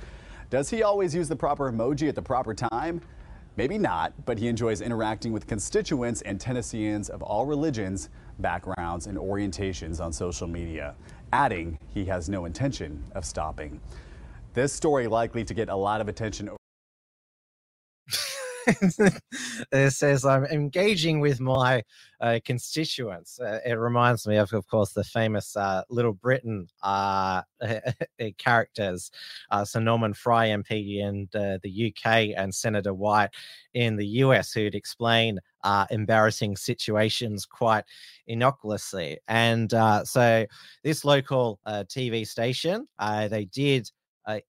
Does 0.50 0.68
he 0.68 0.82
always 0.82 1.14
use 1.14 1.28
the 1.28 1.36
proper 1.36 1.70
emoji 1.70 2.08
at 2.08 2.16
the 2.16 2.22
proper 2.22 2.54
time? 2.54 3.00
Maybe 3.56 3.78
not, 3.78 4.12
but 4.26 4.36
he 4.36 4.48
enjoys 4.48 4.80
interacting 4.80 5.30
with 5.30 5.46
constituents 5.46 6.22
and 6.22 6.40
Tennesseans 6.40 7.08
of 7.08 7.22
all 7.22 7.46
religions, 7.46 8.08
backgrounds, 8.40 9.06
and 9.06 9.16
orientations 9.16 10.00
on 10.00 10.12
social 10.12 10.48
media, 10.48 10.96
adding 11.32 11.78
he 11.94 12.04
has 12.06 12.28
no 12.28 12.46
intention 12.46 13.04
of 13.14 13.24
stopping. 13.24 13.80
This 14.54 14.72
story 14.72 15.06
likely 15.06 15.44
to 15.44 15.54
get 15.54 15.68
a 15.68 15.76
lot 15.76 16.00
of 16.00 16.08
attention. 16.08 16.50
it 19.72 19.92
says 19.92 20.24
I'm 20.24 20.44
engaging 20.44 21.20
with 21.20 21.40
my 21.40 21.82
uh, 22.20 22.38
constituents. 22.44 23.40
Uh, 23.40 23.58
it 23.64 23.72
reminds 23.72 24.26
me 24.26 24.36
of, 24.36 24.52
of 24.52 24.66
course, 24.66 24.92
the 24.92 25.04
famous 25.04 25.56
uh, 25.56 25.82
Little 25.90 26.12
Britain 26.12 26.68
uh, 26.82 27.42
characters, 28.38 29.10
uh, 29.50 29.64
Sir 29.64 29.80
Norman 29.80 30.14
Fry 30.14 30.48
MP 30.48 30.98
in 30.98 31.28
uh, 31.34 31.58
the 31.62 31.92
UK 31.92 32.36
and 32.36 32.54
Senator 32.54 32.94
White 32.94 33.30
in 33.74 33.96
the 33.96 34.06
US, 34.06 34.52
who'd 34.52 34.74
explain 34.74 35.40
embarrassing 35.90 36.56
situations 36.56 37.46
quite 37.46 37.84
innocuously. 38.26 39.18
And 39.28 39.70
so, 40.04 40.46
this 40.84 41.04
local 41.04 41.60
TV 41.66 42.26
station, 42.26 42.86
they 43.00 43.48
did 43.52 43.90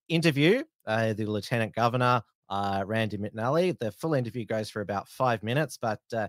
interview 0.09 0.63
the 0.85 1.25
Lieutenant 1.25 1.73
Governor 1.73 2.21
uh, 2.53 2.83
Randy 2.85 3.17
McNally. 3.17 3.77
The 3.77 3.91
full 3.91 4.13
interview 4.13 4.45
goes 4.45 4.69
for 4.69 4.81
about 4.81 5.09
five 5.09 5.41
minutes, 5.41 5.77
but 5.81 5.99
uh, 6.15 6.27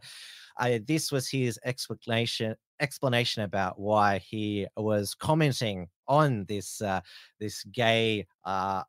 I, 0.59 0.81
this 0.87 1.13
was 1.13 1.29
his 1.29 1.59
explanation 1.65 2.57
explanation 2.81 3.45
about 3.45 3.79
why 3.79 4.19
he 4.19 4.67
was 4.77 5.15
commenting 5.15 5.89
on 6.09 6.45
this 6.47 6.81
uh, 6.81 7.01
this 7.41 7.63
gay 7.65 8.27
uh, 8.45 8.83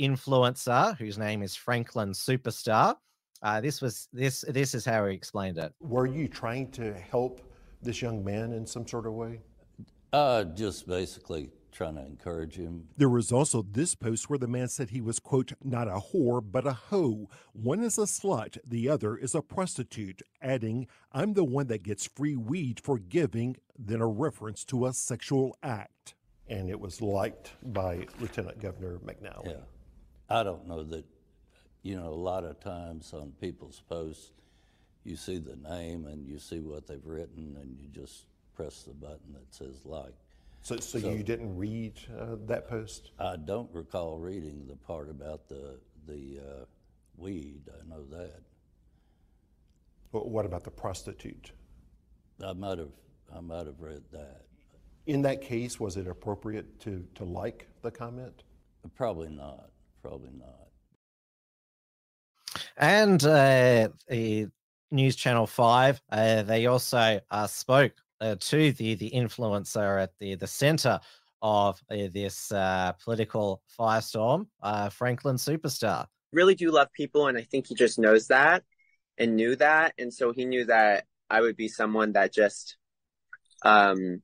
influencer 0.00 0.96
whose 0.96 1.18
name 1.18 1.42
is 1.42 1.54
Franklin 1.54 2.12
Superstar. 2.12 2.96
Uh, 3.42 3.60
this 3.60 3.82
was 3.82 4.08
this 4.12 4.42
this 4.48 4.74
is 4.74 4.84
how 4.86 5.06
he 5.06 5.14
explained 5.14 5.58
it. 5.58 5.72
Were 5.80 6.06
you 6.06 6.26
trying 6.26 6.70
to 6.72 6.94
help 6.94 7.42
this 7.82 8.00
young 8.00 8.24
man 8.24 8.52
in 8.54 8.66
some 8.66 8.88
sort 8.88 9.06
of 9.06 9.12
way? 9.12 9.40
Uh, 10.14 10.44
just 10.44 10.88
basically 10.88 11.50
trying 11.78 11.94
to 11.94 12.04
encourage 12.04 12.56
him. 12.56 12.88
There 12.96 13.08
was 13.08 13.30
also 13.30 13.62
this 13.62 13.94
post 13.94 14.28
where 14.28 14.38
the 14.38 14.48
man 14.48 14.66
said 14.66 14.90
he 14.90 15.00
was, 15.00 15.20
quote, 15.20 15.52
not 15.62 15.86
a 15.86 16.00
whore, 16.12 16.42
but 16.44 16.66
a 16.66 16.72
hoe. 16.72 17.30
One 17.52 17.84
is 17.84 17.98
a 17.98 18.02
slut, 18.02 18.58
the 18.66 18.88
other 18.88 19.16
is 19.16 19.32
a 19.32 19.42
prostitute, 19.42 20.20
adding, 20.42 20.88
I'm 21.12 21.34
the 21.34 21.44
one 21.44 21.68
that 21.68 21.84
gets 21.84 22.04
free 22.04 22.34
weed 22.34 22.80
for 22.82 22.98
giving, 22.98 23.58
then 23.78 24.00
a 24.00 24.08
reference 24.08 24.64
to 24.64 24.86
a 24.86 24.92
sexual 24.92 25.56
act. 25.62 26.16
And 26.48 26.68
it 26.68 26.80
was 26.80 27.00
liked 27.00 27.52
by 27.62 28.08
Lieutenant 28.18 28.60
Governor 28.60 28.98
McNally. 28.98 29.52
Yeah. 29.52 29.64
I 30.28 30.42
don't 30.42 30.66
know 30.66 30.82
that, 30.82 31.04
you 31.84 31.94
know, 31.94 32.08
a 32.08 32.22
lot 32.30 32.42
of 32.42 32.58
times 32.58 33.12
on 33.12 33.34
people's 33.40 33.84
posts, 33.88 34.32
you 35.04 35.14
see 35.14 35.38
the 35.38 35.54
name 35.54 36.06
and 36.06 36.26
you 36.26 36.40
see 36.40 36.58
what 36.58 36.88
they've 36.88 37.06
written 37.06 37.56
and 37.62 37.78
you 37.78 37.86
just 37.86 38.24
press 38.56 38.82
the 38.82 38.94
button 38.94 39.32
that 39.32 39.54
says 39.54 39.84
like. 39.84 40.14
So, 40.62 40.76
so, 40.76 40.98
so 40.98 41.10
you 41.10 41.22
didn't 41.22 41.56
read 41.56 41.98
uh, 42.18 42.36
that 42.46 42.68
post? 42.68 43.12
I 43.18 43.36
don't 43.36 43.70
recall 43.72 44.18
reading 44.18 44.66
the 44.66 44.76
part 44.76 45.10
about 45.10 45.48
the 45.48 45.78
the 46.06 46.40
uh, 46.40 46.64
weed. 47.16 47.62
I 47.68 47.88
know 47.88 48.04
that. 48.10 48.40
Well, 50.12 50.28
what 50.28 50.46
about 50.46 50.64
the 50.64 50.70
prostitute? 50.70 51.52
I 52.44 52.52
might 52.52 52.78
have 52.78 52.92
I 53.34 53.40
might 53.40 53.66
have 53.66 53.80
read 53.80 54.02
that. 54.12 54.42
In 55.06 55.22
that 55.22 55.40
case, 55.40 55.80
was 55.80 55.96
it 55.96 56.06
appropriate 56.06 56.80
to 56.80 57.06
to 57.14 57.24
like 57.24 57.68
the 57.82 57.90
comment? 57.90 58.42
Probably 58.94 59.28
not. 59.28 59.70
Probably 60.02 60.30
not. 60.32 60.68
And 62.76 63.22
uh, 63.24 63.88
the 64.08 64.48
News 64.90 65.16
Channel 65.16 65.46
Five, 65.46 66.00
uh, 66.10 66.42
they 66.42 66.66
also 66.66 67.20
uh, 67.30 67.46
spoke 67.46 67.92
uh, 68.20 68.36
to 68.40 68.72
the 68.72 68.94
the 68.94 69.10
influencer 69.10 70.02
at 70.02 70.12
the 70.18 70.34
the 70.34 70.46
center 70.46 71.00
of 71.40 71.80
uh, 71.90 71.96
this 72.12 72.50
uh, 72.50 72.92
political 73.04 73.62
firestorm, 73.78 74.46
uh, 74.62 74.88
Franklin 74.88 75.36
Superstar. 75.36 76.06
Really 76.32 76.54
do 76.54 76.70
love 76.70 76.92
people, 76.92 77.28
and 77.28 77.38
I 77.38 77.42
think 77.42 77.68
he 77.68 77.74
just 77.74 77.98
knows 77.98 78.28
that 78.28 78.64
and 79.16 79.36
knew 79.36 79.56
that, 79.56 79.94
and 79.98 80.12
so 80.12 80.32
he 80.32 80.44
knew 80.44 80.64
that 80.66 81.06
I 81.30 81.40
would 81.40 81.56
be 81.56 81.68
someone 81.68 82.12
that 82.12 82.32
just 82.32 82.76
um 83.64 84.22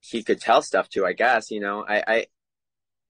he 0.00 0.22
could 0.22 0.40
tell 0.40 0.62
stuff 0.62 0.88
to. 0.90 1.04
I 1.04 1.12
guess 1.12 1.50
you 1.50 1.60
know 1.60 1.84
I 1.86 2.02
I 2.06 2.26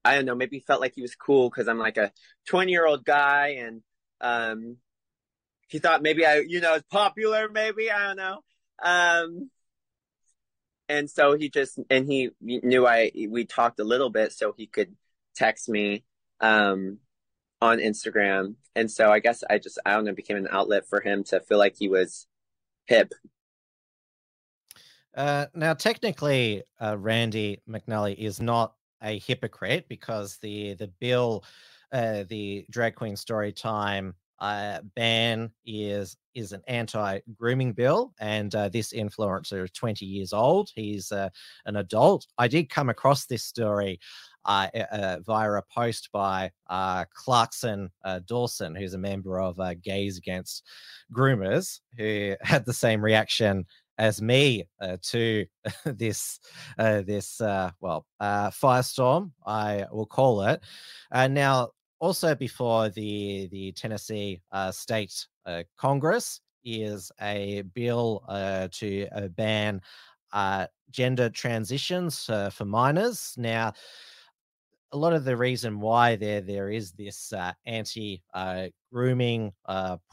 I 0.03 0.15
don't 0.15 0.25
know. 0.25 0.35
Maybe 0.35 0.59
felt 0.59 0.81
like 0.81 0.93
he 0.95 1.01
was 1.01 1.15
cool 1.15 1.49
because 1.49 1.67
I'm 1.67 1.79
like 1.79 1.97
a 1.97 2.11
20 2.47 2.71
year 2.71 2.85
old 2.85 3.05
guy 3.05 3.57
and 3.59 3.81
um 4.21 4.77
he 5.67 5.79
thought 5.79 6.01
maybe 6.01 6.25
I, 6.25 6.37
you 6.47 6.61
know, 6.61 6.75
is 6.75 6.83
popular, 6.89 7.49
maybe, 7.49 7.91
I 7.91 8.07
don't 8.07 8.17
know. 8.17 8.39
Um, 8.83 9.49
and 10.89 11.09
so 11.09 11.35
he 11.35 11.49
just, 11.49 11.79
and 11.89 12.05
he 12.05 12.29
knew 12.41 12.87
I, 12.87 13.11
we 13.29 13.45
talked 13.45 13.79
a 13.79 13.83
little 13.83 14.09
bit 14.09 14.31
so 14.31 14.53
he 14.55 14.67
could 14.67 14.95
text 15.35 15.67
me, 15.67 16.03
um, 16.39 16.99
on 17.61 17.79
Instagram. 17.79 18.55
And 18.75 18.89
so 18.89 19.11
I 19.11 19.19
guess 19.19 19.43
I 19.49 19.57
just, 19.57 19.79
I 19.85 19.93
don't 19.93 20.05
know, 20.05 20.13
became 20.13 20.37
an 20.37 20.47
outlet 20.51 20.87
for 20.87 21.01
him 21.01 21.23
to 21.25 21.39
feel 21.39 21.57
like 21.57 21.75
he 21.77 21.89
was 21.89 22.27
hip. 22.85 23.13
Uh, 25.15 25.47
now, 25.55 25.73
technically, 25.73 26.63
uh, 26.79 26.95
Randy 26.97 27.61
McNally 27.67 28.15
is 28.15 28.39
not 28.39 28.75
a 29.01 29.17
hypocrite 29.17 29.87
because 29.89 30.37
the 30.37 30.75
the 30.75 30.87
bill, 30.87 31.43
uh, 31.91 32.23
the 32.29 32.65
drag 32.69 32.95
queen 32.95 33.15
story 33.15 33.51
time 33.51 34.13
uh, 34.39 34.79
ban 34.95 35.51
is 35.65 36.17
is 36.35 36.51
an 36.51 36.61
anti-grooming 36.67 37.73
bill, 37.73 38.13
and 38.19 38.53
uh, 38.53 38.69
this 38.69 38.93
influencer 38.93 39.63
is 39.63 39.71
20 39.71 40.05
years 40.05 40.33
old. 40.33 40.69
He's 40.75 41.11
uh, 41.11 41.29
an 41.65 41.77
adult. 41.77 42.27
I 42.37 42.47
did 42.47 42.69
come 42.69 42.89
across 42.89 43.25
this 43.25 43.43
story 43.43 43.99
uh, 44.47 44.69
uh, 44.91 45.17
via 45.25 45.51
a 45.53 45.61
post 45.63 46.09
by 46.13 46.51
uh, 46.69 47.03
Clarkson 47.13 47.91
Dawson, 48.27 48.75
who's 48.75 48.93
a 48.93 48.97
member 48.97 49.41
of 49.41 49.59
Gays 49.81 50.17
Against 50.17 50.63
Groomers, 51.13 51.81
who 51.97 52.35
had 52.41 52.65
the 52.65 52.73
same 52.73 53.03
reaction 53.03 53.65
as 53.97 54.21
me 54.21 54.63
to 55.01 55.45
this 55.85 56.39
this 56.77 57.41
uh, 57.41 57.71
well 57.81 58.05
firestorm, 58.21 59.31
I 59.45 59.85
will 59.91 60.05
call 60.05 60.43
it. 60.43 60.61
Now, 61.11 61.71
also 61.99 62.35
before 62.35 62.89
the 62.89 63.47
the 63.51 63.71
Tennessee 63.73 64.41
uh, 64.51 64.71
State 64.71 65.27
uh, 65.45 65.63
Congress 65.77 66.41
is 66.63 67.11
a 67.21 67.63
bill 67.73 68.23
uh, 68.27 68.67
to 68.71 69.07
uh, 69.15 69.27
ban 69.29 69.81
uh, 70.33 70.67
gender 70.91 71.29
transitions 71.29 72.29
uh, 72.29 72.49
for 72.49 72.65
minors. 72.65 73.33
Now, 73.37 73.73
a 74.91 74.97
lot 74.97 75.13
of 75.13 75.23
the 75.23 75.35
reason 75.35 75.79
why 75.79 76.15
there 76.15 76.41
there 76.41 76.69
is 76.69 76.91
this 76.91 77.33
anti 77.65 78.21
grooming 78.91 79.53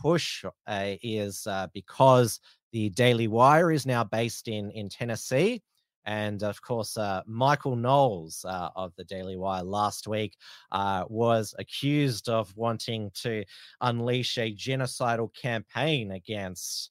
push 0.00 0.44
is 0.68 1.46
because 1.72 2.40
the 2.72 2.90
Daily 2.90 3.28
Wire 3.28 3.70
is 3.70 3.86
now 3.86 4.04
based 4.04 4.48
in 4.48 4.70
in 4.70 4.88
Tennessee. 4.88 5.62
And 6.06 6.42
of 6.42 6.60
course, 6.60 6.96
uh, 6.96 7.22
Michael 7.26 7.76
Knowles 7.76 8.44
uh, 8.44 8.70
of 8.76 8.94
the 8.96 9.04
Daily 9.04 9.36
Wire 9.36 9.62
last 9.62 10.06
week 10.06 10.36
uh, 10.72 11.04
was 11.08 11.54
accused 11.58 12.28
of 12.28 12.54
wanting 12.56 13.10
to 13.22 13.44
unleash 13.80 14.38
a 14.38 14.54
genocidal 14.54 15.34
campaign 15.34 16.12
against 16.12 16.90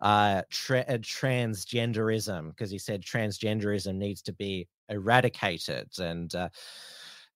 uh, 0.00 0.42
tra- 0.50 0.84
uh, 0.88 0.98
transgenderism 0.98 2.50
because 2.50 2.70
he 2.70 2.78
said 2.78 3.02
transgenderism 3.02 3.94
needs 3.94 4.22
to 4.22 4.32
be 4.32 4.68
eradicated. 4.88 5.88
And 5.98 6.34
uh, 6.34 6.48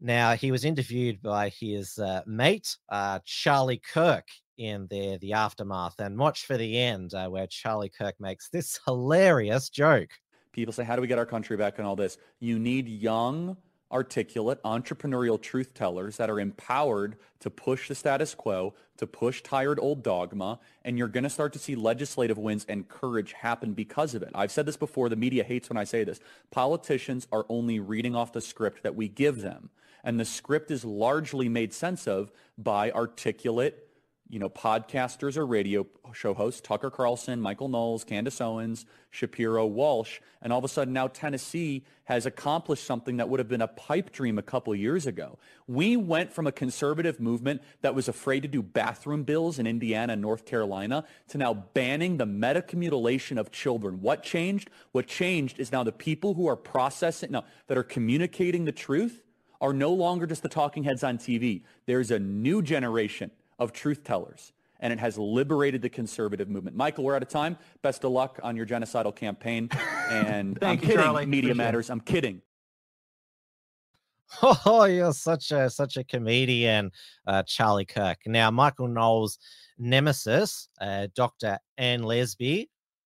now 0.01 0.35
he 0.35 0.51
was 0.51 0.65
interviewed 0.65 1.23
by 1.23 1.51
his 1.51 1.99
mate, 2.27 2.77
Charlie 3.25 3.83
Kirk, 3.93 4.29
in 4.59 4.87
the 4.89 5.19
the 5.21 5.33
aftermath 5.33 5.99
and 5.99 6.19
watch 6.19 6.47
for 6.47 6.57
the 6.57 6.79
end 6.79 7.13
uh, 7.15 7.29
where 7.29 7.47
charlie 7.47 7.89
kirk 7.89 8.15
makes 8.21 8.49
this 8.49 8.79
hilarious 8.87 9.69
joke 9.69 10.11
People 10.55 10.73
say, 10.73 10.85
How 10.85 10.95
do 10.95 11.03
we 11.03 11.09
get 11.09 11.19
our 11.19 11.27
country 11.27 11.57
back 11.57 11.79
and 11.79 11.87
all 11.87 11.97
this? 11.97 12.17
You 12.39 12.61
need 12.61 12.89
young, 12.89 13.57
articulate, 13.91 14.63
entrepreneurial 14.63 15.41
truth 15.41 15.75
tellers 15.75 16.17
that 16.17 16.31
are 16.31 16.39
empowered 16.39 17.17
to 17.41 17.51
push 17.51 17.89
the 17.89 17.95
status 17.97 18.37
quo, 18.37 18.73
to 18.97 19.07
push 19.07 19.43
tired 19.43 19.81
old 19.81 20.05
dogma, 20.05 20.61
and 20.85 20.97
you're 20.97 21.09
going 21.09 21.25
to 21.25 21.31
start 21.31 21.53
to 21.55 21.59
see 21.59 21.75
legislative 21.75 22.39
wins 22.39 22.65
and 22.69 22.89
courage 22.89 23.33
happen 23.33 23.73
because 23.73 24.15
of 24.15 24.23
it. 24.23 24.31
I've 24.33 24.53
said 24.53 24.65
this 24.65 24.77
before. 24.77 25.09
The 25.09 25.17
media 25.17 25.43
hates 25.43 25.69
when 25.69 25.77
I 25.77 25.83
say 25.83 26.05
this. 26.05 26.21
Politicians 26.53 27.27
are 27.33 27.47
only 27.49 27.81
reading 27.81 28.15
off 28.15 28.33
the 28.33 28.41
script 28.41 28.85
that 28.85 28.95
we 28.95 29.09
give 29.09 29.43
them. 29.43 29.71
And 30.05 30.21
the 30.21 30.25
script 30.25 30.71
is 30.71 30.85
largely 30.85 31.49
made 31.49 31.73
sense 31.73 32.07
of 32.07 32.31
by 32.57 32.93
articulate, 32.93 33.89
you 34.31 34.39
know, 34.39 34.49
podcasters 34.49 35.37
or 35.37 35.47
radio 35.47 35.87
show 36.13 36.33
hosts, 36.33 36.61
Tucker 36.61 36.91
Carlson, 36.91 37.41
Michael 37.41 37.69
Knowles, 37.69 38.05
Candace 38.05 38.41
Owens, 38.41 38.87
Shapiro, 39.11 39.67
Walsh, 39.67 40.21
and 40.41 40.53
all 40.53 40.59
of 40.59 40.65
a 40.65 40.69
sudden 40.69 40.95
now 40.95 41.09
Tennessee 41.09 41.85
has 42.05 42.25
accomplished 42.25 42.85
something 42.85 43.19
that 43.19 43.29
would 43.29 43.39
have 43.39 43.49
been 43.49 43.61
a 43.61 43.69
pipe 43.69 44.13
dream 44.13 44.39
a 44.39 44.43
couple 44.43 44.75
years 44.75 45.07
ago. 45.07 45.39
We 45.67 45.97
went 45.97 46.33
from 46.33 46.47
a 46.47 46.53
conservative 46.53 47.21
movement 47.21 47.63
that 47.83 47.95
was 47.95 48.09
afraid 48.09 48.41
to 48.41 48.49
do 48.49 48.63
bathroom 48.63 49.25
bills 49.25 49.59
in 49.59 49.67
Indiana 49.67 50.15
and 50.15 50.23
North 50.23 50.47
Carolina 50.47 51.05
to 51.29 51.39
now 51.39 51.55
banning 51.55 52.17
the 52.17 52.27
medical 52.27 52.79
mutilation 52.79 53.37
of 53.37 53.53
children. 53.53 54.01
What 54.01 54.23
changed? 54.23 54.71
What 54.93 55.07
changed 55.07 55.61
is 55.61 55.71
now 55.71 55.85
the 55.85 55.93
people 55.93 56.35
who 56.35 56.47
are 56.49 56.57
processing, 56.57 57.33
no, 57.33 57.45
that 57.67 57.77
are 57.77 57.83
communicating 57.83 58.65
the 58.65 58.73
truth 58.73 59.23
are 59.61 59.73
no 59.73 59.93
longer 59.93 60.27
just 60.27 60.43
the 60.43 60.49
talking 60.49 60.85
heads 60.85 61.05
on 61.05 61.19
TV. 61.19 61.63
There's 61.87 62.11
a 62.11 62.19
new 62.19 62.63
generation 62.63 63.31
of 63.59 63.73
truth 63.73 64.05
tellers, 64.05 64.53
and 64.81 64.93
it 64.93 64.99
has 64.99 65.19
liberated 65.19 65.83
the 65.83 65.89
conservative 65.89 66.49
movement. 66.49 66.77
Michael, 66.77 67.05
we're 67.05 67.17
out 67.17 67.23
of 67.23 67.29
time. 67.29 67.57
Best 67.83 68.05
of 68.05 68.13
luck 68.13 68.39
on 68.43 68.57
your 68.57 68.67
genocidal 68.67 69.15
campaign. 69.15 69.69
And 70.11 70.51
I'm 70.57 70.61
Thank 70.61 70.83
you, 70.83 70.89
kidding, 70.89 71.03
Charlie. 71.03 71.27
Media 71.27 71.51
Appreciate 71.51 71.51
it. 71.51 71.57
Matters. 71.57 71.91
I'm 71.91 72.01
kidding. 72.01 72.43
Oh, 74.67 74.85
you're 74.85 75.13
such 75.13 75.53
a 75.53 75.71
such 75.71 75.97
a 75.97 76.03
comedian, 76.03 76.91
uh, 77.27 77.43
Charlie 77.45 77.85
Kirk. 77.85 78.19
Now, 78.27 78.51
Michael 78.51 78.89
Knowles' 78.89 79.39
nemesis, 79.79 80.69
uh, 80.81 81.07
Dr. 81.15 81.59
Anne 81.79 82.03
Lesby, 82.03 82.67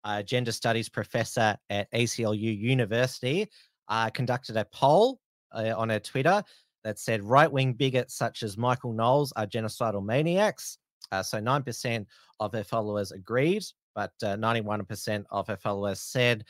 uh, 0.04 0.22
gender 0.22 0.52
studies 0.52 0.88
professor 0.88 1.56
at 1.70 1.90
ACLU 1.92 2.58
University, 2.58 3.46
uh, 3.88 4.10
conducted 4.10 4.56
a 4.56 4.64
poll 4.72 5.20
uh, 5.52 5.72
on 5.76 5.90
her 5.90 6.00
Twitter 6.00 6.42
that 6.84 6.98
said 6.98 7.22
right-wing 7.22 7.74
bigots 7.74 8.14
such 8.14 8.42
as 8.42 8.56
Michael 8.56 8.92
Knowles 8.92 9.32
are 9.32 9.46
genocidal 9.46 10.04
maniacs. 10.04 10.78
Uh, 11.10 11.22
so, 11.22 11.40
nine 11.40 11.62
percent 11.62 12.06
of 12.40 12.52
her 12.52 12.64
followers 12.64 13.12
agreed, 13.12 13.64
but 13.94 14.12
uh, 14.22 14.36
ninety-one 14.36 14.84
percent 14.84 15.26
of 15.30 15.46
her 15.46 15.56
followers 15.56 16.00
said 16.00 16.44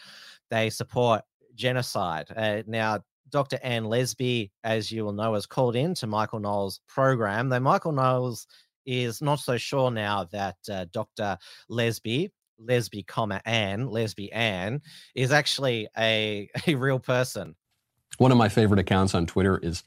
they 0.51 0.70
support 0.70 1.22
genocide. 1.55 2.26
Uh, 2.37 2.62
now, 2.66 3.01
Dr. 3.30 3.59
Anne 3.62 3.85
Lesby, 3.85 4.51
as 4.62 4.93
you 4.93 5.05
will 5.05 5.12
know, 5.12 5.35
has 5.35 5.47
called 5.47 5.74
in 5.74 5.95
to 5.95 6.07
Michael 6.07 6.39
Knowles' 6.39 6.80
program. 6.87 7.49
Though 7.49 7.61
Michael 7.61 7.93
Knowles 7.93 8.47
is 8.85 9.22
not 9.22 9.41
so 9.41 9.57
sure 9.57 9.91
now 9.91 10.24
that 10.33 10.57
uh, 10.70 10.87
Dr. 10.93 11.39
Lesby, 11.70 12.30
Lesby, 12.61 13.07
comma 13.07 13.41
Anne, 13.45 13.87
Lesby 13.87 14.28
Anne, 14.33 14.80
is 15.14 15.33
actually 15.33 15.89
a, 15.99 16.49
a 16.66 16.74
real 16.74 16.99
person. 16.99 17.57
One 18.18 18.30
of 18.30 18.39
my 18.39 18.49
favorite 18.49 18.80
accounts 18.80 19.14
on 19.14 19.26
Twitter 19.26 19.59
is 19.59 19.83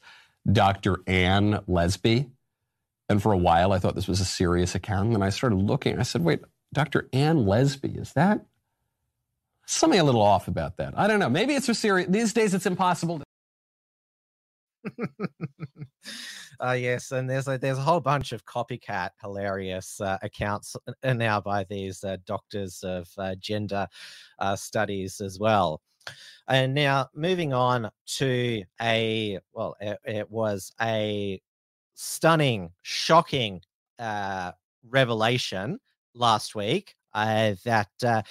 Dr. 0.50 0.98
Ann 1.06 1.60
Lesby. 1.68 2.30
And 3.08 3.22
for 3.22 3.32
a 3.32 3.38
while, 3.38 3.72
I 3.72 3.78
thought 3.78 3.94
this 3.94 4.08
was 4.08 4.20
a 4.20 4.24
serious 4.24 4.74
account. 4.74 5.06
And 5.06 5.14
then 5.14 5.22
I 5.22 5.30
started 5.30 5.56
looking. 5.56 5.98
I 5.98 6.02
said, 6.02 6.24
wait, 6.24 6.40
Dr. 6.72 7.08
Ann 7.12 7.38
Lesby, 7.38 8.00
is 8.00 8.12
that 8.14 8.44
something 9.66 10.00
a 10.00 10.04
little 10.04 10.22
off 10.22 10.48
about 10.48 10.76
that? 10.78 10.94
I 10.96 11.06
don't 11.06 11.20
know. 11.20 11.28
Maybe 11.30 11.54
it's 11.54 11.68
a 11.68 11.74
serious. 11.74 12.08
These 12.08 12.32
days, 12.32 12.54
it's 12.54 12.66
impossible. 12.66 13.22
uh, 16.60 16.72
yes, 16.72 17.12
and 17.12 17.28
there's 17.28 17.48
a 17.48 17.58
there's 17.58 17.78
a 17.78 17.82
whole 17.82 18.00
bunch 18.00 18.32
of 18.32 18.44
copycat 18.44 19.10
hilarious 19.20 20.00
uh, 20.00 20.18
accounts 20.22 20.76
uh, 21.02 21.12
now 21.12 21.40
by 21.40 21.64
these 21.64 22.04
uh, 22.04 22.16
doctors 22.24 22.82
of 22.84 23.08
uh, 23.18 23.34
gender 23.36 23.88
uh, 24.38 24.54
studies 24.56 25.20
as 25.20 25.38
well. 25.38 25.80
And 26.48 26.74
now 26.74 27.08
moving 27.14 27.52
on 27.52 27.90
to 28.18 28.62
a 28.80 29.38
well, 29.52 29.76
it, 29.80 29.98
it 30.04 30.30
was 30.30 30.72
a 30.80 31.40
stunning, 31.94 32.70
shocking 32.82 33.60
uh, 33.98 34.52
revelation 34.88 35.78
last 36.14 36.54
week 36.54 36.94
uh, 37.14 37.54
that 37.64 37.90
uh, 38.04 38.22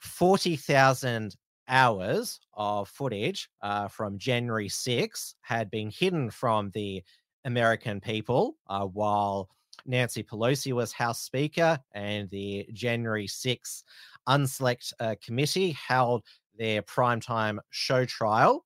forty 0.00 0.56
thousand 0.56 1.36
hours 1.68 2.40
of 2.54 2.88
footage 2.88 3.48
uh, 3.62 3.88
from 3.88 4.18
January 4.18 4.68
6 4.68 5.34
had 5.40 5.70
been 5.70 5.90
hidden 5.90 6.30
from 6.30 6.70
the 6.74 7.02
American 7.44 8.00
people 8.00 8.56
uh, 8.68 8.84
while 8.84 9.48
Nancy 9.86 10.22
Pelosi 10.22 10.72
was 10.72 10.92
House 10.92 11.22
Speaker 11.22 11.78
and 11.92 12.28
the 12.30 12.66
January 12.72 13.26
6 13.26 13.84
Unselect 14.28 14.92
uh, 15.00 15.14
Committee 15.24 15.72
held 15.72 16.22
their 16.56 16.82
primetime 16.82 17.58
show 17.70 18.04
trial. 18.04 18.64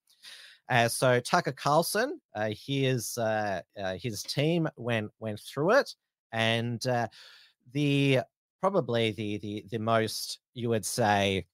Uh, 0.69 0.89
so 0.89 1.21
Tucker 1.21 1.53
Carlson, 1.53 2.21
uh, 2.35 2.51
his 2.51 3.17
uh, 3.19 3.61
uh, 3.81 3.95
his 4.01 4.23
team 4.23 4.69
went 4.77 5.11
went 5.21 5.41
through 5.41 5.73
it, 5.73 5.95
and 6.33 6.85
uh, 6.87 7.07
the 7.73 8.21
probably 8.61 9.13
the 9.13 9.39
the 9.39 9.65
the 9.71 9.79
most 9.79 10.41
you 10.55 10.69
would 10.69 10.85
say 10.85 11.47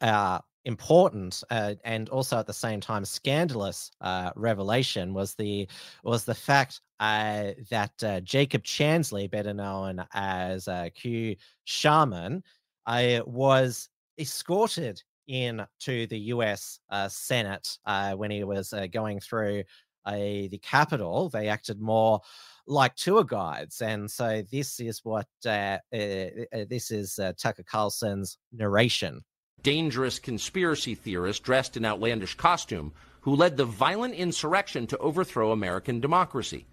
uh, 0.00 0.38
important 0.64 1.44
and 1.50 2.08
also 2.08 2.38
at 2.38 2.46
the 2.46 2.52
same 2.52 2.80
time 2.80 3.04
scandalous 3.04 3.90
revelation 4.36 5.12
was 5.12 5.34
the 5.34 5.68
was 6.02 6.24
the 6.24 6.34
fact 6.34 6.80
that 6.98 8.22
Jacob 8.24 8.64
Chansley, 8.64 9.30
better 9.30 9.52
known 9.52 10.04
as 10.14 10.66
Q 10.94 11.36
Shaman, 11.64 12.42
was 12.86 13.90
escorted 14.18 15.02
in 15.26 15.66
to 15.80 16.06
the 16.06 16.18
U.S. 16.18 16.78
Uh, 16.90 17.08
Senate 17.08 17.78
uh, 17.84 18.14
when 18.14 18.30
he 18.30 18.44
was 18.44 18.72
uh, 18.72 18.86
going 18.86 19.20
through 19.20 19.64
the 20.06 20.60
Capitol. 20.62 21.28
They 21.28 21.48
acted 21.48 21.80
more 21.80 22.20
like 22.68 22.94
tour 22.94 23.24
guides, 23.24 23.82
and 23.82 24.08
so 24.10 24.42
this 24.52 24.78
is 24.78 25.00
what 25.04 25.26
uh, 25.44 25.78
uh, 25.92 25.96
uh, 25.96 26.64
this 26.68 26.90
is 26.92 27.18
uh, 27.18 27.32
Tucker 27.36 27.64
Carlson's 27.64 28.38
narration. 28.52 29.24
dangerous 29.62 30.20
conspiracy 30.20 30.94
theorist 30.94 31.42
dressed 31.42 31.76
in 31.76 31.84
outlandish 31.84 32.36
costume 32.36 32.92
who 33.22 33.34
led 33.34 33.56
the 33.56 33.64
violent 33.64 34.14
insurrection 34.14 34.86
to 34.86 34.96
overthrow 34.98 35.50
American 35.50 36.00
democracy. 36.00 36.64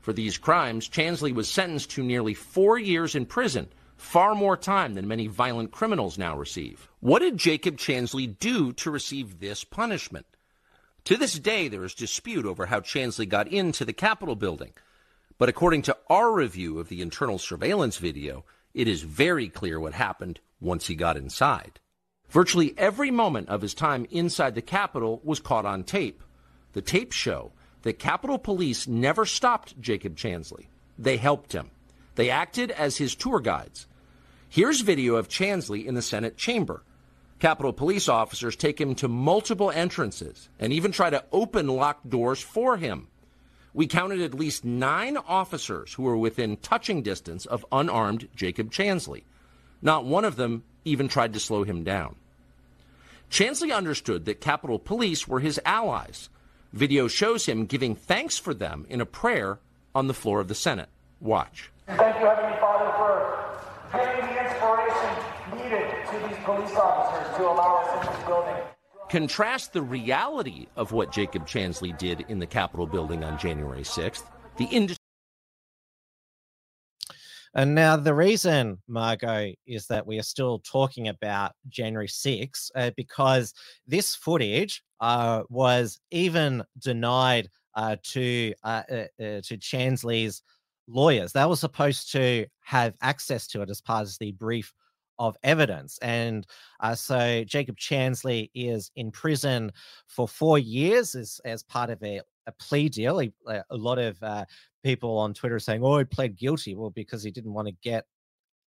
For 0.00 0.12
these 0.12 0.38
crimes, 0.38 0.88
Chansley 0.88 1.34
was 1.34 1.48
sentenced 1.48 1.90
to 1.90 2.04
nearly 2.04 2.34
four 2.34 2.78
years 2.78 3.16
in 3.16 3.26
prison, 3.26 3.68
far 3.98 4.34
more 4.34 4.56
time 4.56 4.94
than 4.94 5.06
many 5.06 5.26
violent 5.26 5.72
criminals 5.72 6.16
now 6.16 6.36
receive. 6.36 6.88
What 7.00 7.18
did 7.18 7.36
Jacob 7.36 7.76
Chansley 7.76 8.38
do 8.38 8.72
to 8.74 8.90
receive 8.90 9.40
this 9.40 9.64
punishment? 9.64 10.24
To 11.04 11.16
this 11.16 11.38
day, 11.38 11.68
there 11.68 11.84
is 11.84 11.94
dispute 11.94 12.46
over 12.46 12.66
how 12.66 12.80
Chansley 12.80 13.28
got 13.28 13.48
into 13.48 13.84
the 13.84 13.92
Capitol 13.92 14.36
building. 14.36 14.72
But 15.36 15.48
according 15.48 15.82
to 15.82 15.96
our 16.08 16.32
review 16.32 16.78
of 16.78 16.88
the 16.88 17.02
internal 17.02 17.38
surveillance 17.38 17.98
video, 17.98 18.44
it 18.72 18.88
is 18.88 19.02
very 19.02 19.48
clear 19.48 19.78
what 19.78 19.94
happened 19.94 20.40
once 20.60 20.86
he 20.86 20.94
got 20.94 21.16
inside. 21.16 21.80
Virtually 22.30 22.74
every 22.76 23.10
moment 23.10 23.48
of 23.48 23.62
his 23.62 23.74
time 23.74 24.06
inside 24.10 24.54
the 24.54 24.62
Capitol 24.62 25.20
was 25.24 25.40
caught 25.40 25.66
on 25.66 25.82
tape. 25.82 26.22
The 26.72 26.82
tapes 26.82 27.16
show 27.16 27.52
that 27.82 27.98
Capitol 27.98 28.38
Police 28.38 28.86
never 28.86 29.24
stopped 29.24 29.80
Jacob 29.80 30.16
Chansley. 30.16 30.66
They 30.98 31.16
helped 31.16 31.52
him. 31.52 31.70
They 32.18 32.30
acted 32.30 32.72
as 32.72 32.96
his 32.96 33.14
tour 33.14 33.38
guides. 33.38 33.86
Here's 34.48 34.80
video 34.80 35.14
of 35.14 35.28
Chansley 35.28 35.86
in 35.86 35.94
the 35.94 36.02
Senate 36.02 36.36
chamber. 36.36 36.82
Capitol 37.38 37.72
Police 37.72 38.08
officers 38.08 38.56
take 38.56 38.80
him 38.80 38.96
to 38.96 39.06
multiple 39.06 39.70
entrances 39.70 40.48
and 40.58 40.72
even 40.72 40.90
try 40.90 41.10
to 41.10 41.24
open 41.30 41.68
locked 41.68 42.10
doors 42.10 42.40
for 42.42 42.76
him. 42.76 43.06
We 43.72 43.86
counted 43.86 44.20
at 44.20 44.34
least 44.34 44.64
nine 44.64 45.16
officers 45.16 45.94
who 45.94 46.02
were 46.02 46.16
within 46.16 46.56
touching 46.56 47.02
distance 47.02 47.46
of 47.46 47.64
unarmed 47.70 48.28
Jacob 48.34 48.72
Chansley. 48.72 49.22
Not 49.80 50.04
one 50.04 50.24
of 50.24 50.34
them 50.34 50.64
even 50.84 51.06
tried 51.06 51.34
to 51.34 51.40
slow 51.40 51.62
him 51.62 51.84
down. 51.84 52.16
Chansley 53.30 53.72
understood 53.72 54.24
that 54.24 54.40
Capitol 54.40 54.80
Police 54.80 55.28
were 55.28 55.38
his 55.38 55.60
allies. 55.64 56.30
Video 56.72 57.06
shows 57.06 57.46
him 57.46 57.64
giving 57.64 57.94
thanks 57.94 58.38
for 58.38 58.54
them 58.54 58.86
in 58.88 59.00
a 59.00 59.06
prayer 59.06 59.60
on 59.94 60.08
the 60.08 60.14
floor 60.14 60.40
of 60.40 60.48
the 60.48 60.56
Senate. 60.56 60.88
Watch. 61.20 61.70
Thank 61.96 62.20
you, 62.20 62.26
Heavenly 62.26 62.58
Father, 62.60 62.92
for 62.98 63.98
giving 63.98 64.34
the 64.34 64.44
inspiration 64.44 65.10
needed 65.56 65.88
to 66.10 66.28
these 66.28 66.36
police 66.44 66.76
officers 66.76 67.36
to 67.38 67.44
allow 67.44 67.76
us 67.76 68.06
in 68.06 68.12
this 68.12 68.26
building. 68.26 68.62
Contrast 69.08 69.72
the 69.72 69.80
reality 69.80 70.66
of 70.76 70.92
what 70.92 71.10
Jacob 71.10 71.46
Chansley 71.46 71.96
did 71.96 72.26
in 72.28 72.38
the 72.38 72.46
Capitol 72.46 72.86
building 72.86 73.24
on 73.24 73.38
January 73.38 73.84
6th. 73.84 74.24
The 74.58 74.66
industry. 74.66 75.02
And 77.54 77.74
now 77.74 77.96
the 77.96 78.12
reason, 78.12 78.82
Margot, 78.86 79.54
is 79.66 79.86
that 79.86 80.06
we 80.06 80.18
are 80.18 80.22
still 80.22 80.58
talking 80.58 81.08
about 81.08 81.52
January 81.70 82.06
6th 82.06 82.70
uh, 82.74 82.90
because 82.98 83.54
this 83.86 84.14
footage 84.14 84.82
uh, 85.00 85.44
was 85.48 85.98
even 86.10 86.62
denied 86.78 87.48
uh, 87.74 87.96
to 88.02 88.52
uh, 88.64 88.82
uh, 88.90 88.94
uh, 88.94 89.40
to 89.40 89.56
Chansley's 89.56 90.42
lawyers. 90.88 91.32
They 91.32 91.44
were 91.44 91.56
supposed 91.56 92.10
to 92.12 92.46
have 92.60 92.94
access 93.02 93.46
to 93.48 93.62
it 93.62 93.70
as 93.70 93.80
part 93.80 94.06
of 94.06 94.16
the 94.18 94.32
brief 94.32 94.72
of 95.18 95.36
evidence. 95.42 95.98
And 96.00 96.46
uh, 96.80 96.94
so 96.94 97.44
Jacob 97.44 97.76
Chansley 97.76 98.50
is 98.54 98.90
in 98.96 99.10
prison 99.10 99.72
for 100.06 100.28
four 100.28 100.58
years 100.58 101.14
as, 101.14 101.40
as 101.44 101.62
part 101.62 101.90
of 101.90 102.02
a, 102.02 102.20
a 102.46 102.52
plea 102.52 102.88
deal. 102.88 103.18
He, 103.18 103.32
a 103.48 103.76
lot 103.76 103.98
of 103.98 104.22
uh, 104.22 104.44
people 104.82 105.18
on 105.18 105.34
Twitter 105.34 105.58
saying, 105.58 105.82
"Oh, 105.82 105.98
he 105.98 106.04
pled 106.04 106.36
guilty." 106.36 106.74
Well, 106.74 106.90
because 106.90 107.22
he 107.22 107.30
didn't 107.30 107.52
want 107.52 107.68
to 107.68 107.74
get 107.82 108.04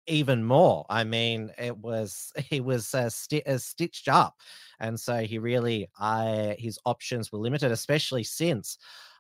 even 0.07 0.43
more. 0.43 0.87
I 0.89 1.05
mean, 1.05 1.51
it 1.59 1.77
was 1.77 2.33
he 2.51 2.61
was 2.61 2.95
uh, 2.95 3.11
sti- 3.11 3.43
uh, 3.47 3.59
stitched 3.59 4.09
up, 4.09 4.37
and 4.81 4.99
so 4.99 5.19
he 5.19 5.39
really 5.39 5.89
uh, 6.01 6.55
his 6.59 6.79
options 6.85 7.33
were 7.33 7.39
limited, 7.39 7.73
especially 7.73 8.25
since 8.25 8.79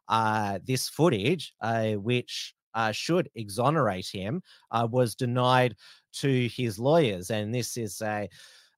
uh, 0.08 0.58
this 0.64 0.88
footage, 0.88 1.54
uh, 1.60 1.92
which 1.92 2.54
uh, 2.74 2.92
should 2.92 3.28
exonerate 3.34 4.08
him, 4.08 4.42
uh, 4.70 4.86
was 4.90 5.14
denied 5.14 5.74
to 6.14 6.48
his 6.48 6.78
lawyers, 6.78 7.30
and 7.30 7.54
this 7.54 7.76
is 7.76 8.00
a 8.02 8.28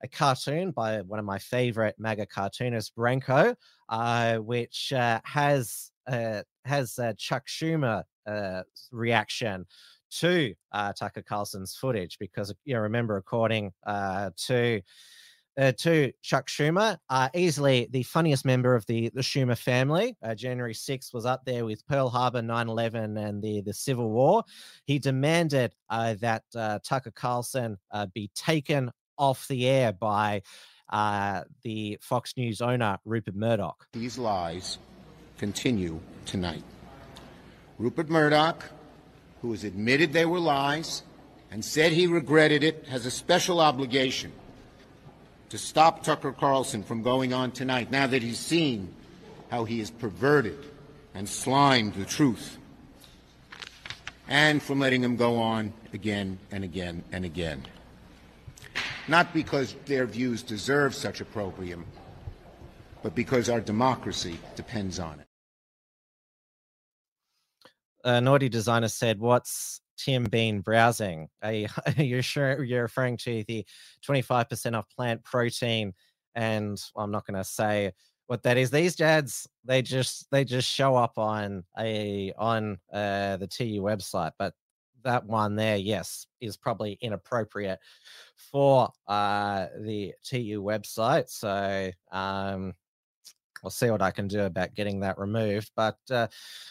a 0.02 0.08
cartoon 0.08 0.70
by 0.70 1.00
one 1.02 1.18
of 1.18 1.24
my 1.24 1.38
favorite 1.38 1.94
MAGA 1.98 2.26
cartoonists, 2.26 2.90
Branco, 2.90 3.54
uh, 3.88 4.36
which 4.38 4.92
uh, 4.92 5.20
has 5.24 5.90
uh, 6.06 6.42
has 6.64 6.98
Chuck 7.18 7.46
Schumer 7.46 8.02
uh, 8.26 8.62
reaction 8.90 9.66
to 10.10 10.54
Tucker 10.96 11.22
Carlson's 11.22 11.76
footage 11.76 12.18
because 12.18 12.52
you 12.64 12.74
know, 12.74 12.80
remember 12.80 13.16
according 13.16 13.72
to 13.86 14.80
uh, 15.58 15.72
to 15.78 16.12
Chuck 16.22 16.48
Schumer, 16.48 16.98
uh, 17.08 17.28
easily 17.34 17.88
the 17.90 18.02
funniest 18.02 18.44
member 18.44 18.74
of 18.74 18.86
the 18.86 19.10
the 19.10 19.20
Schumer 19.20 19.58
family. 19.58 20.16
Uh, 20.22 20.34
January 20.34 20.74
6th 20.74 21.12
was 21.12 21.26
up 21.26 21.44
there 21.44 21.64
with 21.64 21.86
Pearl 21.86 22.08
Harbor, 22.08 22.42
9/11, 22.42 23.18
and 23.18 23.42
the 23.42 23.60
the 23.62 23.74
Civil 23.74 24.10
War. 24.10 24.44
He 24.84 24.98
demanded 24.98 25.74
uh, 25.88 26.14
that 26.20 26.44
uh, 26.54 26.78
Tucker 26.84 27.10
Carlson 27.10 27.78
uh, 27.90 28.06
be 28.06 28.30
taken 28.34 28.90
off 29.18 29.46
the 29.48 29.68
air 29.68 29.92
by 29.92 30.42
uh, 30.88 31.42
the 31.62 31.98
Fox 32.00 32.36
News 32.36 32.60
owner 32.60 32.98
Rupert 33.04 33.34
Murdoch. 33.34 33.86
These 33.92 34.18
lies 34.18 34.78
continue 35.38 36.00
tonight. 36.26 36.64
Rupert 37.78 38.10
Murdoch, 38.10 38.70
who 39.40 39.52
has 39.52 39.64
admitted 39.64 40.12
they 40.12 40.26
were 40.26 40.40
lies 40.40 41.02
and 41.50 41.64
said 41.64 41.92
he 41.92 42.06
regretted 42.06 42.62
it, 42.62 42.86
has 42.88 43.06
a 43.06 43.10
special 43.10 43.60
obligation 43.60 44.32
to 45.50 45.58
stop 45.58 46.02
Tucker 46.02 46.32
Carlson 46.32 46.82
from 46.82 47.02
going 47.02 47.32
on 47.32 47.50
tonight 47.50 47.90
now 47.90 48.06
that 48.06 48.22
he's 48.22 48.38
seen 48.38 48.94
how 49.50 49.64
he 49.64 49.80
has 49.80 49.90
perverted 49.90 50.58
and 51.14 51.28
slimed 51.28 51.94
the 51.94 52.04
truth, 52.04 52.56
and 54.28 54.62
from 54.62 54.78
letting 54.78 55.02
him 55.02 55.16
go 55.16 55.36
on 55.38 55.72
again 55.92 56.38
and 56.52 56.62
again 56.62 57.02
and 57.12 57.24
again. 57.24 57.64
Not 59.08 59.34
because 59.34 59.74
their 59.86 60.06
views 60.06 60.42
deserve 60.42 60.94
such 60.94 61.20
opprobrium, 61.20 61.84
but 63.02 63.14
because 63.16 63.48
our 63.48 63.60
democracy 63.60 64.38
depends 64.54 64.98
on 64.98 65.20
it. 65.20 65.26
a 68.04 68.20
naughty 68.20 68.48
designer 68.48 68.88
said, 68.88 69.18
"What's 69.18 69.80
Tim 70.04 70.24
been 70.24 70.60
browsing? 70.60 71.28
Are 71.42 71.52
you, 71.52 71.68
you're 71.96 72.22
sure 72.22 72.62
you're 72.62 72.82
referring 72.82 73.16
to 73.18 73.44
the 73.46 73.64
25% 74.06 74.76
off 74.76 74.88
plant 74.90 75.22
protein?" 75.24 75.92
And 76.34 76.80
I'm 76.96 77.10
not 77.10 77.26
going 77.26 77.38
to 77.38 77.44
say 77.44 77.92
what 78.26 78.42
that 78.44 78.56
is. 78.56 78.70
These 78.70 79.00
ads 79.00 79.48
they 79.64 79.82
just 79.82 80.30
they 80.30 80.44
just 80.44 80.68
show 80.68 80.96
up 80.96 81.18
on 81.18 81.64
a 81.78 82.32
on 82.38 82.78
uh, 82.92 83.36
the 83.36 83.48
TU 83.48 83.82
website, 83.82 84.32
but 84.38 84.54
that 85.02 85.24
one 85.24 85.56
there, 85.56 85.76
yes, 85.76 86.26
is 86.40 86.56
probably 86.56 86.98
inappropriate 87.00 87.78
for 88.36 88.90
uh, 89.06 89.66
the 89.80 90.12
TU 90.24 90.62
website. 90.62 91.28
So 91.28 91.90
um, 92.12 92.74
I'll 93.64 93.70
see 93.70 93.90
what 93.90 94.02
I 94.02 94.10
can 94.10 94.28
do 94.28 94.42
about 94.42 94.74
getting 94.74 95.00
that 95.00 95.18
removed. 95.18 95.70
But 95.76 95.98
uh, 96.10 96.28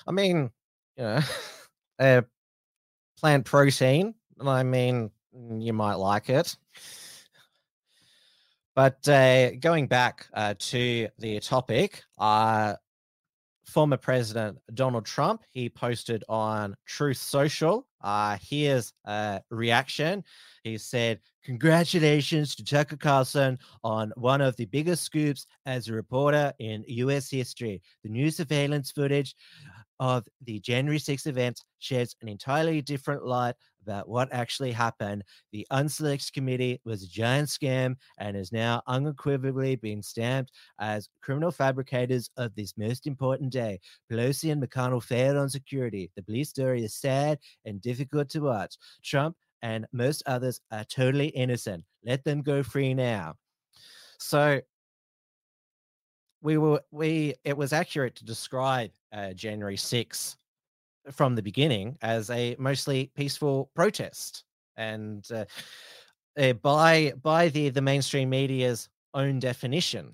I 0.07 0.11
mean, 0.11 0.49
you 0.97 1.03
know, 1.03 1.19
uh, 1.99 2.21
plant 3.19 3.45
protein. 3.45 4.13
I 4.39 4.63
mean, 4.63 5.11
you 5.57 5.73
might 5.73 5.95
like 5.95 6.29
it. 6.29 6.55
But 8.75 9.07
uh, 9.09 9.55
going 9.55 9.87
back 9.87 10.27
uh, 10.33 10.53
to 10.57 11.09
the 11.17 11.39
topic, 11.41 12.01
uh, 12.17 12.75
former 13.65 13.97
President 13.97 14.57
Donald 14.73 15.05
Trump, 15.05 15.43
he 15.49 15.69
posted 15.69 16.23
on 16.29 16.75
Truth 16.85 17.17
Social. 17.17 17.85
Uh, 18.01 18.37
here's 18.41 18.93
a 19.05 19.41
reaction. 19.49 20.23
He 20.63 20.77
said, 20.77 21.19
Congratulations 21.43 22.55
to 22.55 22.63
Tucker 22.63 22.95
Carlson 22.95 23.59
on 23.83 24.13
one 24.15 24.39
of 24.39 24.55
the 24.55 24.65
biggest 24.65 25.03
scoops 25.03 25.45
as 25.65 25.87
a 25.87 25.93
reporter 25.93 26.53
in 26.59 26.85
US 26.87 27.29
history. 27.29 27.81
The 28.03 28.09
new 28.09 28.31
surveillance 28.31 28.91
footage 28.91 29.35
of 29.99 30.27
the 30.43 30.59
January 30.59 30.99
6th 30.99 31.27
events 31.27 31.63
sheds 31.79 32.15
an 32.21 32.29
entirely 32.29 32.81
different 32.81 33.25
light 33.25 33.55
about 33.81 34.07
what 34.07 34.31
actually 34.31 34.71
happened. 34.71 35.23
The 35.51 35.65
Unselect 35.71 36.31
Committee 36.31 36.79
was 36.85 37.03
a 37.03 37.07
giant 37.07 37.49
scam 37.49 37.95
and 38.17 38.35
has 38.35 38.51
now 38.51 38.81
unequivocally 38.87 39.75
been 39.75 40.01
stamped 40.01 40.51
as 40.79 41.09
criminal 41.21 41.51
fabricators 41.51 42.29
of 42.37 42.53
this 42.55 42.73
most 42.77 43.07
important 43.07 43.51
day. 43.51 43.79
Pelosi 44.11 44.51
and 44.51 44.61
McConnell 44.61 45.03
failed 45.03 45.37
on 45.37 45.49
security. 45.49 46.11
The 46.15 46.23
police 46.23 46.49
story 46.49 46.83
is 46.83 46.93
sad 46.95 47.39
and 47.65 47.81
difficult 47.81 48.29
to 48.29 48.41
watch. 48.41 48.75
Trump 49.03 49.35
and 49.61 49.85
most 49.91 50.23
others 50.25 50.61
are 50.71 50.85
totally 50.85 51.27
innocent. 51.27 51.83
Let 52.03 52.23
them 52.23 52.41
go 52.41 52.63
free 52.63 52.93
now. 52.93 53.35
So 54.19 54.61
we 56.41 56.57
were 56.57 56.81
we 56.91 57.35
it 57.43 57.57
was 57.57 57.73
accurate 57.73 58.15
to 58.15 58.25
describe 58.25 58.91
uh, 59.11 59.33
January 59.33 59.77
6th 59.77 60.35
from 61.11 61.35
the 61.35 61.41
beginning 61.41 61.97
as 62.01 62.29
a 62.29 62.55
mostly 62.59 63.11
peaceful 63.15 63.71
protest, 63.75 64.43
and 64.77 65.27
uh, 65.31 65.45
uh, 66.39 66.53
by 66.53 67.13
by 67.21 67.49
the 67.49 67.69
the 67.69 67.81
mainstream 67.81 68.29
media's 68.29 68.89
own 69.13 69.39
definition. 69.39 70.13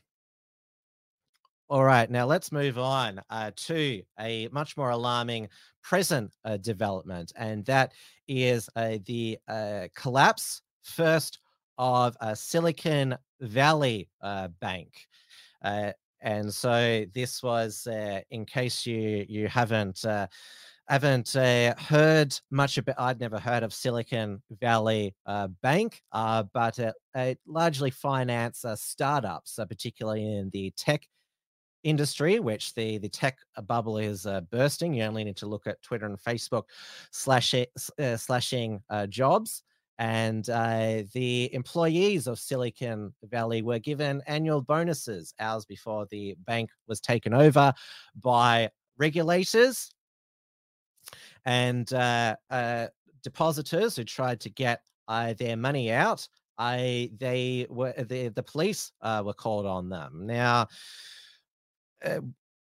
All 1.68 1.84
right, 1.84 2.10
now 2.10 2.28
let's 2.28 2.52
move 2.52 2.78
on 2.78 3.20
uh, 3.32 3.50
to 3.56 4.04
a 4.20 4.48
much 4.52 4.78
more 4.78 4.92
alarming 4.92 5.50
present 5.82 6.32
uh, 6.46 6.58
development, 6.58 7.34
and 7.36 7.66
that 7.66 7.94
is 8.28 8.70
uh, 8.76 8.98
the 9.06 9.40
uh, 9.48 9.88
collapse 9.96 10.62
first 10.84 11.40
of 11.80 12.16
a 12.22 12.36
Silicon 12.36 13.18
Valley 13.42 14.10
uh, 14.22 14.48
Bank. 14.60 15.08
And 16.26 16.52
so 16.52 17.06
this 17.14 17.44
was, 17.44 17.86
uh, 17.86 18.22
in 18.32 18.46
case 18.46 18.86
you 18.86 19.26
you 19.30 19.48
haven't 19.48 20.04
uh, 20.04 20.26
haven't 20.88 21.36
uh, 21.36 21.76
heard 21.78 22.36
much 22.50 22.80
about, 22.80 23.00
I'd 23.00 23.20
never 23.20 23.40
heard 23.40 23.62
of 23.62 23.74
Silicon 23.74 24.42
Valley 24.60 25.16
uh, 25.28 25.50
Bank, 25.62 26.02
uh, 26.12 26.44
but 26.52 26.80
it, 26.80 26.96
it 27.14 27.40
largely 27.46 27.92
finance 27.92 28.66
uh, 28.66 28.76
startups, 28.76 29.60
particularly 29.70 30.26
in 30.26 30.50
the 30.50 30.74
tech 30.76 31.08
industry, 31.84 32.40
which 32.40 32.74
the 32.74 32.98
the 32.98 33.10
tech 33.10 33.38
bubble 33.68 34.00
is 34.00 34.26
uh, 34.26 34.42
bursting. 34.42 34.96
You 34.96 35.04
only 35.04 35.24
need 35.24 35.38
to 35.38 35.48
look 35.48 35.68
at 35.68 35.82
Twitter 35.84 36.08
and 36.08 36.20
Facebook 36.20 36.64
slash 37.12 37.54
uh, 37.54 38.18
slashing 38.18 38.82
uh, 38.90 39.06
jobs. 39.06 39.62
And 39.98 40.50
uh, 40.50 41.04
the 41.14 41.54
employees 41.54 42.28
of 42.28 42.40
Silicon 42.40 43.14
Valley 43.24 43.62
were 43.62 43.80
given 43.80 44.22
annual 44.28 44.62
bonuses 44.62 45.34
hours 45.40 45.66
before 45.66 46.06
the 46.12 46.36
bank 46.46 46.70
was 46.88 47.00
taken 47.00 47.34
over 47.34 47.74
by 48.22 48.70
regulators 48.98 49.92
and 51.46 51.92
uh, 51.94 52.36
uh, 52.50 52.88
depositors 53.24 53.96
who 53.96 54.04
tried 54.04 54.42
to 54.42 54.50
get 54.50 54.82
their 55.38 55.56
money 55.56 55.92
out. 55.92 56.28
I 56.58 57.12
they 57.18 57.68
were 57.70 57.92
the 57.92 58.30
the 58.30 58.44
police 58.44 58.94
were 59.04 59.34
called 59.34 59.66
on 59.66 59.90
them 59.90 60.26
now 60.26 60.70
uh, 62.04 62.20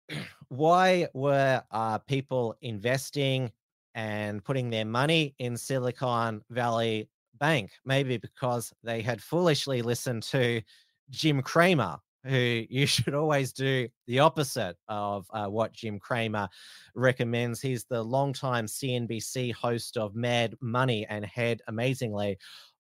why 0.49 1.07
were 1.13 1.61
uh, 1.71 1.97
people 1.99 2.55
investing 2.61 3.51
and 3.95 4.43
putting 4.43 4.69
their 4.69 4.85
money 4.85 5.35
in 5.39 5.57
Silicon 5.57 6.41
Valley 6.49 7.09
Bank? 7.41 7.71
Maybe 7.83 8.17
because 8.17 8.71
they 8.83 9.01
had 9.01 9.21
foolishly 9.21 9.81
listened 9.81 10.23
to 10.23 10.61
Jim 11.09 11.41
Cramer, 11.41 11.97
who 12.23 12.63
you 12.69 12.85
should 12.85 13.15
always 13.15 13.51
do 13.51 13.89
the 14.07 14.19
opposite 14.19 14.77
of 14.87 15.25
uh, 15.33 15.47
what 15.47 15.73
Jim 15.73 15.99
Cramer 15.99 16.47
recommends. 16.95 17.59
He's 17.59 17.83
the 17.83 18.01
longtime 18.01 18.67
CNBC 18.67 19.53
host 19.53 19.97
of 19.97 20.15
Mad 20.15 20.55
Money 20.61 21.05
and 21.09 21.25
head, 21.25 21.61
amazingly, 21.67 22.37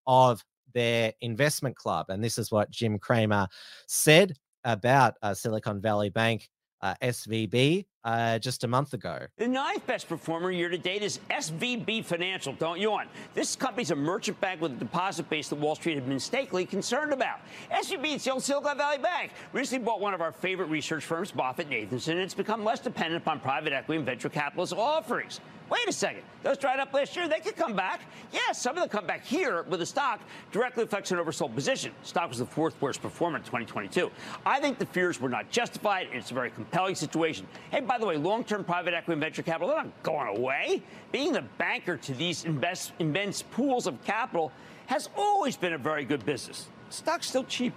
of 0.07 0.45
their 0.73 1.11
investment 1.21 1.75
club. 1.75 2.05
And 2.09 2.23
this 2.23 2.37
is 2.37 2.51
what 2.51 2.71
Jim 2.71 2.99
Cramer 2.99 3.47
said 3.87 4.37
about 4.63 5.15
uh, 5.23 5.33
Silicon 5.33 5.81
Valley 5.81 6.09
Bank 6.09 6.47
uh, 6.81 6.95
SVB 7.01 7.85
uh, 8.03 8.39
just 8.39 8.63
a 8.63 8.67
month 8.67 8.93
ago. 8.93 9.19
The 9.37 9.47
ninth 9.47 9.85
best 9.85 10.09
performer 10.09 10.51
year 10.51 10.69
to 10.69 10.77
date 10.77 11.03
is 11.03 11.19
SVB 11.29 12.03
Financial. 12.05 12.53
Don't 12.53 12.79
yawn. 12.79 13.07
This 13.33 13.55
company's 13.55 13.91
a 13.91 13.95
merchant 13.95 14.39
bank 14.41 14.61
with 14.61 14.71
a 14.71 14.75
deposit 14.75 15.29
base 15.29 15.49
that 15.49 15.55
Wall 15.55 15.75
Street 15.75 15.95
had 15.95 16.05
been 16.05 16.15
mistakenly 16.15 16.65
concerned 16.65 17.13
about. 17.13 17.39
SVB 17.71 18.15
is 18.15 18.23
the 18.23 18.33
old 18.33 18.43
Silicon 18.43 18.77
Valley 18.77 18.97
Bank. 18.97 19.31
Recently 19.53 19.85
bought 19.85 20.01
one 20.01 20.13
of 20.13 20.21
our 20.21 20.31
favorite 20.31 20.67
research 20.67 21.05
firms, 21.05 21.31
Moffett 21.31 21.69
Nathanson, 21.69 22.13
and 22.13 22.21
it's 22.21 22.33
become 22.33 22.63
less 22.63 22.79
dependent 22.79 23.21
upon 23.21 23.39
private 23.39 23.73
equity 23.73 23.97
and 23.97 24.05
venture 24.05 24.29
capitalist 24.29 24.73
offerings. 24.73 25.39
Wait 25.71 25.87
a 25.87 25.93
second. 25.93 26.23
Those 26.43 26.57
dried 26.57 26.81
up 26.81 26.93
last 26.93 27.15
year, 27.15 27.29
they 27.29 27.39
could 27.39 27.55
come 27.55 27.73
back. 27.73 28.01
Yeah, 28.33 28.51
some 28.51 28.75
of 28.75 28.81
them 28.81 28.89
come 28.89 29.07
back 29.07 29.23
here 29.23 29.63
with 29.63 29.79
the 29.79 29.85
stock 29.85 30.19
directly 30.51 30.83
affects 30.83 31.11
an 31.11 31.17
oversold 31.17 31.55
position. 31.55 31.93
Stock 32.03 32.27
was 32.27 32.39
the 32.39 32.45
fourth 32.45 32.75
worst 32.81 33.01
performer 33.01 33.37
in 33.37 33.43
2022. 33.43 34.11
I 34.45 34.59
think 34.59 34.79
the 34.79 34.85
fears 34.85 35.21
were 35.21 35.29
not 35.29 35.49
justified, 35.49 36.07
and 36.07 36.17
it's 36.17 36.31
a 36.31 36.33
very 36.33 36.51
compelling 36.51 36.95
situation. 36.95 37.47
Hey, 37.69 37.79
by 37.79 37.97
the 37.97 38.05
way, 38.05 38.17
long-term 38.17 38.65
private 38.65 38.93
equity 38.93 39.13
and 39.13 39.21
venture 39.21 39.43
capital, 39.43 39.69
they're 39.69 39.77
not 39.77 40.03
going 40.03 40.37
away. 40.37 40.83
Being 41.13 41.31
the 41.31 41.43
banker 41.57 41.95
to 41.95 42.13
these 42.15 42.43
invest, 42.43 42.91
immense 42.99 43.41
pools 43.41 43.87
of 43.87 44.03
capital 44.03 44.51
has 44.87 45.07
always 45.15 45.55
been 45.55 45.71
a 45.71 45.77
very 45.77 46.03
good 46.03 46.25
business. 46.25 46.67
Stock's 46.89 47.29
still 47.29 47.45
cheap. 47.45 47.73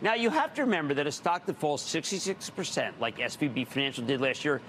Now, 0.00 0.14
you 0.14 0.30
have 0.30 0.54
to 0.54 0.62
remember 0.62 0.94
that 0.94 1.08
a 1.08 1.12
stock 1.12 1.46
that 1.46 1.58
falls 1.58 1.82
66%, 1.82 2.92
like 3.00 3.18
SVB 3.18 3.66
Financial 3.66 4.04
did 4.04 4.20
last 4.20 4.44
year, 4.44 4.60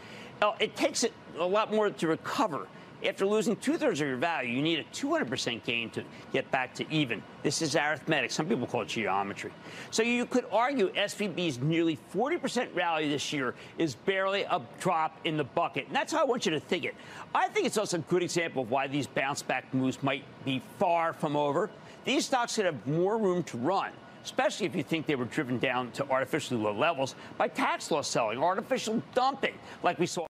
Oh, 0.42 0.56
it 0.60 0.76
takes 0.76 1.04
it 1.04 1.14
a 1.38 1.46
lot 1.46 1.74
more 1.74 1.90
to 1.90 2.08
recover. 2.08 2.68
After 3.06 3.26
losing 3.26 3.56
two 3.56 3.78
thirds 3.78 4.02
of 4.02 4.08
your 4.08 4.18
value, 4.18 4.54
you 4.54 4.62
need 4.62 4.80
a 4.80 4.84
200% 4.94 5.64
gain 5.64 5.90
to 5.92 6.04
get 6.34 6.50
back 6.52 6.74
to 6.76 6.94
even. 6.94 7.24
This 7.44 7.62
is 7.62 7.76
arithmetic. 7.78 8.30
Some 8.30 8.46
people 8.46 8.68
call 8.68 8.82
it 8.82 8.90
geometry. 8.90 9.52
So 9.90 10.04
you 10.04 10.26
could 10.26 10.46
argue 10.52 10.92
SVB's 10.92 11.60
nearly 11.60 11.98
40% 12.14 12.76
rally 12.76 13.08
this 13.08 13.32
year 13.32 13.56
is 13.78 13.96
barely 13.96 14.44
a 14.44 14.62
drop 14.82 15.18
in 15.24 15.38
the 15.38 15.46
bucket. 15.46 15.88
And 15.88 15.96
that's 15.96 16.12
how 16.12 16.20
I 16.20 16.26
want 16.26 16.46
you 16.46 16.52
to 16.52 16.60
think 16.60 16.84
it. 16.84 16.96
I 17.34 17.48
think 17.48 17.66
it's 17.66 17.78
also 17.78 17.98
a 17.98 18.02
good 18.02 18.24
example 18.24 18.64
of 18.64 18.72
why 18.72 18.88
these 18.88 19.08
bounce 19.08 19.42
back 19.42 19.74
moves 19.74 20.04
might 20.04 20.26
be 20.44 20.62
far 20.78 21.14
from 21.14 21.38
over. 21.38 21.70
These 22.04 22.26
stocks 22.26 22.56
could 22.56 22.66
have 22.66 22.86
more 22.86 23.18
room 23.18 23.44
to 23.44 23.58
run 23.58 23.92
especially 24.26 24.66
if 24.66 24.76
you 24.76 24.84
think 24.84 25.06
they 25.06 25.16
were 25.16 25.26
driven 25.26 25.58
down 25.58 25.90
to 25.92 26.08
artificially 26.12 26.60
low 26.60 26.74
levels 26.74 27.16
by 27.38 27.48
tax 27.48 27.90
loss 27.90 28.08
selling, 28.08 28.38
artificial 28.38 29.02
dumping, 29.14 29.54
like 29.82 29.98
we 29.98 30.06
saw. 30.06 30.29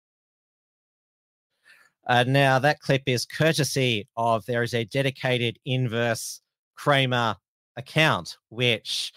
Uh, 2.07 2.25
now, 2.27 2.59
that 2.59 2.81
clip 2.81 3.03
is 3.07 3.27
courtesy 3.27 4.07
of 4.17 4.47
there 4.47 4.63
is 4.63 4.75
a 4.75 4.85
dedicated 4.85 5.59
inverse 5.65 6.41
Cramer 6.77 7.37
account, 7.77 8.37
which, 8.51 9.13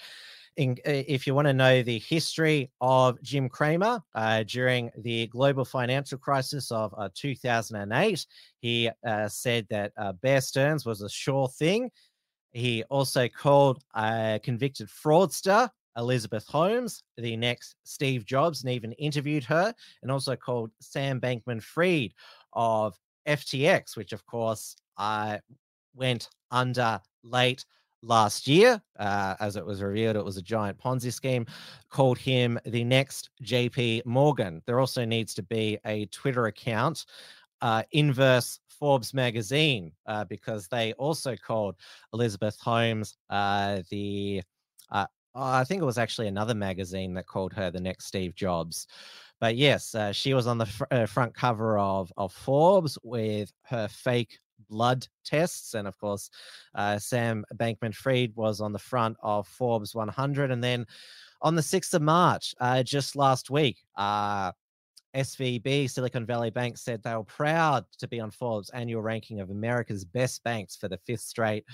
in, 0.58 0.78
if 0.86 1.28
you 1.28 1.36
want 1.36 1.48
to 1.48 1.54
know 1.54 1.84
the 1.84 2.00
history 2.00 2.72
of 2.82 3.22
Jim 3.22 3.48
Cramer 3.48 4.02
uh, 4.16 4.44
during 4.44 4.90
the 4.98 5.28
global 5.28 5.66
financial 5.66 6.18
crisis 6.18 6.72
of 6.72 6.94
uh, 6.98 7.10
2008, 7.14 8.26
he 8.62 8.90
uh, 9.06 9.28
said 9.28 9.68
that 9.70 9.92
uh, 9.98 10.14
Bear 10.14 10.42
Stearns 10.42 10.86
was 10.86 11.02
a 11.02 11.10
sure 11.10 11.48
thing. 11.48 11.92
He 12.52 12.84
also 12.86 13.28
called 13.28 13.84
a 13.94 14.40
convicted 14.42 14.88
fraudster 14.88 15.70
Elizabeth 15.98 16.46
Holmes, 16.48 17.04
the 17.18 17.36
next 17.36 17.76
Steve 17.84 18.26
Jobs, 18.26 18.64
and 18.64 18.72
even 18.72 18.94
interviewed 18.94 19.44
her, 19.44 19.74
and 20.02 20.12
also 20.12 20.36
called 20.36 20.72
Sam 20.80 21.20
Bankman 21.20 21.62
Fried 21.62 22.14
of 22.54 22.98
FTX, 23.28 23.96
which 23.96 24.14
of 24.14 24.26
course 24.26 24.76
uh, 24.98 25.38
went 25.96 26.30
under 26.52 27.00
late 27.24 27.66
last 28.02 28.48
year. 28.48 28.82
Uh, 28.98 29.36
as 29.40 29.56
it 29.56 29.66
was 29.66 29.82
revealed, 29.82 30.16
it 30.16 30.26
was 30.26 30.38
a 30.38 30.42
giant 30.42 30.78
Ponzi 30.78 31.12
scheme, 31.12 31.46
called 31.90 32.18
him 32.18 32.60
the 32.66 32.84
next 32.84 33.30
JP 33.44 34.06
Morgan. 34.06 34.62
There 34.66 34.80
also 34.80 35.06
needs 35.06 35.34
to 35.36 35.44
be 35.44 35.78
a 35.86 36.06
Twitter 36.08 36.48
account, 36.48 37.06
uh, 37.62 37.84
Inverse 37.92 38.60
Forbes 38.68 39.14
magazine, 39.14 39.92
uh, 40.06 40.24
because 40.26 40.68
they 40.68 40.94
also 40.94 41.36
called 41.36 41.76
Elizabeth 42.14 42.58
Holmes 42.60 43.16
uh, 43.30 43.82
the. 43.90 44.42
Uh, 44.92 45.06
I 45.36 45.64
think 45.64 45.82
it 45.82 45.86
was 45.86 46.00
actually 46.00 46.28
another 46.28 46.56
magazine 46.56 47.14
that 47.14 47.28
called 47.28 47.54
her 47.54 47.70
the 47.70 47.80
next 47.80 48.06
Steve 48.06 48.34
Jobs. 48.34 48.88
But 49.40 49.56
yes, 49.56 49.96
uh, 49.96 50.12
she 50.12 50.34
was 50.34 50.48
on 50.48 50.58
the 50.58 50.66
fr- 50.66 50.84
uh, 50.92 51.06
front 51.06 51.34
cover 51.34 51.78
of, 51.78 52.12
of 52.18 52.34
Forbes 52.34 52.98
with 53.04 53.52
her 53.64 53.88
fake 53.88 54.38
blood 54.70 55.08
tests. 55.24 55.74
And 55.74 55.88
of 55.88 55.98
course, 55.98 56.30
uh, 56.76 57.00
Sam 57.00 57.46
Bankman 57.56 57.96
Fried 57.96 58.34
was 58.36 58.62
on 58.62 58.74
the 58.74 58.80
front 58.80 59.18
of 59.22 59.48
Forbes 59.48 59.96
100. 59.96 60.52
And 60.52 60.64
then 60.64 60.86
on 61.42 61.56
the 61.56 61.62
6th 61.62 61.94
of 61.94 62.02
March, 62.02 62.54
uh, 62.60 62.84
just 62.84 63.16
last 63.16 63.50
week, 63.50 63.78
uh, 63.96 64.52
SVB, 65.16 65.90
Silicon 65.90 66.26
Valley 66.26 66.52
Bank, 66.52 66.78
said 66.78 67.02
they 67.02 67.16
were 67.16 67.24
proud 67.24 67.86
to 67.98 68.08
be 68.08 68.20
on 68.20 68.30
Forbes' 68.30 68.70
annual 68.72 69.02
ranking 69.02 69.40
of 69.40 69.50
America's 69.50 70.06
best 70.06 70.44
banks 70.44 70.76
for 70.76 70.88
the 70.88 71.00
fifth 71.06 71.22
straight 71.22 71.66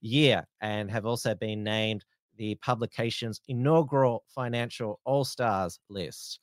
year 0.00 0.46
and 0.60 0.90
have 0.90 1.06
also 1.06 1.34
been 1.34 1.62
named 1.62 2.04
the 2.36 2.54
publication's 2.56 3.40
inaugural 3.48 4.24
financial 4.28 5.00
all 5.04 5.24
stars 5.24 5.78
list. 5.88 6.40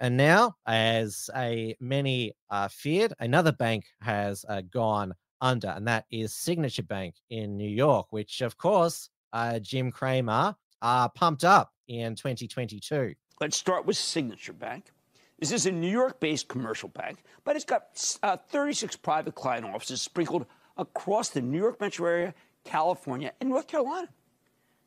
And 0.00 0.16
now, 0.16 0.56
as 0.66 1.28
a 1.36 1.76
many 1.78 2.32
uh, 2.48 2.68
feared, 2.68 3.12
another 3.20 3.52
bank 3.52 3.84
has 4.00 4.46
uh, 4.48 4.62
gone 4.62 5.12
under, 5.42 5.68
and 5.68 5.86
that 5.88 6.06
is 6.10 6.34
Signature 6.34 6.82
Bank 6.82 7.16
in 7.28 7.58
New 7.58 7.68
York, 7.68 8.06
which, 8.10 8.40
of 8.40 8.56
course, 8.56 9.10
uh, 9.34 9.58
Jim 9.58 9.92
Cramer 9.92 10.56
uh, 10.80 11.08
pumped 11.10 11.44
up 11.44 11.72
in 11.86 12.14
2022. 12.14 13.14
Let's 13.42 13.58
start 13.58 13.84
with 13.84 13.98
Signature 13.98 14.54
Bank. 14.54 14.90
This 15.38 15.52
is 15.52 15.66
a 15.66 15.72
New 15.72 15.90
York 15.90 16.18
based 16.18 16.48
commercial 16.48 16.88
bank, 16.88 17.22
but 17.44 17.56
it's 17.56 17.64
got 17.66 18.18
uh, 18.22 18.38
36 18.48 18.96
private 18.96 19.34
client 19.34 19.66
offices 19.66 20.00
sprinkled 20.00 20.46
across 20.78 21.28
the 21.28 21.42
New 21.42 21.58
York 21.58 21.78
metro 21.78 22.08
area, 22.08 22.34
California, 22.64 23.32
and 23.40 23.50
North 23.50 23.66
Carolina. 23.66 24.08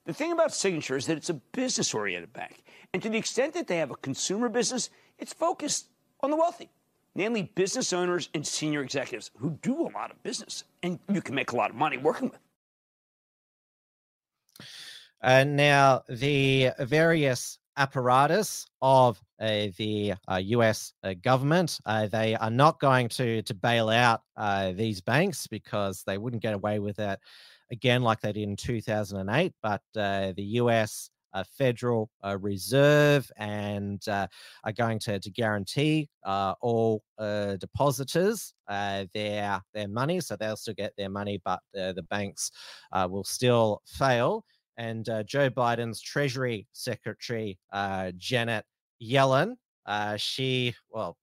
The 0.06 0.14
thing 0.14 0.32
about 0.32 0.54
Signature 0.54 0.98
is 0.98 1.06
that 1.06 1.18
it's 1.18 1.30
a 1.30 1.36
business 1.36 1.94
oriented 1.94 2.34
bank. 2.34 2.64
And 2.94 3.02
to 3.02 3.10
the 3.10 3.18
extent 3.18 3.54
that 3.54 3.68
they 3.68 3.78
have 3.78 3.90
a 3.90 3.96
consumer 3.96 4.50
business, 4.50 4.90
it's 5.24 5.34
focused 5.34 5.88
on 6.20 6.32
the 6.32 6.36
wealthy, 6.36 6.70
namely 7.16 7.44
business 7.56 7.94
owners 7.94 8.30
and 8.34 8.46
senior 8.46 8.84
executives 8.84 9.32
who 9.38 9.52
do 9.62 9.88
a 9.88 9.90
lot 9.98 10.12
of 10.12 10.22
business 10.22 10.66
and 10.84 11.00
you 11.10 11.22
can 11.22 11.34
make 11.34 11.54
a 11.54 11.56
lot 11.56 11.70
of 11.70 11.78
money 11.78 11.96
working 11.96 12.30
with. 12.30 12.40
And 15.22 15.56
now 15.56 16.04
the 16.10 16.72
various 16.78 17.58
apparatus 17.78 18.68
of 18.82 19.22
uh, 19.40 19.68
the 19.78 20.14
uh, 20.28 20.36
US 20.36 20.94
uh, 21.04 21.14
government. 21.22 21.80
Uh, 21.86 22.08
they 22.08 22.36
are 22.36 22.52
not 22.52 22.80
going 22.82 23.08
to 23.10 23.42
to 23.44 23.54
bail 23.54 23.90
out 23.90 24.22
uh, 24.38 24.74
these 24.74 25.02
banks 25.02 25.48
because 25.48 26.04
they 26.06 26.18
wouldn't 26.18 26.44
get 26.44 26.54
away 26.54 26.80
with 26.80 26.98
that 26.98 27.20
again 27.72 28.04
like 28.04 28.20
they 28.20 28.34
did 28.34 28.44
in 28.44 28.56
2008. 28.56 29.54
But 29.62 29.82
uh, 29.96 30.34
the 30.36 30.44
US 30.62 31.10
Uh, 31.34 31.44
federal 31.58 32.10
uh, 32.24 32.38
Reserve 32.40 33.30
and 33.38 34.08
uh, 34.08 34.28
are 34.64 34.72
going 34.72 35.00
to, 35.00 35.20
to 35.20 35.32
guarantee 35.32 36.10
uh, 36.26 36.54
all 36.62 37.04
uh, 37.18 37.56
depositors 37.58 38.54
their 38.68 39.62
their 39.74 39.88
money, 39.88 40.20
so 40.20 40.36
they'll 40.36 40.56
still 40.56 40.74
get 40.74 40.94
their 40.98 41.10
money, 41.10 41.42
but 41.44 41.60
the 41.74 42.06
banks 42.10 42.52
will 43.10 43.24
still 43.24 43.82
fail. 43.86 44.46
And 44.78 45.06
Joe 45.26 45.50
Biden's 45.50 46.02
Treasury 46.02 46.68
Secretary 46.72 47.60
Janet 48.18 48.66
Yellen, 49.02 49.56
she 50.18 50.74
well 50.90 51.18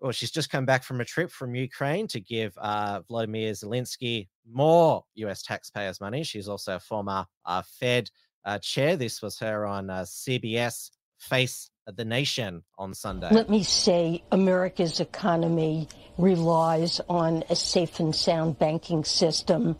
well, 0.00 0.12
she's 0.12 0.30
just 0.30 0.50
come 0.50 0.64
back 0.64 0.84
from 0.84 1.00
a 1.00 1.04
trip 1.04 1.30
from 1.30 1.54
Ukraine 1.54 2.06
to 2.08 2.20
give 2.20 2.56
uh, 2.58 3.00
Vladimir 3.08 3.52
Zelensky 3.52 4.28
more 4.50 5.04
US 5.14 5.42
taxpayers' 5.42 6.00
money. 6.00 6.22
She's 6.22 6.48
also 6.48 6.76
a 6.76 6.80
former 6.80 7.26
uh, 7.44 7.62
Fed 7.62 8.08
uh, 8.44 8.58
chair. 8.58 8.96
This 8.96 9.22
was 9.22 9.38
her 9.38 9.66
on 9.66 9.90
uh, 9.90 10.02
CBS 10.02 10.90
Face 11.18 11.70
the 11.96 12.04
Nation 12.04 12.62
on 12.78 12.94
Sunday. 12.94 13.28
Let 13.30 13.48
me 13.48 13.62
say 13.62 14.22
America's 14.30 15.00
economy 15.00 15.88
relies 16.18 17.00
on 17.08 17.44
a 17.48 17.56
safe 17.56 18.00
and 18.00 18.14
sound 18.14 18.58
banking 18.58 19.04
system 19.04 19.76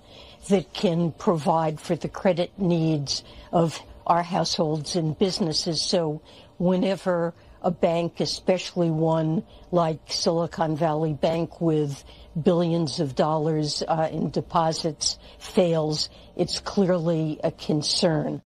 that 0.49 0.73
can 0.73 1.13
provide 1.13 1.81
for 1.81 1.97
the 1.97 2.09
credit 2.09 2.59
needs 2.59 3.25
of 3.53 3.81
our 4.07 4.23
households 4.23 4.97
and 4.97 5.19
businesses. 5.19 5.83
So 5.83 6.23
whenever 6.57 7.35
a 7.61 7.71
bank, 7.71 8.21
especially 8.21 8.91
one 8.91 9.45
like 9.71 10.01
Silicon 10.07 10.77
Valley 10.77 11.13
Bank 11.13 11.61
with 11.61 12.05
billions 12.41 13.01
of 13.01 13.17
dollars 13.17 13.83
uh, 13.87 14.09
in 14.11 14.31
deposits, 14.31 15.19
fails, 15.39 16.09
it's 16.37 16.61
clearly 16.61 17.41
a 17.43 17.51
concern. 17.51 18.43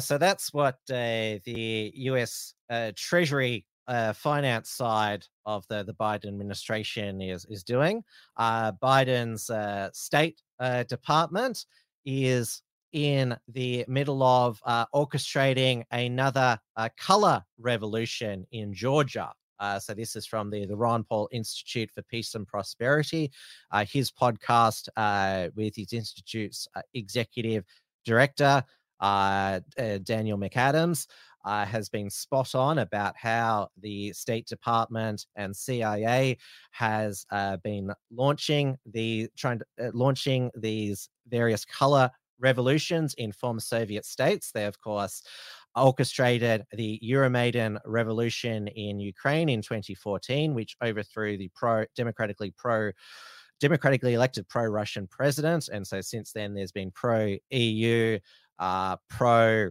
So 0.00 0.18
that's 0.18 0.52
what 0.52 0.76
uh, 0.90 1.38
the 1.44 1.92
U.S. 1.94 2.54
Uh, 2.70 2.92
Treasury 2.96 3.64
uh, 3.88 4.12
finance 4.12 4.70
side 4.70 5.26
of 5.44 5.66
the, 5.68 5.82
the 5.82 5.94
Biden 5.94 6.28
administration 6.28 7.20
is 7.20 7.44
is 7.46 7.64
doing. 7.64 8.02
Uh, 8.36 8.72
Biden's 8.72 9.50
uh, 9.50 9.90
State 9.92 10.42
Department 10.88 11.64
is 12.04 12.62
in 12.92 13.36
the 13.48 13.84
middle 13.88 14.22
of 14.22 14.60
uh, 14.64 14.86
orchestrating 14.94 15.82
another 15.90 16.58
uh, 16.76 16.88
color 16.96 17.42
revolution 17.58 18.46
in 18.52 18.72
Georgia. 18.74 19.32
Uh, 19.58 19.78
so 19.78 19.94
this 19.94 20.16
is 20.16 20.26
from 20.26 20.50
the, 20.50 20.66
the 20.66 20.76
Ron 20.76 21.04
Paul 21.04 21.28
Institute 21.32 21.90
for 21.90 22.02
Peace 22.02 22.34
and 22.34 22.46
Prosperity. 22.46 23.30
Uh, 23.70 23.84
his 23.84 24.10
podcast 24.10 24.88
uh, 24.96 25.48
with 25.54 25.76
his 25.76 25.92
institute's 25.92 26.66
uh, 26.74 26.82
executive 26.94 27.64
director, 28.04 28.62
uh, 29.02 29.60
uh, 29.78 29.98
Daniel 29.98 30.38
McAdams, 30.38 31.06
uh, 31.44 31.66
has 31.66 31.88
been 31.88 32.08
spot 32.08 32.54
on 32.54 32.78
about 32.78 33.16
how 33.16 33.68
the 33.80 34.12
State 34.12 34.46
Department 34.46 35.26
and 35.36 35.54
CIA 35.54 36.38
has 36.70 37.26
uh, 37.30 37.56
been 37.58 37.92
launching 38.10 38.78
the 38.86 39.28
trying 39.36 39.58
to, 39.58 39.64
uh, 39.80 39.90
launching 39.92 40.50
these 40.54 41.08
various 41.28 41.64
color 41.64 42.10
revolutions 42.38 43.14
in 43.14 43.32
former 43.32 43.60
Soviet 43.60 44.04
states. 44.04 44.52
They, 44.52 44.66
of 44.66 44.80
course, 44.80 45.22
orchestrated 45.76 46.64
the 46.72 47.00
Euromaidan 47.02 47.78
revolution 47.86 48.68
in 48.68 49.00
Ukraine 49.00 49.48
in 49.48 49.62
2014, 49.62 50.54
which 50.54 50.76
overthrew 50.82 51.36
the 51.38 51.50
pro 51.54 51.84
democratically 51.96 52.52
pro 52.56 52.92
democratically 53.62 54.14
elected 54.14 54.48
pro-Russian 54.48 55.06
president. 55.06 55.68
And 55.72 55.86
so 55.86 56.00
since 56.00 56.32
then, 56.32 56.52
there's 56.52 56.72
been 56.72 56.90
pro-EU, 56.90 58.18
uh, 58.62 58.96
pro 59.10 59.70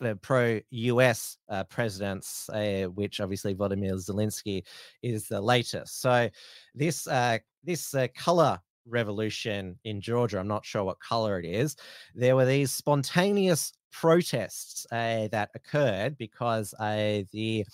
uh, 0.00 0.14
pro 0.20 0.60
US 0.70 1.38
uh, 1.48 1.64
presidents, 1.64 2.50
uh, 2.50 2.86
which 2.94 3.20
obviously 3.20 3.54
Vladimir 3.54 3.94
Zelensky 3.94 4.64
is 5.02 5.28
the 5.28 5.40
latest. 5.40 6.00
So 6.00 6.28
this 6.74 7.06
uh, 7.06 7.38
this 7.62 7.94
uh, 7.94 8.08
color 8.16 8.58
revolution 8.86 9.78
in 9.84 10.00
Georgia, 10.00 10.40
I'm 10.40 10.48
not 10.48 10.64
sure 10.64 10.82
what 10.82 10.98
color 10.98 11.38
it 11.38 11.46
is. 11.46 11.76
There 12.14 12.34
were 12.34 12.46
these 12.46 12.72
spontaneous 12.72 13.72
protests 13.92 14.86
uh, 14.90 15.28
that 15.30 15.50
occurred 15.54 16.18
because 16.18 16.74
the 16.80 17.64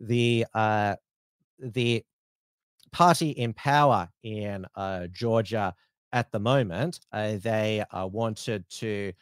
the 0.00 0.46
the 1.60 2.04
party 2.90 3.30
in 3.30 3.52
power 3.54 4.08
in 4.24 4.66
Georgia 5.12 5.74
at 6.12 6.30
the 6.32 6.40
moment, 6.40 7.00
they 7.12 7.84
wanted 7.92 8.64
to 8.70 9.12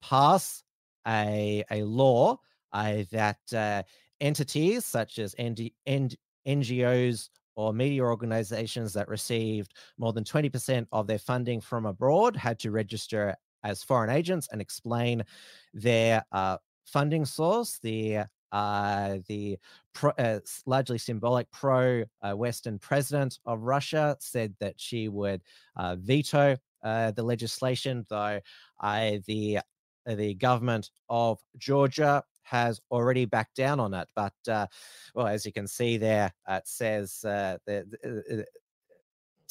pass 0.00 0.62
a, 1.06 1.64
a 1.70 1.82
law 1.82 2.38
uh, 2.72 3.04
that 3.10 3.38
uh, 3.54 3.82
entities 4.20 4.84
such 4.84 5.18
as 5.18 5.34
ND, 5.40 5.70
ND, 5.88 6.16
NGOs 6.46 7.28
or 7.54 7.72
media 7.72 8.02
organizations 8.02 8.92
that 8.92 9.08
received 9.08 9.74
more 9.98 10.12
than 10.12 10.24
20% 10.24 10.86
of 10.92 11.06
their 11.06 11.18
funding 11.18 11.60
from 11.60 11.86
abroad 11.86 12.36
had 12.36 12.58
to 12.58 12.70
register 12.70 13.34
as 13.64 13.82
foreign 13.82 14.10
agents 14.10 14.48
and 14.52 14.60
explain 14.60 15.24
their 15.72 16.24
uh, 16.32 16.58
funding 16.84 17.24
source. 17.24 17.78
The 17.82 18.24
uh, 18.52 19.18
the 19.26 19.58
pro, 19.92 20.10
uh, 20.18 20.38
largely 20.66 20.98
symbolic 20.98 21.50
pro 21.50 22.04
uh, 22.22 22.32
Western 22.32 22.78
president 22.78 23.38
of 23.44 23.62
Russia 23.62 24.16
said 24.20 24.54
that 24.60 24.74
she 24.76 25.08
would 25.08 25.42
uh, 25.76 25.96
veto 25.96 26.56
uh, 26.82 27.10
the 27.12 27.22
legislation, 27.22 28.06
though 28.08 28.40
I, 28.80 29.22
the 29.26 29.58
uh, 30.06 30.14
the 30.14 30.34
government 30.34 30.90
of 31.08 31.38
Georgia 31.58 32.22
has 32.42 32.80
already 32.90 33.24
backed 33.24 33.56
down 33.56 33.80
on 33.80 33.92
it. 33.92 34.08
But 34.14 34.34
uh, 34.48 34.66
well, 35.14 35.26
as 35.26 35.44
you 35.44 35.52
can 35.52 35.66
see 35.66 35.96
there, 35.96 36.32
it 36.48 36.66
says 36.66 37.24
uh, 37.24 37.58
uh 37.68 37.82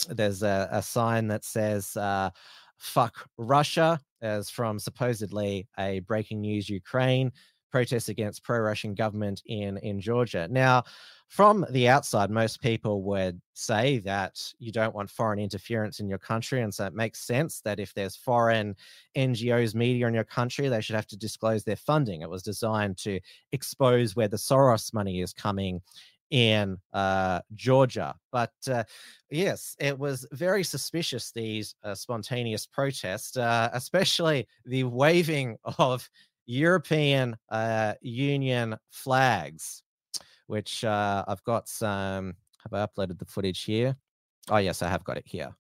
there's 0.10 0.44
a, 0.44 0.68
a, 0.72 0.82
sign 0.82 1.28
that 1.28 1.46
says 1.46 1.96
uh, 1.98 2.30
"fuck 2.78 3.28
Russia" 3.38 4.00
as 4.22 4.50
from 4.50 4.80
supposedly 4.80 5.68
a 5.78 6.00
breaking 6.00 6.42
news 6.42 6.70
Ukraine 6.70 7.32
protest 7.72 8.08
against 8.08 8.44
pro-Russian 8.44 8.96
government 8.96 9.42
in 9.46 9.78
in 9.78 10.00
Georgia. 10.00 10.48
Now, 10.50 10.84
from 11.28 11.66
the 11.72 11.88
outside, 11.88 12.30
most 12.30 12.62
people 12.62 13.02
would 13.04 13.42
say 13.54 14.00
that 14.00 14.42
you 14.60 14.72
don't 14.72 14.94
want 14.94 15.10
foreign 15.10 15.40
interference 15.40 16.00
in 16.00 16.08
your 16.08 16.20
country. 16.20 16.62
And 16.62 16.74
so 16.74 16.86
it 16.86 16.94
makes 16.94 17.20
sense 17.20 17.62
that 17.62 17.80
if 17.80 17.94
there's 17.94 18.16
foreign 18.16 18.76
NGOs, 19.18 19.76
media 19.76 20.08
in 20.08 20.14
your 20.14 20.24
country, 20.24 20.70
they 20.70 20.82
should 20.82 20.96
have 20.96 21.08
to 21.08 21.18
disclose 21.18 21.64
their 21.64 21.76
funding. 21.76 22.22
It 22.22 22.30
was 22.30 22.44
designed 22.44 22.98
to 23.00 23.20
expose 23.52 24.16
where 24.16 24.28
the 24.28 24.38
Soros 24.38 24.94
money 24.94 25.22
is 25.22 25.34
coming 25.34 25.82
in 26.30 26.78
uh, 26.94 27.42
Georgia. 27.56 28.16
But 28.32 28.54
uh, 28.72 28.84
yes, 29.30 29.76
it 29.80 29.98
was 29.98 30.28
very 30.32 30.64
suspicious, 30.64 31.32
these 31.32 31.76
uh, 31.84 31.96
spontaneous 31.96 32.66
protests, 32.66 33.36
uh, 33.36 33.70
especially 33.74 34.48
the 34.66 34.84
waving 34.84 35.58
of 35.80 36.10
European 36.46 37.36
uh, 37.50 37.96
Union 38.02 38.78
flags 38.92 39.82
which 40.48 40.84
uh, 40.84 41.24
I've 41.28 41.44
got 41.44 41.68
some. 41.68 42.36
Have 42.64 42.74
I 42.74 42.86
uploaded 42.86 43.20
the 43.20 43.26
footage 43.26 43.64
here? 43.64 43.96
Oh, 44.50 44.58
yes, 44.58 44.82
I 44.82 44.90
have 44.90 45.04
got 45.04 45.18
it 45.18 45.28
here. 45.28 45.56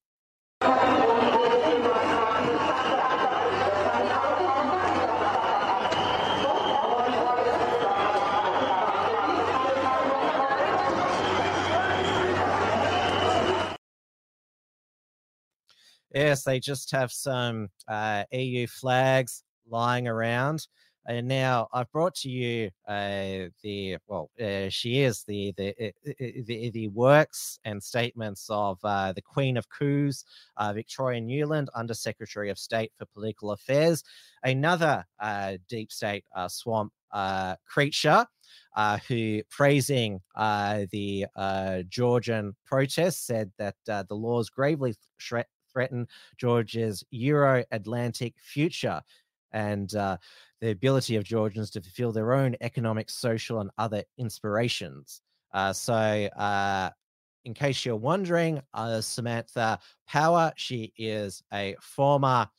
Yes, 16.15 16.43
they 16.43 16.61
just 16.61 16.91
have 16.91 17.11
some 17.11 17.67
uh, 17.89 18.23
EU 18.31 18.67
flags 18.67 19.43
lying 19.67 20.07
around. 20.07 20.65
And 21.07 21.27
now 21.27 21.67
I've 21.71 21.91
brought 21.91 22.15
to 22.15 22.29
you 22.29 22.71
uh, 22.87 23.49
the 23.61 23.97
well, 24.07 24.31
uh, 24.41 24.69
she 24.69 25.01
is 25.01 25.23
the 25.23 25.53
the, 25.55 25.93
the 26.03 26.71
the 26.71 26.87
works 26.87 27.59
and 27.63 27.81
statements 27.81 28.47
of 28.49 28.79
uh, 28.83 29.13
the 29.13 29.21
Queen 29.21 29.55
of 29.55 29.69
Coups, 29.69 30.25
uh, 30.57 30.73
Victoria 30.73 31.21
Nuland, 31.21 31.67
Under 31.75 31.93
Secretary 31.93 32.49
of 32.49 32.57
State 32.57 32.91
for 32.97 33.05
Political 33.05 33.51
Affairs, 33.51 34.03
another 34.43 35.05
uh, 35.19 35.57
deep 35.69 35.91
state 35.91 36.25
uh, 36.35 36.47
swamp 36.47 36.91
creature. 37.67 38.25
who 39.07 39.43
praising 39.49 40.19
the 40.35 41.27
Georgian 41.87 42.55
protests 42.65 43.21
said 43.21 43.51
that 43.59 43.75
the 43.85 44.15
laws 44.15 44.49
gravely 44.49 44.95
threaten 45.71 46.07
Georgia's 46.37 47.03
Euro 47.11 47.63
Atlantic 47.71 48.33
future 48.39 49.01
and 49.55 49.95
uh, 49.95 50.17
the 50.61 50.71
ability 50.71 51.15
of 51.15 51.23
Georgians 51.23 51.69
to 51.71 51.81
fulfill 51.81 52.11
their 52.11 52.33
own 52.33 52.55
economic, 52.61 53.09
social, 53.09 53.59
and 53.59 53.69
other 53.77 54.03
inspirations. 54.17 55.21
Uh, 55.53 55.73
so, 55.73 55.93
uh, 55.93 56.89
in 57.45 57.53
case 57.53 57.85
you're 57.85 57.95
wondering, 57.95 58.61
uh, 58.73 59.01
Samantha 59.01 59.79
Power, 60.07 60.51
she 60.55 60.91
is 60.97 61.43
a 61.53 61.75
former 61.79 62.49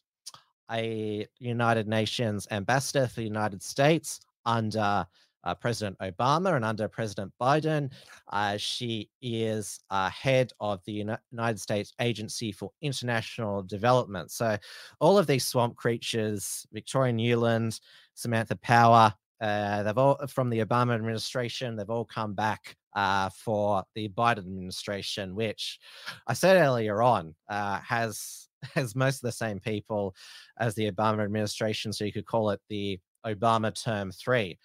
a 0.71 1.27
United 1.39 1.87
Nations 1.87 2.47
ambassador 2.51 3.07
for 3.07 3.17
the 3.17 3.27
United 3.27 3.63
States 3.63 4.21
under 4.45 5.07
uh, 5.45 5.55
President 5.55 5.99
Obama 5.99 6.57
and 6.57 6.65
under 6.65 6.89
President 6.89 7.33
Biden. 7.41 7.91
Uh, 8.33 8.57
she 8.57 9.11
is 9.23 9.81
uh, 9.91 10.11
head 10.11 10.53
of 10.61 10.81
the 10.85 10.93
United 11.33 11.61
States 11.61 11.93
Agency 12.01 12.53
for 12.53 12.71
International 12.83 13.63
Development. 13.63 14.31
So, 14.31 14.57
all 15.01 15.19
of 15.19 15.27
these 15.27 15.47
swamp 15.47 15.77
creatures, 15.77 16.67
Victoria 16.73 17.13
Nuland, 17.13 17.81
Samantha 18.15 18.57
Power, 18.57 19.15
uh, 19.41 19.83
they've 19.83 19.99
all 19.99 20.19
from 20.29 20.51
the 20.51 20.65
Obama 20.65 20.95
administration, 20.95 21.77
they've 21.77 21.91
all 21.91 22.05
come 22.05 22.35
back 22.35 22.77
uh, 22.95 23.29
for 23.29 23.85
the 23.95 24.09
Biden 24.09 24.39
administration, 24.39 25.35
which 25.35 25.79
I 26.27 26.33
said 26.33 26.57
earlier 26.57 27.03
on 27.03 27.35
uh, 27.49 27.79
has 27.81 28.49
has 28.75 28.97
most 28.97 29.17
of 29.17 29.23
the 29.23 29.33
same 29.33 29.61
people 29.61 30.15
as 30.59 30.75
the 30.75 30.91
Obama 30.91 31.23
administration. 31.23 31.93
So 31.93 32.05
you 32.05 32.13
could 32.13 32.27
call 32.27 32.51
it 32.51 32.61
the 32.69 32.99
Obama 33.27 33.73
term 33.83 34.11
three. 34.11 34.59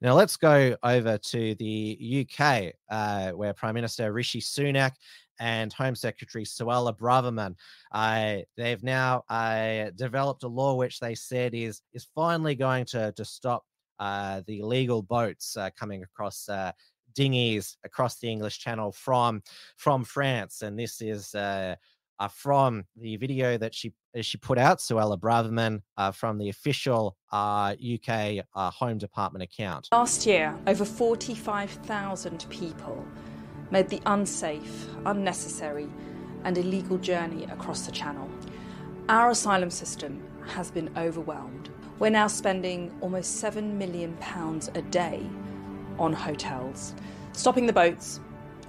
Now 0.00 0.14
let's 0.14 0.36
go 0.36 0.76
over 0.82 1.18
to 1.18 1.54
the 1.56 2.26
UK, 2.28 2.72
uh, 2.90 3.32
where 3.32 3.52
Prime 3.52 3.74
Minister 3.74 4.12
Rishi 4.12 4.40
Sunak 4.40 4.92
and 5.40 5.72
Home 5.74 5.94
Secretary 5.94 6.44
Suella 6.44 6.96
Braverman, 6.96 7.54
uh, 7.92 8.42
they've 8.56 8.82
now 8.82 9.22
uh, 9.28 9.90
developed 9.94 10.42
a 10.42 10.48
law 10.48 10.74
which 10.74 11.00
they 11.00 11.14
said 11.14 11.54
is 11.54 11.82
is 11.92 12.06
finally 12.14 12.54
going 12.54 12.84
to 12.86 13.12
to 13.12 13.24
stop 13.24 13.64
uh, 13.98 14.42
the 14.46 14.60
illegal 14.60 15.02
boats 15.02 15.56
uh, 15.56 15.70
coming 15.78 16.02
across 16.02 16.48
uh, 16.48 16.72
dinghies 17.14 17.76
across 17.84 18.18
the 18.18 18.28
English 18.28 18.58
Channel 18.58 18.92
from 18.92 19.42
from 19.76 20.04
France, 20.04 20.62
and 20.62 20.78
this 20.78 21.00
is 21.00 21.34
uh, 22.18 22.28
from 22.28 22.84
the 22.96 23.16
video 23.16 23.56
that 23.58 23.74
she 23.74 23.92
uh, 24.16 24.22
she 24.22 24.38
put 24.38 24.58
out, 24.58 24.78
Suella 24.78 25.18
Braverman, 25.18 25.80
uh, 25.96 26.10
from 26.10 26.38
the 26.38 26.48
official 26.48 27.16
uh, 27.32 27.74
UK 27.94 28.44
uh, 28.54 28.70
Home 28.70 28.98
Department 28.98 29.42
account. 29.42 29.88
Last 29.92 30.26
year, 30.26 30.54
over 30.66 30.84
45,000 30.84 32.46
people 32.48 33.06
made 33.70 33.88
the 33.88 34.00
unsafe, 34.06 34.86
unnecessary, 35.04 35.88
and 36.44 36.56
illegal 36.56 36.98
journey 36.98 37.44
across 37.44 37.82
the 37.82 37.92
Channel. 37.92 38.28
Our 39.08 39.30
asylum 39.30 39.70
system 39.70 40.22
has 40.46 40.70
been 40.70 40.90
overwhelmed. 40.96 41.70
We're 41.98 42.10
now 42.10 42.28
spending 42.28 42.96
almost 43.00 43.42
£7 43.42 43.74
million 43.74 44.16
a 44.22 44.82
day 44.82 45.26
on 45.98 46.12
hotels. 46.12 46.94
Stopping 47.32 47.66
the 47.66 47.72
boats 47.72 48.20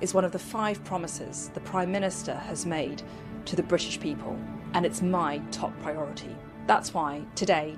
is 0.02 0.14
one 0.14 0.26
of 0.26 0.32
the 0.32 0.40
five 0.40 0.84
promises 0.84 1.52
the 1.54 1.60
Prime 1.60 1.92
Minister 1.92 2.36
has 2.36 2.66
made 2.66 3.04
to 3.46 3.56
the 3.56 3.64
British 3.64 4.00
people, 4.00 4.38
and 4.74 4.86
it's 4.86 5.02
my 5.02 5.40
top 5.52 5.74
priority. 5.82 6.36
That's 6.68 6.94
why 6.94 7.24
today 7.36 7.76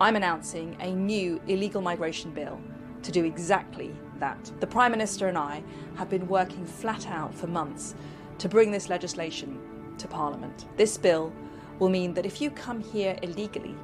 I'm 0.00 0.16
announcing 0.16 0.76
a 0.80 0.92
new 0.92 1.40
illegal 1.46 1.80
migration 1.80 2.30
bill 2.30 2.60
to 3.02 3.12
do 3.12 3.24
exactly 3.24 3.94
that. 4.18 4.50
The 4.60 4.66
Prime 4.66 4.90
Minister 4.90 5.28
and 5.28 5.38
I 5.38 5.62
have 5.96 6.10
been 6.10 6.26
working 6.28 6.64
flat 6.66 7.06
out 7.08 7.34
for 7.34 7.46
months 7.46 7.94
to 8.38 8.48
bring 8.48 8.70
this 8.70 8.88
legislation 8.88 9.58
to 9.98 10.08
Parliament. 10.08 10.66
This 10.76 10.98
bill 10.98 11.32
will 11.78 11.88
mean 11.88 12.14
that 12.14 12.26
if 12.26 12.40
you 12.40 12.50
come 12.50 12.80
here 12.80 13.16
illegally, 13.22 13.74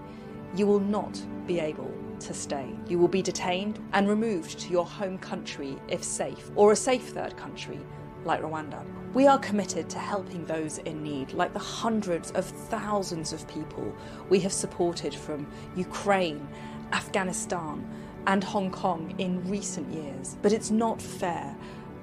you 0.55 0.67
will 0.67 0.81
not 0.81 1.21
be 1.47 1.61
able 1.61 1.93
to 2.21 2.35
stay. 2.35 2.69
You 2.89 2.99
will 2.99 3.09
be 3.09 3.23
detained 3.23 3.79
and 3.93 4.09
removed 4.09 4.59
to 4.61 4.71
your 4.71 4.85
home 4.85 5.19
country 5.19 5.79
if 5.89 6.03
safe, 6.03 6.51
or 6.55 6.73
a 6.73 6.77
safe 6.77 7.09
third 7.11 7.37
country 7.37 7.79
like 8.25 8.43
Rwanda. 8.43 8.85
We 9.13 9.27
are 9.27 9.41
committed 9.41 9.91
to 9.91 9.99
helping 9.99 10.45
those 10.45 10.79
in 10.79 11.03
need, 11.03 11.33
like 11.33 11.53
the 11.53 11.59
hundreds 11.59 12.31
of 12.31 12.45
thousands 12.45 13.33
of 13.33 13.47
people 13.49 13.93
we 14.29 14.39
have 14.41 14.53
supported 14.53 15.13
from 15.13 15.49
Ukraine, 15.75 16.47
Afghanistan, 16.93 17.85
and 18.29 18.45
Hong 18.45 18.71
Kong 18.71 19.13
in 19.19 19.49
recent 19.51 19.93
years. 19.93 20.37
But 20.43 20.53
it's 20.53 20.71
not 20.71 21.03
fair 21.03 21.57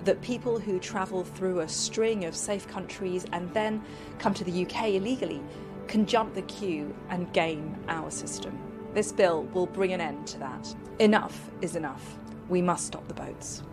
that 0.03 0.21
people 0.21 0.59
who 0.59 0.79
travel 0.79 1.23
through 1.23 1.61
a 1.61 1.69
string 1.69 2.25
of 2.25 2.35
safe 2.35 2.67
countries 2.67 3.25
and 3.31 3.53
then 3.53 3.81
come 4.19 4.33
to 4.33 4.43
the 4.43 4.65
UK 4.65 4.89
illegally 4.89 5.41
can 5.87 6.05
jump 6.05 6.33
the 6.33 6.41
queue 6.41 6.93
and 7.09 7.31
game 7.31 7.73
our 7.87 8.11
system. 8.11 8.59
This 8.93 9.13
bill 9.13 9.43
will 9.53 9.67
bring 9.67 9.93
an 9.93 10.01
end 10.01 10.27
to 10.27 10.39
that. 10.39 10.75
Enough 10.99 11.51
is 11.61 11.77
enough. 11.77 12.17
We 12.49 12.61
must 12.61 12.87
stop 12.87 13.07
the 13.07 13.13
boats. 13.13 13.63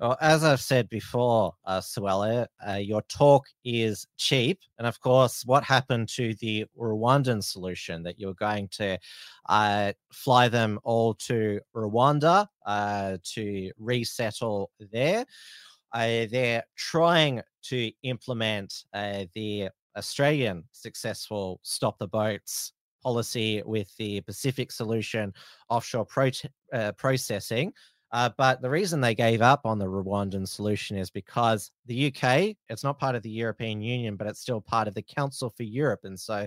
Well, 0.00 0.16
as 0.20 0.44
I've 0.44 0.60
said 0.60 0.88
before, 0.88 1.54
uh, 1.64 1.80
Suella, 1.80 2.46
uh, 2.66 2.74
your 2.74 3.02
talk 3.08 3.46
is 3.64 4.06
cheap. 4.16 4.60
And 4.78 4.86
of 4.86 5.00
course, 5.00 5.44
what 5.44 5.64
happened 5.64 6.08
to 6.10 6.34
the 6.34 6.66
Rwandan 6.78 7.42
solution 7.42 8.04
that 8.04 8.20
you 8.20 8.28
were 8.28 8.34
going 8.34 8.68
to 8.72 8.96
uh, 9.48 9.92
fly 10.12 10.48
them 10.48 10.78
all 10.84 11.14
to 11.14 11.60
Rwanda 11.74 12.46
uh, 12.64 13.16
to 13.34 13.72
resettle 13.76 14.70
there? 14.92 15.26
Uh, 15.92 16.26
they're 16.30 16.62
trying 16.76 17.42
to 17.64 17.90
implement 18.04 18.84
uh, 18.94 19.24
the 19.34 19.68
Australian 19.96 20.62
successful 20.70 21.58
stop 21.64 21.98
the 21.98 22.06
boats 22.06 22.72
policy 23.02 23.62
with 23.66 23.96
the 23.96 24.20
Pacific 24.20 24.70
solution 24.70 25.32
offshore 25.68 26.04
pro- 26.04 26.30
processing. 26.96 27.72
Uh, 28.10 28.30
but 28.38 28.62
the 28.62 28.70
reason 28.70 29.00
they 29.00 29.14
gave 29.14 29.42
up 29.42 29.66
on 29.66 29.78
the 29.78 29.86
Rwandan 29.86 30.48
solution 30.48 30.96
is 30.96 31.10
because 31.10 31.70
the 31.86 32.06
UK, 32.06 32.56
it's 32.68 32.82
not 32.84 32.98
part 32.98 33.14
of 33.14 33.22
the 33.22 33.30
European 33.30 33.82
Union, 33.82 34.16
but 34.16 34.26
it's 34.26 34.40
still 34.40 34.60
part 34.60 34.88
of 34.88 34.94
the 34.94 35.02
Council 35.02 35.50
for 35.50 35.64
Europe, 35.64 36.00
and 36.04 36.18
so 36.18 36.46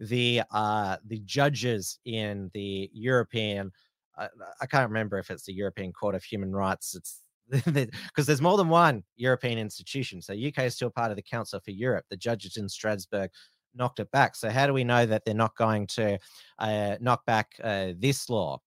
the 0.00 0.42
uh, 0.50 0.96
the 1.06 1.20
judges 1.20 1.98
in 2.06 2.50
the 2.54 2.90
European, 2.94 3.70
uh, 4.16 4.28
I 4.60 4.66
can't 4.66 4.88
remember 4.88 5.18
if 5.18 5.30
it's 5.30 5.44
the 5.44 5.52
European 5.52 5.92
Court 5.92 6.14
of 6.14 6.24
Human 6.24 6.52
Rights. 6.52 6.94
It's 6.94 7.18
because 7.50 8.26
there's 8.26 8.40
more 8.40 8.56
than 8.56 8.70
one 8.70 9.02
European 9.16 9.58
institution. 9.58 10.22
So 10.22 10.32
UK 10.32 10.60
is 10.60 10.74
still 10.74 10.90
part 10.90 11.10
of 11.10 11.16
the 11.16 11.22
Council 11.22 11.60
for 11.60 11.72
Europe. 11.72 12.06
The 12.08 12.16
judges 12.16 12.56
in 12.56 12.68
Strasbourg 12.68 13.30
knocked 13.74 14.00
it 14.00 14.10
back. 14.10 14.36
So 14.36 14.48
how 14.48 14.66
do 14.66 14.72
we 14.72 14.84
know 14.84 15.04
that 15.04 15.24
they're 15.24 15.34
not 15.34 15.56
going 15.56 15.86
to 15.88 16.18
uh, 16.58 16.96
knock 17.00 17.26
back 17.26 17.52
uh, 17.62 17.92
this 17.98 18.30
law? 18.30 18.60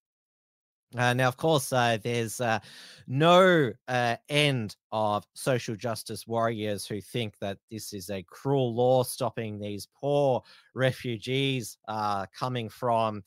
Uh, 0.97 1.13
now, 1.13 1.27
of 1.27 1.35
course, 1.35 1.73
uh, 1.73 1.97
there's 2.01 2.39
uh, 2.39 2.59
no 3.07 3.71
uh, 3.87 4.15
end 4.29 4.75
of 4.91 5.25
social 5.33 5.75
justice 5.75 6.25
warriors 6.25 6.85
who 6.85 7.01
think 7.01 7.37
that 7.39 7.57
this 7.69 7.91
is 7.91 8.09
a 8.09 8.23
cruel 8.23 8.73
law 8.73 9.03
stopping 9.03 9.59
these 9.59 9.87
poor 9.99 10.41
refugees 10.73 11.77
uh, 11.89 12.25
coming 12.37 12.69
from, 12.69 13.23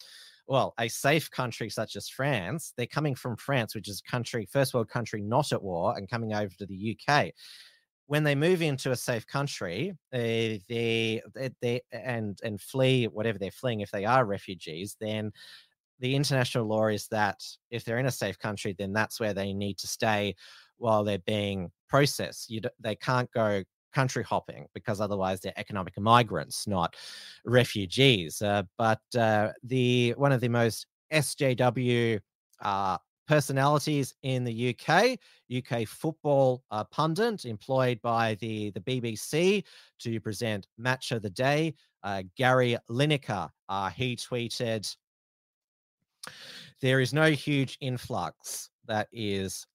well, 0.46 0.72
a 0.78 0.88
safe 0.88 1.30
country 1.30 1.68
such 1.68 1.94
as 1.96 2.08
France. 2.08 2.72
They're 2.76 2.86
coming 2.86 3.14
from 3.14 3.36
France, 3.36 3.74
which 3.74 3.88
is 3.88 4.00
a 4.06 4.10
country, 4.10 4.46
first 4.50 4.72
world 4.72 4.88
country 4.88 5.20
not 5.20 5.52
at 5.52 5.62
war, 5.62 5.94
and 5.96 6.08
coming 6.08 6.32
over 6.32 6.54
to 6.58 6.66
the 6.66 6.96
UK. 6.98 7.32
When 8.06 8.24
they 8.24 8.34
move 8.34 8.62
into 8.62 8.90
a 8.90 8.96
safe 8.96 9.26
country, 9.26 9.92
they, 10.10 10.62
they, 10.66 11.20
they 11.60 11.82
and 11.92 12.38
and 12.42 12.58
flee 12.58 13.04
whatever 13.06 13.38
they're 13.38 13.50
fleeing, 13.50 13.80
if 13.80 13.90
they 13.90 14.06
are 14.06 14.24
refugees, 14.24 14.96
then 14.98 15.30
the 16.00 16.14
international 16.14 16.66
law 16.66 16.86
is 16.86 17.08
that 17.08 17.42
if 17.70 17.84
they're 17.84 17.98
in 17.98 18.06
a 18.06 18.10
safe 18.10 18.38
country, 18.38 18.74
then 18.78 18.92
that's 18.92 19.20
where 19.20 19.34
they 19.34 19.52
need 19.52 19.78
to 19.78 19.86
stay 19.86 20.34
while 20.76 21.04
they're 21.04 21.18
being 21.18 21.70
processed. 21.88 22.50
You, 22.50 22.60
they 22.80 22.94
can't 22.94 23.30
go 23.32 23.62
country 23.92 24.22
hopping 24.22 24.66
because 24.74 25.00
otherwise 25.00 25.40
they're 25.40 25.52
economic 25.56 25.98
migrants, 25.98 26.66
not 26.66 26.94
refugees. 27.44 28.40
Uh, 28.42 28.62
but 28.76 29.00
uh, 29.16 29.50
the 29.64 30.14
one 30.16 30.32
of 30.32 30.40
the 30.40 30.48
most 30.48 30.86
SJW 31.12 32.20
uh, 32.62 32.98
personalities 33.26 34.14
in 34.22 34.44
the 34.44 34.74
UK, 34.74 35.18
UK 35.54 35.86
football 35.86 36.62
uh, 36.70 36.84
pundit 36.84 37.44
employed 37.44 38.00
by 38.02 38.34
the, 38.40 38.70
the 38.70 38.80
BBC 38.80 39.64
to 40.00 40.20
present 40.20 40.66
Match 40.78 41.12
of 41.12 41.22
the 41.22 41.30
Day, 41.30 41.74
uh, 42.02 42.22
Gary 42.36 42.76
Lineker. 42.90 43.50
Uh, 43.68 43.90
he 43.90 44.16
tweeted, 44.16 44.96
there 46.80 47.00
is 47.00 47.12
no 47.12 47.30
huge 47.30 47.76
influx 47.80 48.70
that 48.86 49.08
is 49.12 49.66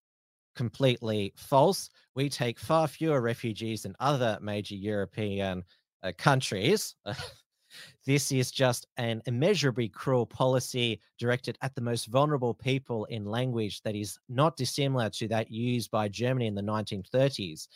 completely 0.55 1.33
false. 1.35 1.89
We 2.15 2.29
take 2.29 2.59
far 2.59 2.87
fewer 2.87 3.21
refugees 3.21 3.83
than 3.83 3.95
other 3.99 4.37
major 4.41 4.75
European 4.75 5.63
uh, 6.03 6.11
countries. 6.17 6.95
this 8.05 8.31
is 8.31 8.51
just 8.51 8.87
an 8.97 9.21
immeasurably 9.25 9.89
cruel 9.89 10.25
policy 10.25 10.99
directed 11.19 11.57
at 11.61 11.73
the 11.75 11.81
most 11.81 12.05
vulnerable 12.05 12.53
people 12.53 13.05
in 13.05 13.25
language 13.25 13.81
that 13.81 13.95
is 13.95 14.17
not 14.29 14.57
dissimilar 14.57 15.09
to 15.09 15.27
that 15.27 15.51
used 15.51 15.89
by 15.91 16.07
Germany 16.07 16.47
in 16.47 16.55
the 16.55 16.61
1930s. 16.61 17.67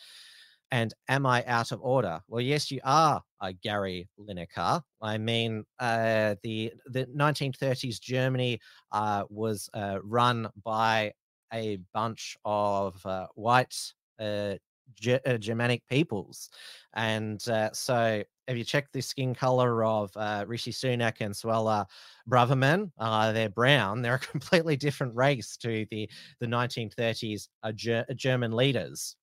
And 0.70 0.92
am 1.08 1.26
I 1.26 1.44
out 1.46 1.72
of 1.72 1.80
order? 1.82 2.20
Well, 2.28 2.42
yes, 2.42 2.70
you 2.70 2.80
are, 2.84 3.22
uh, 3.40 3.52
Gary 3.62 4.08
Lineker. 4.18 4.82
I 5.00 5.18
mean, 5.18 5.64
uh, 5.78 6.36
the 6.42 6.72
the 6.86 7.06
1930s 7.12 7.98
Germany 8.00 8.60
uh, 8.92 9.24
was 9.30 9.68
uh, 9.74 9.98
run 10.02 10.48
by 10.64 11.12
a 11.52 11.78
bunch 11.94 12.36
of 12.44 13.04
uh, 13.06 13.26
white 13.34 13.74
uh, 14.18 14.54
G- 14.94 15.18
Germanic 15.38 15.86
peoples, 15.86 16.50
and 16.94 17.40
so 17.42 18.22
if 18.46 18.56
you 18.56 18.64
check 18.64 18.90
the 18.92 19.02
skin 19.02 19.34
color 19.34 19.84
of 19.84 20.10
Rishi 20.48 20.72
Sunak 20.72 21.16
and 21.20 21.34
Suella 21.34 21.84
Braverman, 22.28 22.90
they're 23.34 23.50
brown. 23.50 24.00
They're 24.02 24.14
a 24.14 24.18
completely 24.34 24.76
different 24.76 25.14
race 25.14 25.56
to 25.58 25.86
the 25.90 26.08
the 26.40 26.46
1930s 26.46 27.48
Ger- 27.74 28.06
German 28.16 28.52
leaders. 28.52 29.14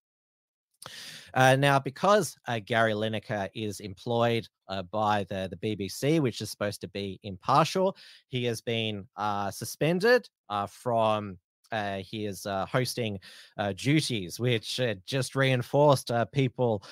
Uh, 1.34 1.56
now, 1.56 1.80
because 1.80 2.38
uh, 2.48 2.60
Gary 2.66 2.94
Lineker 2.94 3.50
is 3.54 3.80
employed 3.82 4.48
uh, 4.70 4.84
by 4.84 5.26
the, 5.30 5.50
the 5.52 5.78
BBC, 5.78 6.20
which 6.22 6.42
is 6.42 6.50
supposed 6.50 6.82
to 6.82 6.88
be 6.88 7.20
impartial, 7.24 7.96
he 8.30 8.46
has 8.46 8.62
been 8.62 9.06
uh, 9.18 9.52
suspended 9.52 10.30
uh, 10.50 10.66
from 10.66 11.38
uh, 11.72 12.02
his 12.10 12.46
uh, 12.46 12.66
hosting 12.68 13.20
uh, 13.58 13.74
duties, 13.74 14.40
which 14.40 14.80
uh, 14.80 14.96
just 15.06 15.36
reinforced 15.36 16.12
people 16.32 16.84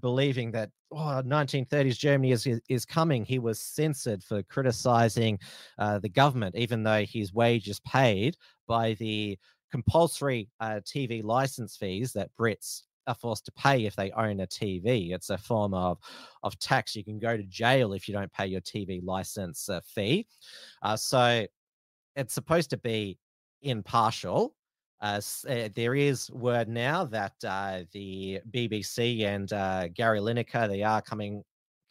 believing 0.00 0.50
that 0.50 0.70
oh, 0.92 1.22
1930s 1.24 1.98
Germany 1.98 2.32
is, 2.32 2.46
is 2.68 2.84
coming. 2.84 3.24
He 3.24 3.38
was 3.38 3.60
censored 3.60 4.22
for 4.22 4.42
criticizing 4.42 5.38
the 5.78 6.10
government, 6.12 6.56
even 6.56 6.82
though 6.82 7.04
his 7.04 7.32
wage 7.32 7.68
is 7.68 7.80
paid 7.80 8.36
by 8.66 8.94
the 8.94 9.38
compulsory 9.72 10.48
TV 10.62 11.24
license 11.24 11.76
fees 11.76 12.12
that 12.12 12.30
Brits 12.38 12.82
are 13.06 13.14
forced 13.14 13.44
to 13.46 13.52
pay 13.52 13.84
if 13.84 13.96
they 13.96 14.10
own 14.12 14.40
a 14.40 14.46
TV. 14.46 15.12
It's 15.12 15.30
a 15.30 15.38
form 15.38 15.74
of 15.74 15.98
of 16.42 16.58
tax. 16.58 16.94
You 16.94 17.04
can 17.04 17.18
go 17.18 17.36
to 17.36 17.42
jail 17.44 17.92
if 17.92 18.08
you 18.08 18.14
don't 18.14 18.32
pay 18.32 18.46
your 18.46 18.60
TV 18.60 19.00
license 19.04 19.68
uh, 19.68 19.80
fee. 19.84 20.26
Uh, 20.82 20.96
so 20.96 21.46
it's 22.16 22.34
supposed 22.34 22.70
to 22.70 22.76
be 22.78 23.18
impartial. 23.62 24.54
Uh, 25.00 25.20
uh, 25.48 25.68
there 25.74 25.94
is 25.96 26.30
word 26.30 26.68
now 26.68 27.04
that 27.04 27.32
uh, 27.44 27.80
the 27.92 28.40
BBC 28.50 29.24
and 29.24 29.52
uh, 29.52 29.88
Gary 29.88 30.20
Lineker 30.20 30.68
they 30.68 30.82
are 30.82 31.02
coming 31.02 31.42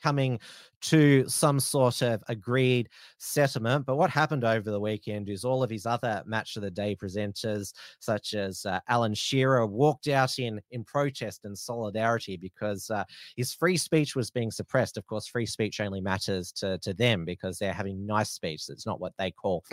coming 0.01 0.39
to 0.81 1.27
some 1.27 1.59
sort 1.59 2.01
of 2.01 2.23
agreed 2.27 2.89
settlement. 3.17 3.85
But 3.85 3.97
what 3.97 4.09
happened 4.09 4.43
over 4.43 4.71
the 4.71 4.79
weekend 4.79 5.29
is 5.29 5.45
all 5.45 5.63
of 5.63 5.69
his 5.69 5.85
other 5.85 6.23
match 6.25 6.55
of 6.55 6.63
the 6.63 6.71
day 6.71 6.95
presenters, 6.95 7.73
such 7.99 8.33
as 8.33 8.65
uh, 8.65 8.79
Alan 8.87 9.13
Shearer, 9.13 9.65
walked 9.65 10.07
out 10.07 10.39
in 10.39 10.59
in 10.71 10.83
protest 10.83 11.45
and 11.45 11.57
solidarity 11.57 12.37
because 12.37 12.89
uh, 12.89 13.03
his 13.35 13.53
free 13.53 13.77
speech 13.77 14.15
was 14.15 14.31
being 14.31 14.51
suppressed. 14.51 14.97
Of 14.97 15.05
course, 15.05 15.27
free 15.27 15.45
speech 15.45 15.79
only 15.79 16.01
matters 16.01 16.51
to 16.53 16.77
to 16.79 16.93
them 16.93 17.25
because 17.25 17.57
they're 17.57 17.73
having 17.73 18.05
nice 18.05 18.31
speech. 18.31 18.63
It's 18.69 18.85
not 18.85 18.99
what 18.99 19.13
they 19.17 19.31
call 19.31 19.63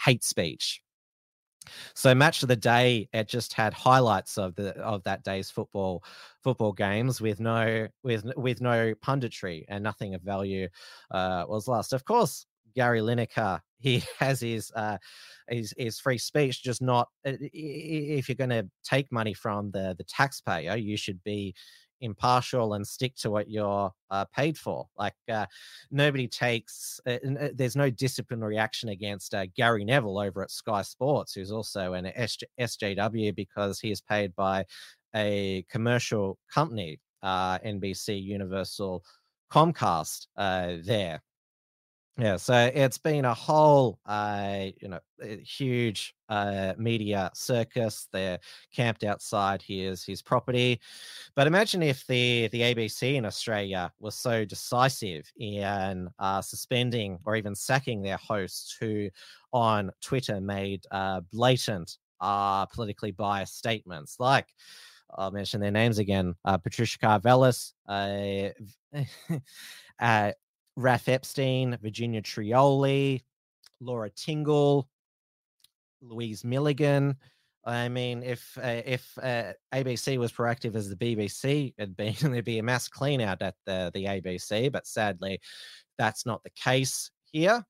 hate 0.00 0.24
speech. 0.24 0.82
So 1.94 2.14
match 2.14 2.42
of 2.42 2.48
the 2.48 2.56
day, 2.56 3.08
it 3.12 3.28
just 3.28 3.52
had 3.52 3.74
highlights 3.74 4.38
of 4.38 4.54
the 4.54 4.76
of 4.78 5.02
that 5.04 5.24
day's 5.24 5.50
football 5.50 6.04
football 6.42 6.72
games 6.72 7.20
with 7.20 7.40
no 7.40 7.88
with 8.02 8.24
with 8.36 8.60
no 8.60 8.94
punditry 8.94 9.64
and 9.68 9.82
nothing 9.82 10.14
of 10.14 10.22
value 10.22 10.68
uh, 11.10 11.44
was 11.48 11.68
lost. 11.68 11.92
Of 11.92 12.04
course, 12.04 12.46
Gary 12.74 13.00
Lineker 13.00 13.60
he 13.78 14.02
has 14.18 14.40
his 14.40 14.72
uh, 14.74 14.98
his 15.48 15.72
his 15.76 15.98
free 15.98 16.18
speech, 16.18 16.62
just 16.62 16.82
not 16.82 17.08
if 17.24 18.28
you're 18.28 18.36
going 18.36 18.50
to 18.50 18.68
take 18.84 19.10
money 19.12 19.34
from 19.34 19.70
the 19.70 19.94
the 19.96 20.04
taxpayer, 20.04 20.76
you 20.76 20.96
should 20.96 21.22
be 21.24 21.54
impartial 22.00 22.74
and 22.74 22.86
stick 22.86 23.14
to 23.16 23.30
what 23.30 23.50
you're 23.50 23.92
uh, 24.10 24.24
paid 24.34 24.56
for. 24.56 24.86
Like 24.96 25.14
uh, 25.30 25.46
nobody 25.90 26.28
takes, 26.28 27.00
uh, 27.06 27.18
uh 27.40 27.48
there's 27.54 27.76
no 27.76 27.90
disciplinary 27.90 28.58
action 28.58 28.88
against 28.88 29.34
uh, 29.34 29.46
Gary 29.56 29.84
Neville 29.84 30.18
over 30.18 30.42
at 30.42 30.50
Sky 30.50 30.82
Sports, 30.82 31.34
who's 31.34 31.52
also 31.52 31.94
an 31.94 32.06
SJ, 32.16 32.42
SJW 32.60 33.34
because 33.34 33.80
he 33.80 33.90
is 33.90 34.00
paid 34.00 34.34
by 34.36 34.64
a 35.14 35.64
commercial 35.70 36.38
company, 36.52 37.00
uh, 37.22 37.58
NBC 37.60 38.22
Universal 38.22 39.02
Comcast 39.52 40.26
there. 40.36 41.22
Yeah, 42.20 42.34
so 42.36 42.68
it's 42.74 42.98
been 42.98 43.24
a 43.24 43.32
whole, 43.34 44.00
uh, 44.04 44.66
you 44.82 44.88
know, 44.88 44.98
huge 45.44 46.16
uh, 46.28 46.74
media 46.76 47.30
circus. 47.32 48.08
They're 48.12 48.40
camped 48.74 49.04
outside 49.04 49.62
his 49.62 50.02
his 50.04 50.20
property. 50.20 50.80
But 51.36 51.46
imagine 51.46 51.82
if 51.82 52.06
the 52.08 52.48
the 52.48 52.62
ABC 52.62 53.16
in 53.16 53.24
Australia 53.24 53.92
was 54.00 54.16
so 54.16 54.44
decisive 54.44 55.30
in 55.38 56.08
uh, 56.18 56.42
suspending 56.42 57.18
or 57.24 57.36
even 57.36 57.54
sacking 57.54 58.02
their 58.02 58.18
hosts, 58.18 58.76
who 58.80 59.10
on 59.52 59.92
Twitter 60.02 60.40
made 60.40 60.84
uh, 60.90 61.20
blatant 61.32 61.98
uh, 62.20 62.66
politically 62.66 63.12
biased 63.12 63.58
statements 63.58 64.16
like. 64.18 64.48
I'll 65.16 65.30
mention 65.30 65.60
their 65.60 65.70
names 65.70 65.98
again. 65.98 66.34
Uh, 66.44 66.58
Patricia 66.58 66.98
Karvelas, 66.98 67.72
uh, 67.88 68.50
uh, 70.00 70.32
Raf 70.78 71.08
Epstein, 71.08 71.76
Virginia 71.82 72.22
Trioli, 72.22 73.22
Laura 73.80 74.10
Tingle, 74.10 74.88
Louise 76.00 76.44
Milligan. 76.44 77.16
I 77.64 77.88
mean, 77.88 78.22
if 78.22 78.56
uh, 78.62 78.82
if 78.86 79.18
uh, 79.20 79.54
ABC 79.74 80.18
was 80.18 80.30
proactive 80.30 80.76
as 80.76 80.88
the 80.88 80.94
BBC, 80.94 81.74
it'd 81.76 81.96
be 81.96 82.10
there'd 82.20 82.44
be 82.44 82.60
a 82.60 82.62
mass 82.62 82.86
clean 82.86 83.20
out 83.20 83.42
at 83.42 83.56
the 83.66 83.90
the 83.92 84.04
ABC, 84.04 84.70
but 84.70 84.86
sadly, 84.86 85.40
that's 85.98 86.24
not 86.24 86.44
the 86.44 86.50
case 86.50 87.10
here. 87.32 87.64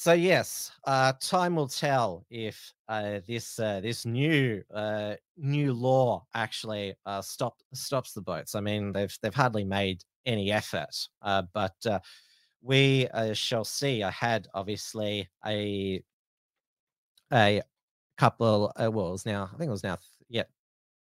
So 0.00 0.14
yes, 0.14 0.72
uh, 0.84 1.12
time 1.20 1.56
will 1.56 1.68
tell 1.68 2.24
if 2.30 2.72
uh, 2.88 3.20
this 3.28 3.58
uh, 3.58 3.80
this 3.82 4.06
new 4.06 4.62
uh, 4.74 5.16
new 5.36 5.74
law 5.74 6.24
actually 6.34 6.94
uh, 7.04 7.20
stop 7.20 7.58
stops 7.74 8.14
the 8.14 8.22
boats. 8.22 8.54
I 8.54 8.60
mean, 8.60 8.92
they've 8.92 9.14
they've 9.20 9.34
hardly 9.34 9.62
made 9.62 10.02
any 10.24 10.52
effort. 10.52 11.06
Uh, 11.20 11.42
but 11.52 11.76
we 12.62 13.08
shall 13.34 13.64
see. 13.64 14.02
I 14.02 14.10
had 14.10 14.48
obviously 14.54 15.28
a 15.44 16.02
a 17.32 17.62
couple. 18.18 18.72
Well, 18.78 18.86
it 18.86 18.92
was 18.92 19.26
now 19.26 19.50
I 19.52 19.58
think 19.58 19.68
it 19.68 19.72
was 19.72 19.84
now 19.84 19.98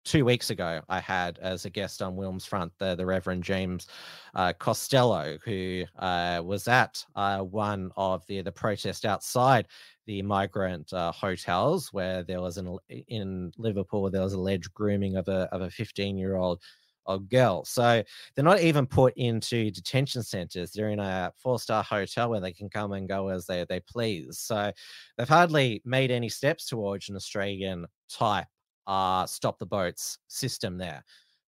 two 0.06 0.26
weeks 0.26 0.50
ago. 0.50 0.82
I 0.90 1.00
had 1.00 1.38
as 1.40 1.66
a 1.66 1.70
guest 1.70 2.02
on 2.02 2.16
Wilm's 2.16 2.46
Front 2.46 2.72
the 2.80 2.96
the 2.96 3.06
Reverend 3.06 3.44
James 3.44 3.88
uh, 4.36 4.54
Costello, 4.54 5.38
who 5.46 5.84
uh, 5.98 6.42
was 6.44 6.68
at 6.68 7.04
uh, 7.16 7.40
one 7.40 7.92
of 7.98 8.26
the 8.28 8.42
the 8.42 8.52
protest 8.52 9.06
outside 9.06 9.68
the 10.06 10.22
migrant 10.22 10.92
uh, 10.94 11.12
hotels 11.12 11.94
where 11.94 12.24
there 12.24 12.42
was 12.42 12.58
an 12.58 12.78
in 12.90 13.52
Liverpool 13.58 14.10
there 14.10 14.22
was 14.22 14.34
alleged 14.34 14.74
grooming 14.74 15.16
of 15.16 15.28
a 15.28 15.48
of 15.52 15.62
a 15.62 15.70
15 15.70 16.18
year 16.18 16.36
old 16.36 16.62
a 17.10 17.20
girl. 17.20 17.66
So 17.66 18.04
they're 18.36 18.46
not 18.46 18.62
even 18.62 18.86
put 18.86 19.14
into 19.18 19.72
detention 19.72 20.24
centers. 20.24 20.72
They're 20.72 20.92
in 20.92 21.00
a 21.00 21.34
four 21.38 21.60
star 21.60 21.84
hotel 21.84 22.30
where 22.30 22.40
they 22.40 22.54
can 22.54 22.70
come 22.70 22.94
and 22.94 23.10
go 23.10 23.30
as 23.30 23.46
they, 23.46 23.66
they 23.68 23.80
please. 23.82 24.40
So 24.40 24.72
they've 25.18 25.28
hardly 25.28 25.82
made 25.86 26.12
any 26.12 26.30
steps 26.30 26.68
towards 26.68 27.10
an 27.10 27.16
Australian 27.16 27.88
type 28.10 28.48
uh, 28.90 29.26
stop 29.26 29.60
the 29.60 29.66
boats 29.66 30.18
system 30.28 30.78
there. 30.78 31.03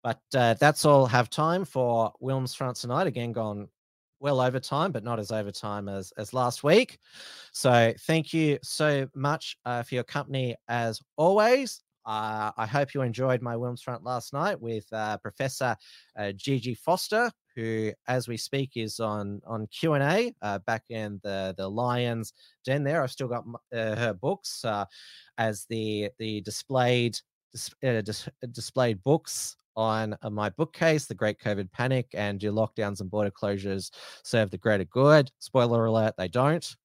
But 0.03 0.21
uh, 0.35 0.55
that's 0.55 0.85
all 0.85 1.07
have 1.07 1.31
time 1.31 1.65
for 1.65 2.13
Wilms 2.21 2.55
Front 2.55 2.77
tonight. 2.77 3.07
Again, 3.07 3.33
gone 3.33 3.69
well 4.21 4.41
over 4.41 4.59
time, 4.59 4.91
but 4.91 5.05
not 5.05 5.21
as 5.21 5.31
over 5.31 5.53
time 5.53 5.89
as, 5.89 6.13
as 6.19 6.35
last 6.35 6.65
week. 6.65 6.99
So 7.53 7.95
thank 8.07 8.35
you 8.35 8.59
so 8.63 9.09
much 9.15 9.57
uh, 9.65 9.85
for 9.85 9.95
your 9.95 10.05
company 10.05 10.57
as 10.67 11.01
always. 11.17 11.81
Uh, 12.05 12.51
I 12.57 12.67
hope 12.67 12.95
you 12.95 13.03
enjoyed 13.03 13.43
my 13.43 13.55
Wilms 13.55 13.83
Front 13.83 14.03
last 14.03 14.33
night 14.33 14.61
with 14.61 14.87
uh, 14.93 15.19
Professor 15.19 15.77
uh, 16.19 16.33
Gigi 16.33 16.75
Foster, 16.75 17.31
who, 17.55 17.93
as 18.07 18.27
we 18.29 18.39
speak, 18.39 18.73
is 18.77 18.99
on 18.99 19.43
on 19.47 19.67
Q 19.67 19.93
and 19.93 20.03
A 20.03 20.35
uh, 20.41 20.59
back 20.61 20.85
in 20.89 21.21
the 21.23 21.55
the 21.59 21.69
Lions 21.69 22.33
Den. 22.65 22.83
There, 22.83 23.03
I've 23.03 23.11
still 23.11 23.29
got 23.29 23.45
uh, 23.75 23.95
her 23.97 24.15
books 24.15 24.65
uh, 24.65 24.87
as 25.37 25.67
the 25.69 26.09
the 26.19 26.41
displayed 26.41 27.21
dis- 27.53 27.71
dis- 27.83 28.29
displayed 28.53 29.03
books 29.03 29.57
on 29.77 30.17
my 30.31 30.51
bookcase, 30.51 31.07
The 31.07 31.15
Great 31.15 31.39
COVID 31.39 31.71
Panic 31.71 32.09
and 32.15 32.41
Do 32.41 32.51
Lockdowns 32.53 33.01
and 33.01 33.11
Border 33.11 33.31
Closures 33.31 33.91
Serve 34.25 34.51
the 34.51 34.59
Greater 34.59 34.85
Good? 34.85 35.31
Spoiler 35.39 35.85
alert, 35.85 36.15
they 36.19 36.29
don't. 36.29 36.77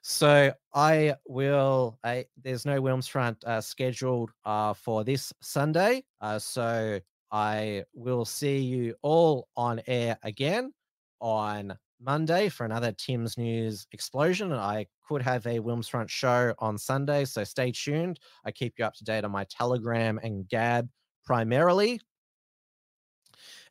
So 0.00 0.52
I 0.74 1.16
will. 1.26 1.98
I, 2.02 2.24
there's 2.42 2.64
no 2.64 2.80
Wilms 2.80 3.10
Front 3.10 3.44
uh, 3.44 3.60
scheduled 3.60 4.30
uh, 4.46 4.72
for 4.72 5.04
this 5.04 5.34
Sunday. 5.42 6.02
Uh, 6.22 6.38
so 6.38 6.98
I 7.30 7.84
will 7.92 8.24
see 8.24 8.58
you 8.58 8.94
all 9.02 9.48
on 9.54 9.82
air 9.86 10.16
again 10.22 10.72
on 11.20 11.76
Monday 12.00 12.48
for 12.48 12.64
another 12.64 12.92
Tim's 12.92 13.36
News 13.36 13.86
explosion. 13.92 14.50
And 14.52 14.60
I 14.60 14.86
could 15.08 15.22
have 15.22 15.46
a 15.46 15.58
Wilms 15.58 15.88
Front 15.88 16.10
show 16.10 16.54
on 16.58 16.76
Sunday. 16.76 17.24
So 17.24 17.42
stay 17.42 17.72
tuned. 17.72 18.20
I 18.44 18.52
keep 18.52 18.74
you 18.78 18.84
up 18.84 18.94
to 18.94 19.04
date 19.04 19.24
on 19.24 19.30
my 19.30 19.44
Telegram 19.44 20.20
and 20.22 20.46
Gab 20.48 20.88
primarily. 21.24 22.00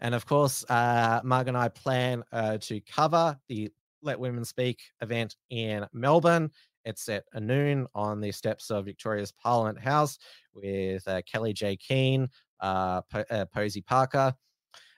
And 0.01 0.15
of 0.15 0.25
course, 0.25 0.65
uh, 0.69 1.21
Marg 1.23 1.47
and 1.47 1.57
I 1.57 1.69
plan 1.69 2.23
uh, 2.31 2.57
to 2.61 2.81
cover 2.81 3.37
the 3.47 3.69
let 4.01 4.19
Women 4.19 4.45
Speak 4.45 4.79
event 5.01 5.35
in 5.49 5.85
Melbourne. 5.93 6.51
It's 6.85 7.07
at 7.09 7.25
noon 7.35 7.85
on 7.93 8.21
the 8.21 8.31
steps 8.31 8.71
of 8.71 8.85
Victoria's 8.85 9.31
Parliament 9.31 9.79
House 9.79 10.17
with 10.53 11.07
uh, 11.07 11.21
Kellie 11.31 11.53
Jay 11.53 11.75
Keen, 11.75 12.29
uh, 12.61 13.01
po- 13.01 13.25
uh, 13.29 13.45
Posie 13.45 13.81
Parker. 13.81 14.33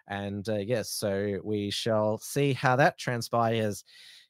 And 0.08 0.48
uh, 0.50 0.58
yes, 0.58 0.92
so 0.92 1.40
we 1.44 1.70
shall 1.70 2.18
see 2.18 2.54
how 2.54 2.76
that 2.76 2.98
transpires 2.98 3.84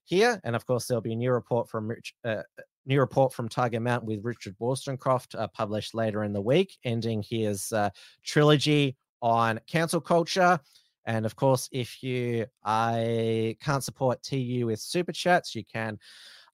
here. 0.10 0.42
And 0.44 0.56
of 0.56 0.66
course, 0.66 0.88
there'll 0.88 1.02
be 1.02 1.14
a 1.14 1.16
new 1.16 1.32
report 1.32 1.70
from 1.70 1.88
Rich, 1.88 2.16
uh, 2.26 2.42
new 2.86 3.00
report 3.00 3.32
from 3.32 3.48
Tiger 3.48 3.80
Mountain 3.80 4.08
with 4.08 4.26
Richard 4.26 4.56
Wollstonecroft 4.60 5.38
uh, 5.38 5.48
published 5.50 5.94
later 5.94 6.24
in 6.24 6.34
the 6.34 6.42
week, 6.42 6.78
ending 6.84 7.24
his 7.24 7.72
uh, 7.72 7.92
trilogy 8.24 8.98
on 9.22 9.60
cancel 9.68 10.02
culture. 10.02 10.60
And 11.06 11.26
of 11.26 11.36
course, 11.36 11.70
if 11.72 12.02
you 12.02 12.48
I 12.64 13.56
can't 13.62 13.84
support 13.84 14.24
TU 14.24 14.66
with 14.66 14.80
super 14.80 15.12
chats, 15.12 15.56
you 15.56 15.64
can 15.64 16.00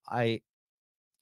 I 0.09 0.41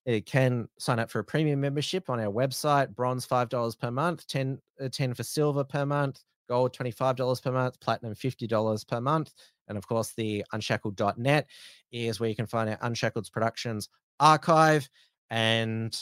it 0.05 0.26
can 0.26 0.68
sign 0.80 0.99
up 0.99 1.10
for 1.10 1.19
a 1.19 1.23
premium 1.23 1.61
membership 1.61 2.10
on 2.10 2.19
our 2.19 2.31
website, 2.31 2.93
bronze 2.93 3.26
$5 3.26 3.80
per 3.80 3.89
month, 3.89 4.27
10, 4.27 4.60
uh, 4.81 4.89
10 4.91 5.14
for 5.14 5.23
silver 5.23 5.64
per 5.64 5.85
month, 5.85 6.19
gold 6.53 6.77
$25 6.77 7.41
per 7.41 7.51
month, 7.51 7.80
platinum 7.80 8.13
$50 8.13 8.88
per 8.88 9.01
month. 9.01 9.34
And 9.67 9.75
of 9.75 9.88
course, 9.88 10.13
the 10.15 10.45
unshackled.net 10.53 11.47
is 11.91 12.19
where 12.19 12.30
you 12.30 12.35
can 12.35 12.45
find 12.45 12.69
our 12.69 12.77
Unshackled 12.81 13.27
Productions 13.31 13.89
archive. 14.19 14.88
And 15.31 15.97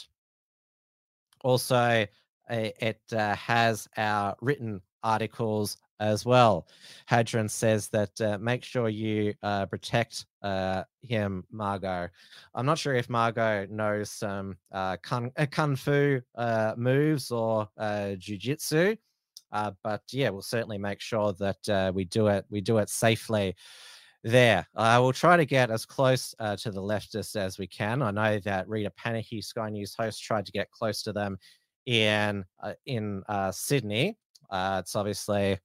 also, 1.41 2.05
uh, 2.49 2.69
it 2.89 3.01
uh, 3.13 3.33
has 3.35 3.87
our 3.95 4.35
written 4.41 4.81
articles 5.03 5.77
as 6.01 6.25
well. 6.25 6.67
Hadron 7.05 7.47
says 7.47 7.87
that 7.89 8.19
uh, 8.19 8.37
make 8.37 8.65
sure 8.65 8.89
you 8.89 9.33
uh, 9.43 9.67
protect 9.67 10.25
uh, 10.41 10.83
him, 11.01 11.45
Margot. 11.49 12.09
I'm 12.53 12.65
not 12.65 12.77
sure 12.77 12.95
if 12.95 13.09
Margot 13.09 13.67
knows 13.69 14.11
some 14.11 14.57
uh, 14.73 14.97
kung, 15.01 15.31
uh, 15.37 15.45
kung 15.45 15.77
fu 15.77 16.19
moves 16.75 17.31
or 17.31 17.69
uh, 17.77 18.17
jujitsu. 18.17 18.97
Uh, 19.51 19.71
but 19.83 20.01
yeah, 20.11 20.29
we'll 20.29 20.41
certainly 20.41 20.77
make 20.77 21.01
sure 21.01 21.33
that 21.33 21.69
uh, 21.69 21.91
we 21.93 22.05
do 22.05 22.27
it. 22.27 22.45
We 22.49 22.61
do 22.61 22.77
it 22.77 22.89
safely. 22.89 23.55
There, 24.23 24.67
I 24.75 24.99
will 24.99 25.13
try 25.13 25.35
to 25.35 25.45
get 25.45 25.71
as 25.71 25.83
close 25.83 26.35
uh, 26.39 26.55
to 26.57 26.69
the 26.69 26.81
leftists 26.81 27.35
as 27.35 27.57
we 27.57 27.65
can. 27.65 28.03
I 28.03 28.11
know 28.11 28.37
that 28.39 28.69
Rita 28.69 28.91
Panahi, 28.91 29.43
Sky 29.43 29.69
News 29.71 29.95
host, 29.97 30.23
tried 30.23 30.45
to 30.45 30.51
get 30.51 30.69
close 30.69 31.01
to 31.03 31.13
them 31.13 31.39
in 31.87 32.45
uh, 32.61 32.73
in 32.85 33.23
uh, 33.27 33.51
Sydney. 33.51 34.17
Uh, 34.51 34.77
it's 34.83 34.95
obviously 34.95 35.57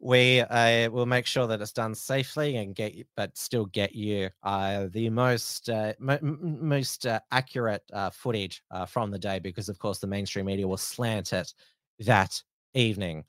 we 0.00 0.40
uh, 0.40 0.88
will 0.90 1.06
make 1.06 1.26
sure 1.26 1.46
that 1.46 1.60
it's 1.60 1.72
done 1.72 1.94
safely 1.94 2.56
and 2.56 2.74
get 2.74 2.94
but 3.16 3.36
still 3.36 3.66
get 3.66 3.94
you 3.94 4.30
uh, 4.44 4.86
the 4.92 5.10
most 5.10 5.68
uh, 5.68 5.92
most 6.00 7.06
uh, 7.06 7.18
accurate 7.32 7.82
uh, 7.92 8.10
footage 8.10 8.62
uh, 8.70 8.86
from 8.86 9.10
the 9.10 9.18
day 9.18 9.38
because 9.38 9.68
of 9.68 9.78
course 9.78 9.98
the 9.98 10.06
mainstream 10.06 10.46
media 10.46 10.66
will 10.66 10.76
slant 10.76 11.32
it 11.32 11.52
that 12.00 12.40
evening. 12.74 13.24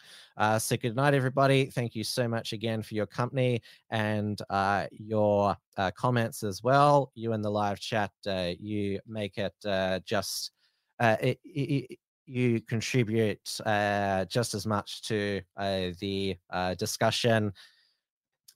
So 0.60 0.78
good 0.78 0.96
night 0.96 1.16
everybody. 1.16 1.66
Thank 1.66 1.96
you 1.96 2.04
so 2.04 2.28
much 2.28 2.54
again 2.54 2.84
for 2.84 2.94
your 2.94 3.08
company 3.08 3.62
and 3.90 4.40
your 4.92 5.56
comments 5.96 6.44
as 6.44 6.62
well. 6.62 7.12
You 7.16 7.34
in 7.34 7.42
the 7.42 7.50
live 7.50 7.80
chat 7.80 8.12
you 8.60 9.00
make 9.08 9.40
it 9.40 9.56
just 10.06 10.52
it, 11.00 11.40
it, 11.44 12.00
you 12.30 12.62
contribute 12.62 13.60
uh, 13.66 14.26
just 14.26 14.54
as 14.54 14.66
much 14.66 15.02
to 15.04 15.42
uh, 15.58 15.88
the 16.00 16.38
uh, 16.52 16.76
discussion 16.76 17.52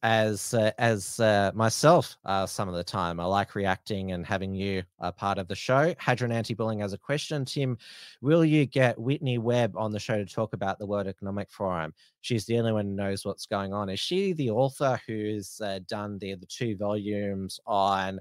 as 0.04 0.54
uh, 0.54 0.72
as 0.78 1.20
uh, 1.22 1.50
myself 1.56 2.18
uh, 2.26 2.45
some 2.45 2.68
of 2.68 2.76
the 2.76 2.84
time. 2.84 3.20
I 3.20 3.26
like 3.26 3.56
reacting 3.56 4.12
and 4.12 4.26
having 4.26 4.54
you 4.54 4.84
a 5.00 5.12
part 5.12 5.38
of 5.38 5.48
the 5.48 5.56
show. 5.56 5.95
Hadron 5.98 6.32
Anti-Bullying 6.32 6.80
has 6.80 6.94
a 6.94 6.98
question. 6.98 7.45
Tim, 7.45 7.78
will 8.22 8.44
you 8.44 8.66
get 8.66 9.00
Whitney 9.00 9.38
Webb 9.38 9.76
on 9.78 9.91
the 9.91 10.00
show 10.00 10.18
to 10.18 10.26
talk 10.26 10.54
about 10.54 10.78
the 10.78 10.86
World 10.86 11.08
Economic 11.08 11.50
Forum? 11.50 11.94
She's 12.20 12.45
the 12.45 12.60
only 12.60 12.74
one 12.74 12.86
who 12.86 12.95
knows 12.95 13.26
what's 13.26 13.45
going 13.45 13.74
on. 13.74 13.90
Is 13.90 14.00
she 14.00 14.34
the 14.34 14.52
author 14.52 15.00
who's 15.08 15.62
done 15.88 16.20
the 16.20 16.36
the 16.36 16.45
two 16.45 16.76
volumes 16.76 17.60
on 17.66 18.20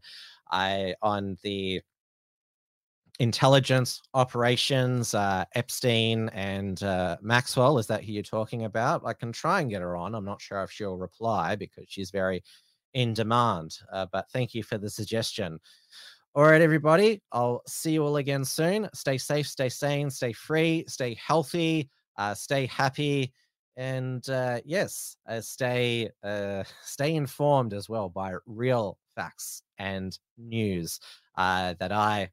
I 0.51 0.95
on 1.03 1.37
the 1.43 1.83
intelligence 3.23 4.03
operations, 4.15 5.15
uh, 5.15 5.45
Epstein 5.55 6.29
and 6.31 6.83
uh, 6.83 7.17
Maxwell. 7.23 7.79
Is 7.79 7.87
that 7.87 8.03
who 8.03 8.11
you're 8.11 8.23
talking 8.25 8.65
about? 8.65 9.03
I 9.07 9.13
can 9.13 9.31
try 9.31 9.61
and 9.61 9.71
get 9.71 9.81
her 9.81 9.95
on. 9.95 10.17
I'm 10.17 10.25
not 10.25 10.41
sure 10.41 10.61
if 10.65 10.73
she'll 10.73 10.97
reply 10.97 11.55
because 11.55 11.85
she's 11.87 12.11
very 12.11 12.43
in 12.95 13.15
demand. 13.15 13.79
Uh, 13.93 14.07
but 14.11 14.29
thank 14.33 14.55
you 14.55 14.65
for 14.65 14.77
the 14.77 14.91
suggestion. 14.91 15.61
All 16.35 16.43
right, 16.43 16.61
everybody. 16.61 17.23
I'll 17.31 17.63
see 17.69 17.93
you 17.93 18.05
all 18.05 18.17
again 18.17 18.45
soon. 18.45 18.89
Stay 18.93 19.19
safe, 19.19 19.47
stay 19.47 19.69
sane, 19.69 20.11
stay 20.11 20.33
free, 20.33 20.85
stay 20.89 21.15
healthy, 21.15 21.91
uh, 22.17 22.35
stay 22.35 22.67
happy, 22.67 23.33
and 23.77 24.29
uh, 24.31 24.59
yes, 24.65 25.17
uh, 25.29 25.41
stay 25.41 26.11
stay 26.83 27.15
informed 27.15 27.73
as 27.73 27.89
well 27.89 28.09
by 28.09 28.35
real 28.47 28.99
facts 29.15 29.63
and 29.79 30.19
news 30.37 30.99
that 31.37 31.93
I 31.93 32.29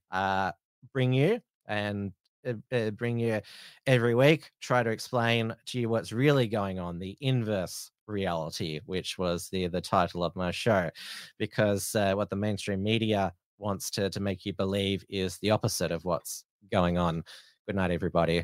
bring 0.93 1.13
you 1.13 1.39
and 1.67 2.11
uh, 2.47 2.53
uh, 2.71 2.91
bring 2.91 3.19
you 3.19 3.41
every 3.85 4.15
week. 4.15 4.51
Try 4.61 4.83
to 4.83 4.89
explain 4.89 5.55
to 5.67 5.79
you 5.79 5.89
what's 5.89 6.11
really 6.11 6.47
going 6.47 6.79
on, 6.79 6.99
the 6.99 7.17
inverse 7.21 7.91
reality, 8.07 8.79
which 8.85 9.17
was 9.17 9.49
the 9.49 9.67
the 9.67 9.81
title 9.81 10.23
of 10.23 10.35
my 10.35 10.51
show, 10.51 10.89
because 11.37 11.95
uh, 11.95 12.13
what 12.13 12.29
the 12.29 12.35
mainstream 12.35 12.81
media 12.83 13.33
wants 13.57 13.89
to 13.91 14.09
to 14.09 14.19
make 14.19 14.45
you 14.45 14.53
believe 14.53 15.03
is 15.09 15.37
the 15.37 15.51
opposite 15.51 15.91
of 15.91 16.05
what's 16.05 16.45
going 16.71 16.97
on. 16.97 17.23
Good 17.67 17.75
night, 17.75 17.91
everybody. 17.91 18.43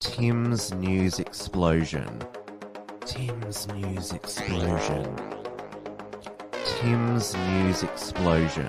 Tim's 0.00 0.72
news 0.72 1.18
explosion. 1.18 2.22
Tim's 3.04 3.68
news 3.68 4.12
explosion. 4.12 5.16
Tim's 6.64 7.34
news 7.34 7.82
explosion. 7.82 8.68